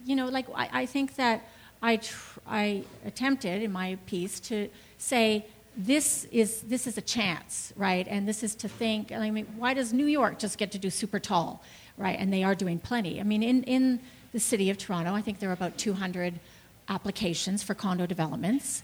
you 0.06 0.16
know, 0.16 0.26
like 0.28 0.46
I, 0.54 0.68
I 0.82 0.86
think 0.86 1.16
that 1.16 1.46
I, 1.82 1.96
tr- 1.96 2.40
I 2.46 2.84
attempted 3.04 3.62
in 3.62 3.70
my 3.70 3.98
piece 4.06 4.40
to 4.40 4.70
say 4.96 5.44
this 5.76 6.24
is 6.32 6.62
this 6.62 6.86
is 6.86 6.98
a 6.98 7.00
chance, 7.02 7.72
right? 7.76 8.06
And 8.08 8.26
this 8.26 8.42
is 8.42 8.54
to 8.56 8.68
think. 8.68 9.12
I 9.12 9.30
mean, 9.30 9.46
why 9.56 9.74
does 9.74 9.92
New 9.92 10.06
York 10.06 10.38
just 10.38 10.58
get 10.58 10.72
to 10.72 10.78
do 10.78 10.90
super 10.90 11.20
tall, 11.20 11.62
right? 12.00 12.18
And 12.18 12.32
they 12.32 12.42
are 12.42 12.54
doing 12.54 12.78
plenty. 12.78 13.20
I 13.20 13.22
mean, 13.24 13.42
in 13.42 13.62
in 13.64 14.00
the 14.32 14.40
city 14.40 14.70
of 14.70 14.78
Toronto, 14.78 15.12
I 15.14 15.20
think 15.22 15.38
there 15.40 15.50
are 15.50 15.52
about 15.52 15.76
200 15.76 16.40
applications 16.88 17.62
for 17.62 17.74
condo 17.74 18.06
developments. 18.06 18.82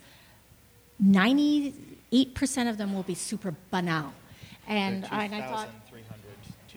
98% 1.03 1.73
of 2.69 2.79
them 2.79 2.95
will 2.95 3.03
be 3.03 3.15
super 3.15 3.55
banal. 3.71 4.13
And 4.69 5.07
I, 5.11 5.25
and 5.25 5.35
I 5.35 5.41
thought. 5.49 5.69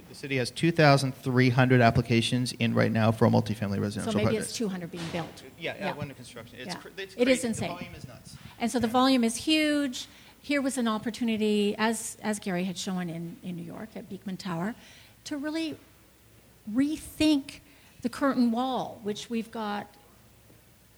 The 0.07 0.15
city 0.15 0.37
has 0.37 0.49
2,300 0.49 1.81
applications 1.81 2.51
in 2.53 2.73
right 2.73 2.91
now 2.91 3.11
for 3.11 3.25
a 3.25 3.29
multifamily 3.29 3.79
residential 3.79 4.11
So 4.11 4.17
maybe 4.17 4.25
project. 4.29 4.43
it's 4.49 4.53
200 4.57 4.89
being 4.91 5.03
built. 5.11 5.27
Uh, 5.45 5.49
yeah, 5.59 5.75
yeah, 5.77 5.93
under 5.99 6.15
construction. 6.15 6.57
It's 6.59 6.73
Yeah. 6.73 6.79
cr- 6.81 6.87
it's 6.97 7.13
It 7.15 7.27
is 7.27 7.41
crazy. 7.41 7.41
The 7.41 7.47
insane. 7.49 7.69
volume 7.69 7.93
is 7.95 8.07
nuts. 8.07 8.35
And 8.59 8.71
so 8.71 8.79
the 8.79 8.87
volume 8.87 9.23
is 9.23 9.35
huge. 9.35 10.07
Here 10.41 10.63
was 10.63 10.79
an 10.79 10.87
opportunity, 10.87 11.75
as, 11.77 12.17
as 12.23 12.39
Gehry 12.39 12.65
had 12.65 12.75
shown 12.75 13.07
in, 13.07 13.37
in 13.43 13.55
New 13.55 13.63
York 13.63 13.89
at 13.95 14.09
Beekman 14.09 14.37
Tower, 14.37 14.73
to 15.25 15.37
really 15.37 15.77
rethink 16.73 17.59
the 18.01 18.09
curtain 18.09 18.51
wall, 18.51 18.99
which 19.03 19.29
we've 19.29 19.51
got 19.51 19.87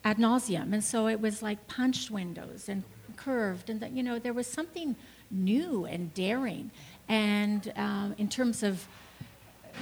ad 0.03 0.17
nauseum. 0.17 0.73
And 0.73 0.83
so 0.83 1.07
it 1.07 1.19
was 1.19 1.41
like 1.41 1.67
punched 1.67 2.11
windows 2.11 2.69
and 2.69 2.83
curved, 3.15 3.69
and 3.69 3.79
that, 3.79 3.91
you 3.91 4.03
know, 4.03 4.19
there 4.19 4.33
was 4.33 4.47
something 4.47 4.95
new 5.29 5.85
and 5.85 6.13
daring. 6.13 6.71
And 7.07 7.71
um, 7.75 8.15
in 8.17 8.29
terms 8.29 8.63
of 8.63 8.87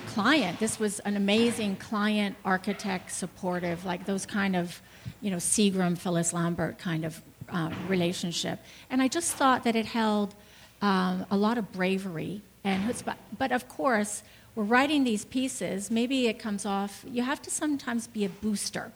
client, 0.07 0.59
this 0.59 0.80
was 0.80 0.99
an 0.99 1.15
amazing 1.15 1.77
client, 1.77 2.36
architect, 2.43 3.11
supportive, 3.11 3.86
like 3.86 4.05
those 4.05 4.25
kind 4.25 4.55
of, 4.55 4.82
you 5.21 5.32
know, 5.32 5.38
Seagram, 5.38 5.97
Phyllis 5.97 6.34
Lambert 6.34 6.77
kind 6.77 7.05
of 7.05 7.21
uh, 7.49 7.71
relationship. 7.88 8.59
And 8.89 9.01
I 9.01 9.07
just 9.07 9.34
thought 9.34 9.63
that 9.63 9.75
it 9.75 9.86
held 9.86 10.36
um, 10.82 11.25
a 11.32 11.38
lot 11.38 11.57
of 11.57 11.71
bravery 11.71 12.41
and 12.63 12.84
chutzpah. 12.89 13.15
But 13.38 13.51
of 13.51 13.67
course, 13.67 14.23
we're 14.56 14.64
writing 14.64 15.04
these 15.04 15.26
pieces. 15.26 15.89
Maybe 15.91 16.28
it 16.28 16.39
comes 16.39 16.66
off. 16.66 17.06
You 17.08 17.24
have 17.24 17.41
to 17.43 17.52
sometimes 17.52 18.08
be 18.08 18.26
a 18.26 18.30
booster, 18.30 18.91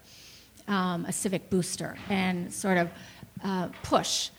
um, 0.68 1.06
a 1.06 1.14
civic 1.14 1.50
booster, 1.50 1.98
and 2.10 2.54
sort 2.54 2.78
of 2.78 2.90
uh, 3.44 3.70
push, 3.84 4.30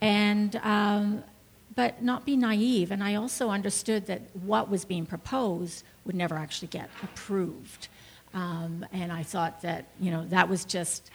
and 0.00 0.56
um, 0.56 1.24
but 1.74 2.02
not 2.02 2.24
be 2.24 2.36
naive. 2.36 2.90
And 2.90 3.02
I 3.02 3.14
also 3.14 3.50
understood 3.50 4.06
that 4.06 4.22
what 4.34 4.68
was 4.70 4.84
being 4.84 5.06
proposed 5.06 5.84
would 6.04 6.14
never 6.14 6.36
actually 6.36 6.68
get 6.68 6.90
approved. 7.02 7.88
Um, 8.34 8.86
and 8.92 9.12
I 9.12 9.22
thought 9.22 9.62
that 9.62 9.86
you 10.00 10.10
know 10.10 10.24
that 10.26 10.48
was 10.48 10.64
just 10.64 11.10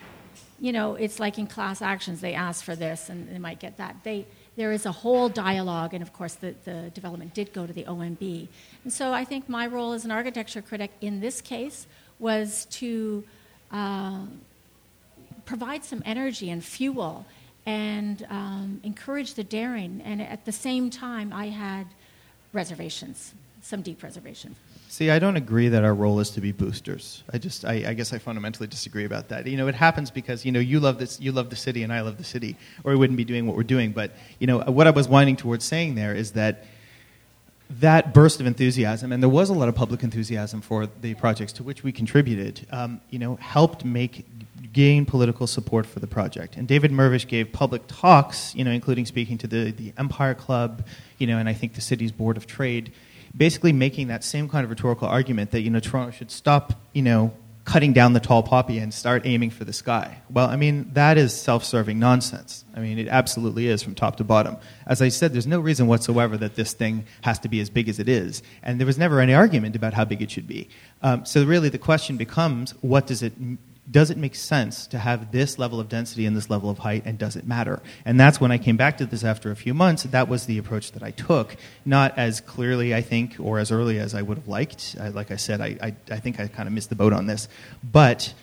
you 0.59 0.71
know, 0.71 0.95
it's 0.95 1.19
like 1.19 1.37
in 1.37 1.47
class 1.47 1.81
actions, 1.81 2.21
they 2.21 2.33
ask 2.33 2.63
for 2.63 2.75
this 2.75 3.09
and 3.09 3.29
they 3.29 3.37
might 3.37 3.59
get 3.59 3.77
that. 3.77 3.97
They, 4.03 4.25
there 4.55 4.71
is 4.71 4.85
a 4.85 4.91
whole 4.91 5.29
dialogue, 5.29 5.93
and 5.93 6.01
of 6.01 6.13
course, 6.13 6.33
the, 6.33 6.55
the 6.63 6.89
development 6.93 7.33
did 7.35 7.53
go 7.53 7.67
to 7.67 7.73
the 7.73 7.83
OMB. 7.83 8.47
And 8.87 8.93
so 8.93 9.11
I 9.11 9.25
think 9.25 9.49
my 9.49 9.67
role 9.67 9.91
as 9.91 10.05
an 10.05 10.11
architecture 10.11 10.61
critic 10.61 10.91
in 11.01 11.19
this 11.19 11.41
case 11.41 11.87
was 12.19 12.67
to 12.79 13.21
uh, 13.69 14.21
provide 15.43 15.83
some 15.83 16.01
energy 16.05 16.49
and 16.49 16.63
fuel 16.63 17.25
and 17.65 18.25
um, 18.29 18.79
encourage 18.85 19.33
the 19.33 19.43
daring. 19.43 20.01
And 20.05 20.21
at 20.21 20.45
the 20.45 20.53
same 20.53 20.89
time, 20.89 21.33
I 21.33 21.47
had 21.47 21.87
reservations, 22.53 23.33
some 23.61 23.81
deep 23.81 24.01
reservations. 24.01 24.55
See, 24.87 25.09
I 25.09 25.19
don't 25.19 25.35
agree 25.35 25.67
that 25.67 25.83
our 25.83 25.93
role 25.93 26.21
is 26.21 26.29
to 26.29 26.39
be 26.39 26.53
boosters. 26.53 27.23
I 27.33 27.39
just, 27.39 27.65
I, 27.65 27.89
I, 27.89 27.93
guess, 27.93 28.13
I 28.13 28.19
fundamentally 28.19 28.67
disagree 28.67 29.03
about 29.03 29.27
that. 29.27 29.45
You 29.47 29.57
know, 29.57 29.67
it 29.67 29.75
happens 29.75 30.11
because 30.11 30.45
you 30.45 30.53
know 30.53 30.61
you 30.61 30.79
love 30.79 30.97
this, 30.97 31.19
you 31.19 31.33
love 31.33 31.49
the 31.49 31.57
city, 31.57 31.83
and 31.83 31.91
I 31.91 31.99
love 31.99 32.17
the 32.17 32.23
city, 32.23 32.55
or 32.85 32.93
we 32.93 32.97
wouldn't 32.97 33.17
be 33.17 33.25
doing 33.25 33.47
what 33.47 33.57
we're 33.57 33.63
doing. 33.63 33.91
But 33.91 34.11
you 34.39 34.47
know, 34.47 34.59
what 34.59 34.87
I 34.87 34.91
was 34.91 35.09
winding 35.09 35.35
towards 35.35 35.65
saying 35.65 35.95
there 35.95 36.15
is 36.15 36.31
that 36.31 36.63
that 37.69 38.13
burst 38.13 38.39
of 38.39 38.47
enthusiasm, 38.47 39.11
and 39.11 39.21
there 39.21 39.29
was 39.29 39.49
a 39.49 39.53
lot 39.53 39.67
of 39.67 39.75
public 39.75 40.03
enthusiasm 40.03 40.61
for 40.61 40.87
the 40.87 41.13
projects 41.15 41.53
to 41.53 41.63
which 41.63 41.83
we 41.83 41.91
contributed, 41.91 42.65
um, 42.71 43.01
you 43.09 43.19
know, 43.19 43.35
helped 43.35 43.83
make 43.83 44.25
gain 44.73 45.05
political 45.05 45.47
support 45.47 45.85
for 45.85 45.99
the 45.99 46.07
project. 46.07 46.55
And 46.55 46.67
David 46.67 46.91
Mirvish 46.91 47.27
gave 47.27 47.51
public 47.51 47.83
talks, 47.87 48.55
you 48.55 48.63
know, 48.63 48.71
including 48.71 49.05
speaking 49.05 49.37
to 49.39 49.47
the, 49.47 49.71
the 49.71 49.93
Empire 49.97 50.33
Club, 50.33 50.85
you 51.17 51.27
know, 51.27 51.37
and 51.37 51.49
I 51.49 51.53
think 51.53 51.73
the 51.73 51.81
city's 51.81 52.11
Board 52.11 52.37
of 52.37 52.47
Trade 52.47 52.91
basically 53.35 53.73
making 53.73 54.07
that 54.07 54.23
same 54.23 54.49
kind 54.49 54.63
of 54.63 54.69
rhetorical 54.69 55.07
argument 55.07 55.51
that 55.51 55.61
you 55.61 55.69
know 55.69 55.79
Toronto 55.79 56.11
should 56.11 56.31
stop 56.31 56.73
you 56.93 57.01
know 57.01 57.33
cutting 57.67 57.91
down 57.91 58.13
the 58.13 58.19
tall 58.21 58.41
poppy 58.41 58.77
and 58.79 58.93
start 58.93 59.23
aiming 59.25 59.49
for 59.49 59.65
the 59.65 59.73
sky. 59.73 60.17
Well, 60.29 60.47
I 60.47 60.55
mean 60.55 60.89
that 60.93 61.17
is 61.17 61.33
self-serving 61.33 61.99
nonsense. 61.99 62.63
I 62.73 62.79
mean 62.79 62.97
it 62.97 63.09
absolutely 63.09 63.67
is 63.67 63.83
from 63.83 63.93
top 63.93 64.15
to 64.15 64.23
bottom. 64.23 64.55
As 64.85 65.01
I 65.01 65.09
said, 65.09 65.33
there's 65.33 65.45
no 65.45 65.59
reason 65.59 65.85
whatsoever 65.85 66.37
that 66.37 66.55
this 66.55 66.71
thing 66.71 67.03
has 67.21 67.39
to 67.39 67.49
be 67.49 67.59
as 67.59 67.69
big 67.69 67.89
as 67.89 67.99
it 67.99 68.07
is, 68.07 68.41
and 68.63 68.79
there 68.79 68.87
was 68.87 68.97
never 68.97 69.19
any 69.19 69.33
argument 69.33 69.75
about 69.75 69.93
how 69.93 70.05
big 70.05 70.21
it 70.21 70.31
should 70.31 70.47
be. 70.47 70.69
Um, 71.01 71.25
so 71.25 71.43
really, 71.43 71.67
the 71.67 71.77
question 71.77 72.15
becomes, 72.15 72.71
what 72.79 73.05
does 73.05 73.21
it 73.21 73.33
does 73.89 74.09
it 74.09 74.17
make 74.17 74.35
sense 74.35 74.85
to 74.87 74.99
have 74.99 75.31
this 75.31 75.57
level 75.57 75.79
of 75.79 75.87
density 75.87 76.25
and 76.25 76.35
this 76.35 76.49
level 76.49 76.69
of 76.69 76.79
height, 76.79 77.03
and 77.05 77.17
does 77.17 77.37
it 77.37 77.47
matter? 77.47 77.81
And 78.03 78.19
that's 78.19 78.41
when 78.41 78.51
I 78.51 78.57
came 78.57 78.75
back 78.75 78.97
to 78.97 79.05
this 79.05 79.23
after 79.23 79.49
a 79.49 79.55
few 79.55 79.73
months. 79.73 80.03
That 80.03 80.27
was 80.27 80.45
the 80.45 80.57
approach 80.57 80.91
that 80.91 81.03
I 81.03 81.11
took, 81.11 81.55
not 81.85 82.17
as 82.17 82.41
clearly, 82.41 82.93
I 82.93 83.01
think, 83.01 83.37
or 83.39 83.59
as 83.59 83.71
early 83.71 83.97
as 83.97 84.13
I 84.13 84.21
would 84.21 84.37
have 84.37 84.47
liked. 84.47 84.97
I, 84.99 85.09
like 85.09 85.31
I 85.31 85.37
said, 85.37 85.61
I, 85.61 85.77
I, 85.81 85.95
I, 86.11 86.19
think 86.19 86.39
I 86.39 86.47
kind 86.47 86.67
of 86.67 86.73
missed 86.73 86.89
the 86.89 86.95
boat 86.95 87.13
on 87.13 87.27
this. 87.27 87.47
But, 87.81 88.33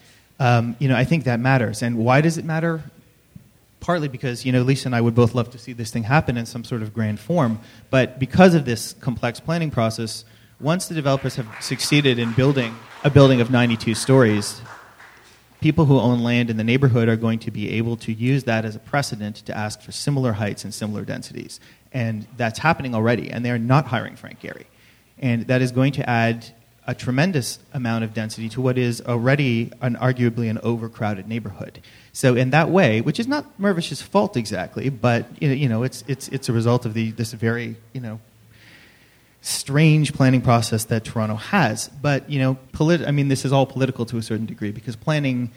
um, 0.40 0.76
you 0.78 0.88
know, 0.88 0.97
I 0.97 1.05
think 1.05 1.24
that 1.24 1.40
matters. 1.40 1.82
And 1.82 1.99
why 1.99 2.22
does 2.22 2.38
it 2.38 2.45
matter? 2.47 2.82
Partly 3.80 4.09
because, 4.09 4.47
you 4.47 4.53
know, 4.53 4.62
Lisa 4.62 4.88
and 4.88 4.97
I 4.97 5.03
would 5.03 5.14
both 5.14 5.34
love 5.34 5.51
to 5.51 5.59
see 5.59 5.74
this 5.74 5.90
thing 5.90 6.05
happen 6.05 6.38
in 6.38 6.47
some 6.47 6.64
sort 6.64 6.80
of 6.80 6.95
grand 6.95 7.20
form. 7.20 7.61
But 7.90 8.18
because 8.18 8.55
of 8.55 8.64
this 8.64 8.95
complex 8.95 9.40
planning 9.40 9.70
process, 9.70 10.24
once 10.59 10.88
the 10.88 10.95
developers 10.95 11.36
have 11.36 11.49
succeeded 11.61 12.18
in 12.18 12.32
building 12.32 12.74
a 13.03 13.11
building 13.11 13.42
of 13.42 13.51
92 13.51 13.95
stories, 13.95 14.62
people 15.65 15.87
who 15.87 15.99
own 15.99 16.23
land 16.23 16.51
in 16.51 16.59
the 16.59 16.62
neighborhood 16.62 17.09
are 17.09 17.17
going 17.17 17.39
to 17.39 17.51
be 17.51 17.71
able 17.71 17.97
to 17.97 18.12
use 18.12 18.45
that 18.45 18.67
as 18.67 18.77
a 18.77 18.79
precedent 18.79 19.37
to 19.37 19.57
ask 19.57 19.81
for 19.81 19.93
similar 19.93 20.35
heights 20.35 20.62
and 20.62 20.75
similar 20.75 21.07
densities. 21.07 21.59
And 21.91 22.27
that's 22.37 22.59
happening 22.59 22.95
already, 22.95 23.31
and 23.31 23.43
they're 23.43 23.59
not 23.59 23.87
hiring 23.87 24.15
Frank 24.15 24.43
Gehry. 24.43 24.67
And 25.19 25.47
that 25.47 25.62
is 25.62 25.73
going 25.73 25.95
to 25.95 26.07
add 26.07 26.45
a 26.87 26.95
tremendous 26.95 27.61
amount 27.73 28.05
of 28.05 28.12
density 28.12 28.51
to 28.51 28.61
what 28.61 28.77
is 28.77 29.01
already 29.01 29.73
an 29.81 29.97
arguably 29.97 30.51
an 30.51 30.59
overcrowded 30.59 31.27
neighborhood. 31.27 31.81
So 32.12 32.35
in 32.35 32.51
that 32.51 32.69
way, 32.69 33.01
which 33.01 33.19
is 33.19 33.27
not 33.27 33.59
Mirvish's 33.59 34.03
fault 34.03 34.37
exactly, 34.37 34.91
but 34.91 35.25
you 35.41 35.71
know, 35.71 35.83
it's 35.83 36.05
it's 36.07 36.29
it's 36.29 36.51
a 36.51 36.53
result 36.53 36.85
of 36.85 36.93
the 36.93 37.12
this 37.12 37.33
very 37.33 37.77
you 37.95 38.03
know 38.03 38.21
strange 39.45 40.14
planning 40.14 40.40
process 40.40 40.84
that 40.86 41.05
Toronto 41.05 41.36
has. 41.36 41.88
But 42.01 42.30
you 42.30 42.38
know, 42.38 42.55
polit- 42.72 43.07
I 43.07 43.11
mean, 43.11 43.28
this 43.28 43.45
is 43.45 43.53
all 43.53 43.66
political 43.66 44.07
to 44.07 44.16
a 44.16 44.22
certain 44.22 44.47
degree 44.47 44.72
because 44.72 44.97
planning, 44.97 45.51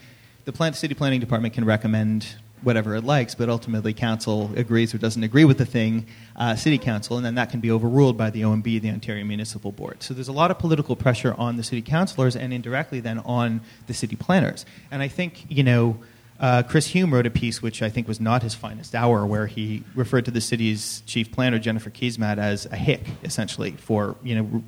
the 0.44 0.52
plant 0.52 0.76
city 0.76 0.94
planning 0.94 1.20
department 1.20 1.54
can 1.54 1.64
recommend 1.64 2.36
whatever 2.62 2.94
it 2.96 3.04
likes, 3.04 3.34
but 3.34 3.48
ultimately 3.48 3.94
council 3.94 4.50
agrees 4.56 4.92
or 4.92 4.98
doesn't 4.98 5.22
agree 5.22 5.44
with 5.44 5.56
the 5.58 5.64
thing, 5.64 6.06
uh, 6.36 6.54
city 6.54 6.76
council, 6.76 7.16
and 7.16 7.24
then 7.24 7.36
that 7.36 7.50
can 7.50 7.60
be 7.60 7.70
overruled 7.70 8.18
by 8.18 8.28
the 8.28 8.42
OMB, 8.42 8.80
the 8.80 8.90
Ontario 8.90 9.24
Municipal 9.24 9.72
Board. 9.72 10.02
So 10.02 10.12
there's 10.12 10.28
a 10.28 10.32
lot 10.32 10.50
of 10.50 10.58
political 10.58 10.94
pressure 10.94 11.34
on 11.38 11.56
the 11.56 11.62
city 11.62 11.80
councilors 11.80 12.36
and 12.36 12.52
indirectly 12.52 13.00
then 13.00 13.20
on 13.20 13.62
the 13.86 13.94
city 13.94 14.16
planners. 14.16 14.66
And 14.90 15.02
I 15.02 15.08
think 15.08 15.46
you 15.48 15.62
know 15.62 15.98
uh, 16.40 16.62
Chris 16.62 16.86
Hume 16.88 17.12
wrote 17.12 17.26
a 17.26 17.30
piece 17.30 17.60
which 17.60 17.82
I 17.82 17.88
think 17.88 18.06
was 18.06 18.20
not 18.20 18.42
his 18.42 18.54
finest 18.54 18.94
hour, 18.94 19.26
where 19.26 19.46
he 19.46 19.82
referred 19.94 20.24
to 20.26 20.30
the 20.30 20.40
city's 20.40 21.02
chief 21.06 21.32
planner 21.32 21.58
Jennifer 21.58 21.90
Keesmaat 21.90 22.38
as 22.38 22.66
a 22.66 22.76
hick, 22.76 23.02
essentially, 23.24 23.72
for 23.72 24.16
you 24.22 24.36
know 24.36 24.62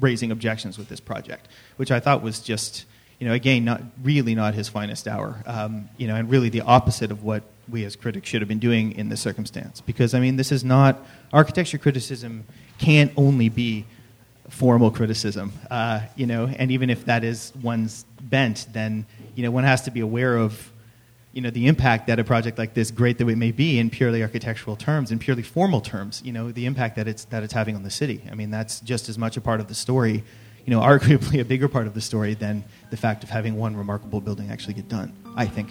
raising 0.00 0.30
objections 0.30 0.78
with 0.78 0.88
this 0.88 1.00
project, 1.00 1.48
which 1.76 1.90
I 1.90 2.00
thought 2.00 2.22
was 2.22 2.40
just 2.40 2.86
you 3.18 3.28
know 3.28 3.34
again 3.34 3.64
not 3.64 3.82
really 4.02 4.34
not 4.34 4.54
his 4.54 4.68
finest 4.68 5.06
hour, 5.06 5.42
um, 5.46 5.90
you 5.98 6.08
know, 6.08 6.16
and 6.16 6.30
really 6.30 6.48
the 6.48 6.62
opposite 6.62 7.10
of 7.10 7.22
what 7.22 7.42
we 7.68 7.84
as 7.84 7.96
critics 7.96 8.28
should 8.28 8.40
have 8.40 8.48
been 8.48 8.58
doing 8.58 8.92
in 8.92 9.10
this 9.10 9.20
circumstance. 9.20 9.82
Because 9.82 10.14
I 10.14 10.20
mean, 10.20 10.36
this 10.36 10.50
is 10.50 10.64
not 10.64 11.06
architecture 11.32 11.78
criticism 11.78 12.44
can't 12.78 13.12
only 13.16 13.50
be 13.50 13.84
formal 14.48 14.90
criticism, 14.90 15.52
uh, 15.70 16.00
you 16.16 16.26
know, 16.26 16.46
and 16.46 16.70
even 16.70 16.88
if 16.88 17.04
that 17.04 17.24
is 17.24 17.52
one's 17.62 18.04
bent, 18.22 18.66
then 18.72 19.04
you 19.34 19.42
know 19.42 19.50
one 19.50 19.64
has 19.64 19.82
to 19.82 19.90
be 19.90 20.00
aware 20.00 20.38
of 20.38 20.72
you 21.32 21.40
know 21.40 21.50
the 21.50 21.66
impact 21.66 22.06
that 22.08 22.18
a 22.18 22.24
project 22.24 22.58
like 22.58 22.74
this, 22.74 22.90
great 22.90 23.18
though 23.18 23.28
it 23.28 23.38
may 23.38 23.52
be 23.52 23.78
in 23.78 23.90
purely 23.90 24.22
architectural 24.22 24.76
terms, 24.76 25.10
in 25.10 25.18
purely 25.18 25.42
formal 25.42 25.80
terms, 25.80 26.22
you 26.24 26.32
know 26.32 26.50
the 26.50 26.66
impact 26.66 26.96
that 26.96 27.06
it's 27.06 27.24
that 27.26 27.42
it's 27.42 27.52
having 27.52 27.76
on 27.76 27.82
the 27.82 27.90
city. 27.90 28.22
I 28.30 28.34
mean 28.34 28.50
that's 28.50 28.80
just 28.80 29.08
as 29.08 29.18
much 29.18 29.36
a 29.36 29.40
part 29.40 29.60
of 29.60 29.68
the 29.68 29.74
story, 29.74 30.24
you 30.64 30.70
know, 30.70 30.80
arguably 30.92 31.40
a 31.40 31.44
bigger 31.44 31.68
part 31.68 31.86
of 31.86 31.94
the 31.94 32.00
story 32.00 32.34
than 32.34 32.64
the 32.90 32.96
fact 32.96 33.22
of 33.24 33.30
having 33.30 33.56
one 33.56 33.76
remarkable 33.76 34.20
building 34.20 34.50
actually 34.50 34.74
get 34.74 34.88
done. 34.88 35.12
I 35.36 35.46
think. 35.46 35.70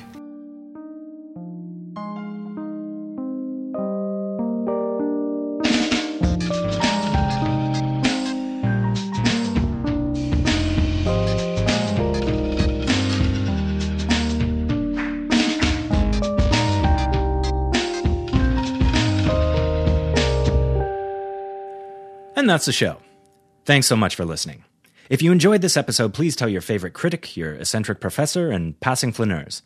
And 22.49 22.55
that's 22.55 22.65
the 22.65 22.71
show. 22.71 22.97
Thanks 23.65 23.85
so 23.85 23.95
much 23.95 24.15
for 24.15 24.25
listening. 24.25 24.63
If 25.07 25.21
you 25.21 25.31
enjoyed 25.31 25.61
this 25.61 25.77
episode, 25.77 26.15
please 26.15 26.35
tell 26.35 26.49
your 26.49 26.61
favorite 26.61 26.95
critic, 26.95 27.37
your 27.37 27.53
eccentric 27.53 27.99
professor, 27.99 28.49
and 28.49 28.79
passing 28.79 29.13
flaneurs. 29.13 29.61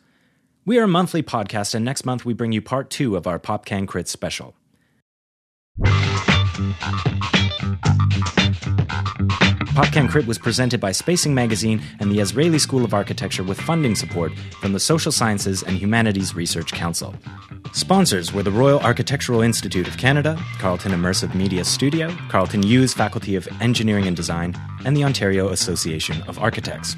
We 0.66 0.78
are 0.78 0.82
a 0.82 0.86
monthly 0.86 1.22
podcast, 1.22 1.74
and 1.74 1.82
next 1.82 2.04
month 2.04 2.26
we 2.26 2.34
bring 2.34 2.52
you 2.52 2.60
part 2.60 2.90
two 2.90 3.16
of 3.16 3.26
our 3.26 3.38
PopCan 3.38 3.88
Crit 3.88 4.06
special. 4.06 4.54
PopCan 9.74 10.08
Crit 10.08 10.28
was 10.28 10.38
presented 10.38 10.80
by 10.80 10.92
Spacing 10.92 11.34
Magazine 11.34 11.82
and 11.98 12.08
the 12.08 12.18
Azrieli 12.18 12.60
School 12.60 12.84
of 12.84 12.94
Architecture 12.94 13.42
with 13.42 13.60
funding 13.60 13.96
support 13.96 14.32
from 14.60 14.72
the 14.72 14.78
Social 14.78 15.10
Sciences 15.10 15.64
and 15.64 15.76
Humanities 15.76 16.32
Research 16.32 16.72
Council. 16.72 17.12
Sponsors 17.72 18.32
were 18.32 18.44
the 18.44 18.52
Royal 18.52 18.78
Architectural 18.78 19.40
Institute 19.40 19.88
of 19.88 19.98
Canada, 19.98 20.40
Carleton 20.60 20.92
Immersive 20.92 21.34
Media 21.34 21.64
Studio, 21.64 22.16
Carleton 22.28 22.62
U's 22.62 22.94
Faculty 22.94 23.34
of 23.34 23.48
Engineering 23.60 24.06
and 24.06 24.16
Design, 24.16 24.54
and 24.84 24.96
the 24.96 25.02
Ontario 25.02 25.48
Association 25.48 26.22
of 26.28 26.38
Architects. 26.38 26.94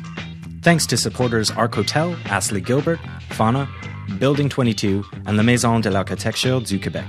Thanks 0.61 0.85
to 0.89 0.99
supporters 0.99 1.51
Arc 1.51 1.74
Hotel, 1.74 2.14
Astley 2.27 2.61
Gilbert, 2.61 3.01
Fauna, 3.31 3.66
Building 4.18 4.51
22, 4.51 5.03
and 5.24 5.39
La 5.39 5.43
Maison 5.43 5.81
de 5.81 5.91
l'Architecture 5.91 6.61
du 6.61 6.79
Québec. 6.79 7.09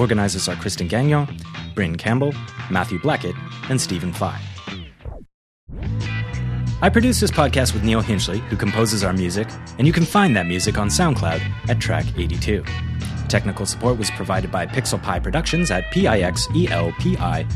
Organizers 0.00 0.48
are 0.48 0.56
Kristen 0.56 0.88
Gagnon, 0.88 1.28
Bryn 1.76 1.94
Campbell, 1.96 2.34
Matthew 2.72 2.98
Blackett, 2.98 3.36
and 3.70 3.80
Stephen 3.80 4.12
Fye. 4.12 4.40
I 6.84 6.90
produce 6.90 7.18
this 7.18 7.30
podcast 7.30 7.72
with 7.72 7.82
Neil 7.82 8.02
Hinchley, 8.02 8.40
who 8.40 8.58
composes 8.58 9.02
our 9.04 9.14
music, 9.14 9.48
and 9.78 9.86
you 9.86 9.92
can 9.94 10.04
find 10.04 10.36
that 10.36 10.44
music 10.44 10.76
on 10.76 10.88
SoundCloud 10.88 11.40
at 11.70 11.80
track 11.80 12.04
82. 12.14 12.62
Technical 13.26 13.64
support 13.64 13.96
was 13.96 14.10
provided 14.10 14.52
by 14.52 14.66
Pixel 14.66 15.02
Pie 15.02 15.20
Productions 15.20 15.70
at 15.70 15.84
pixelpi.ca. 15.84 17.46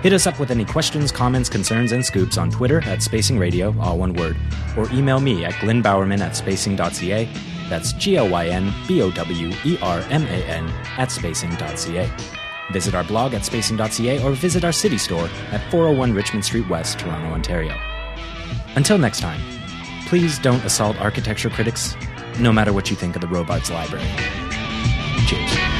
Hit 0.00 0.12
us 0.14 0.26
up 0.26 0.40
with 0.40 0.50
any 0.50 0.64
questions, 0.64 1.12
comments, 1.12 1.50
concerns, 1.50 1.92
and 1.92 2.02
scoops 2.02 2.38
on 2.38 2.50
Twitter 2.50 2.80
at 2.86 3.02
Spacing 3.02 3.38
Radio, 3.38 3.78
all 3.78 3.98
one 3.98 4.14
word, 4.14 4.38
or 4.74 4.90
email 4.90 5.20
me 5.20 5.44
at 5.44 5.52
glynbowerman 5.52 6.20
at 6.20 6.34
spacing.ca. 6.36 7.30
That's 7.68 7.92
G 7.92 8.16
L 8.16 8.30
Y 8.30 8.46
N 8.46 8.72
B 8.86 9.02
O 9.02 9.10
W 9.10 9.52
E 9.66 9.76
R 9.82 9.98
M 10.08 10.22
A 10.22 10.44
N 10.46 10.66
at 10.96 11.12
spacing.ca. 11.12 12.37
Visit 12.72 12.94
our 12.94 13.04
blog 13.04 13.34
at 13.34 13.44
spacing.ca 13.44 14.22
or 14.22 14.32
visit 14.32 14.64
our 14.64 14.72
city 14.72 14.98
store 14.98 15.28
at 15.52 15.70
401 15.70 16.12
Richmond 16.12 16.44
Street 16.44 16.68
West, 16.68 16.98
Toronto, 16.98 17.28
Ontario. 17.28 17.74
Until 18.76 18.98
next 18.98 19.20
time, 19.20 19.40
please 20.06 20.38
don't 20.38 20.64
assault 20.64 21.00
architecture 21.00 21.50
critics, 21.50 21.96
no 22.38 22.52
matter 22.52 22.72
what 22.72 22.90
you 22.90 22.96
think 22.96 23.16
of 23.16 23.22
the 23.22 23.28
Robarts 23.28 23.70
Library. 23.70 24.06
Cheers. 25.26 25.77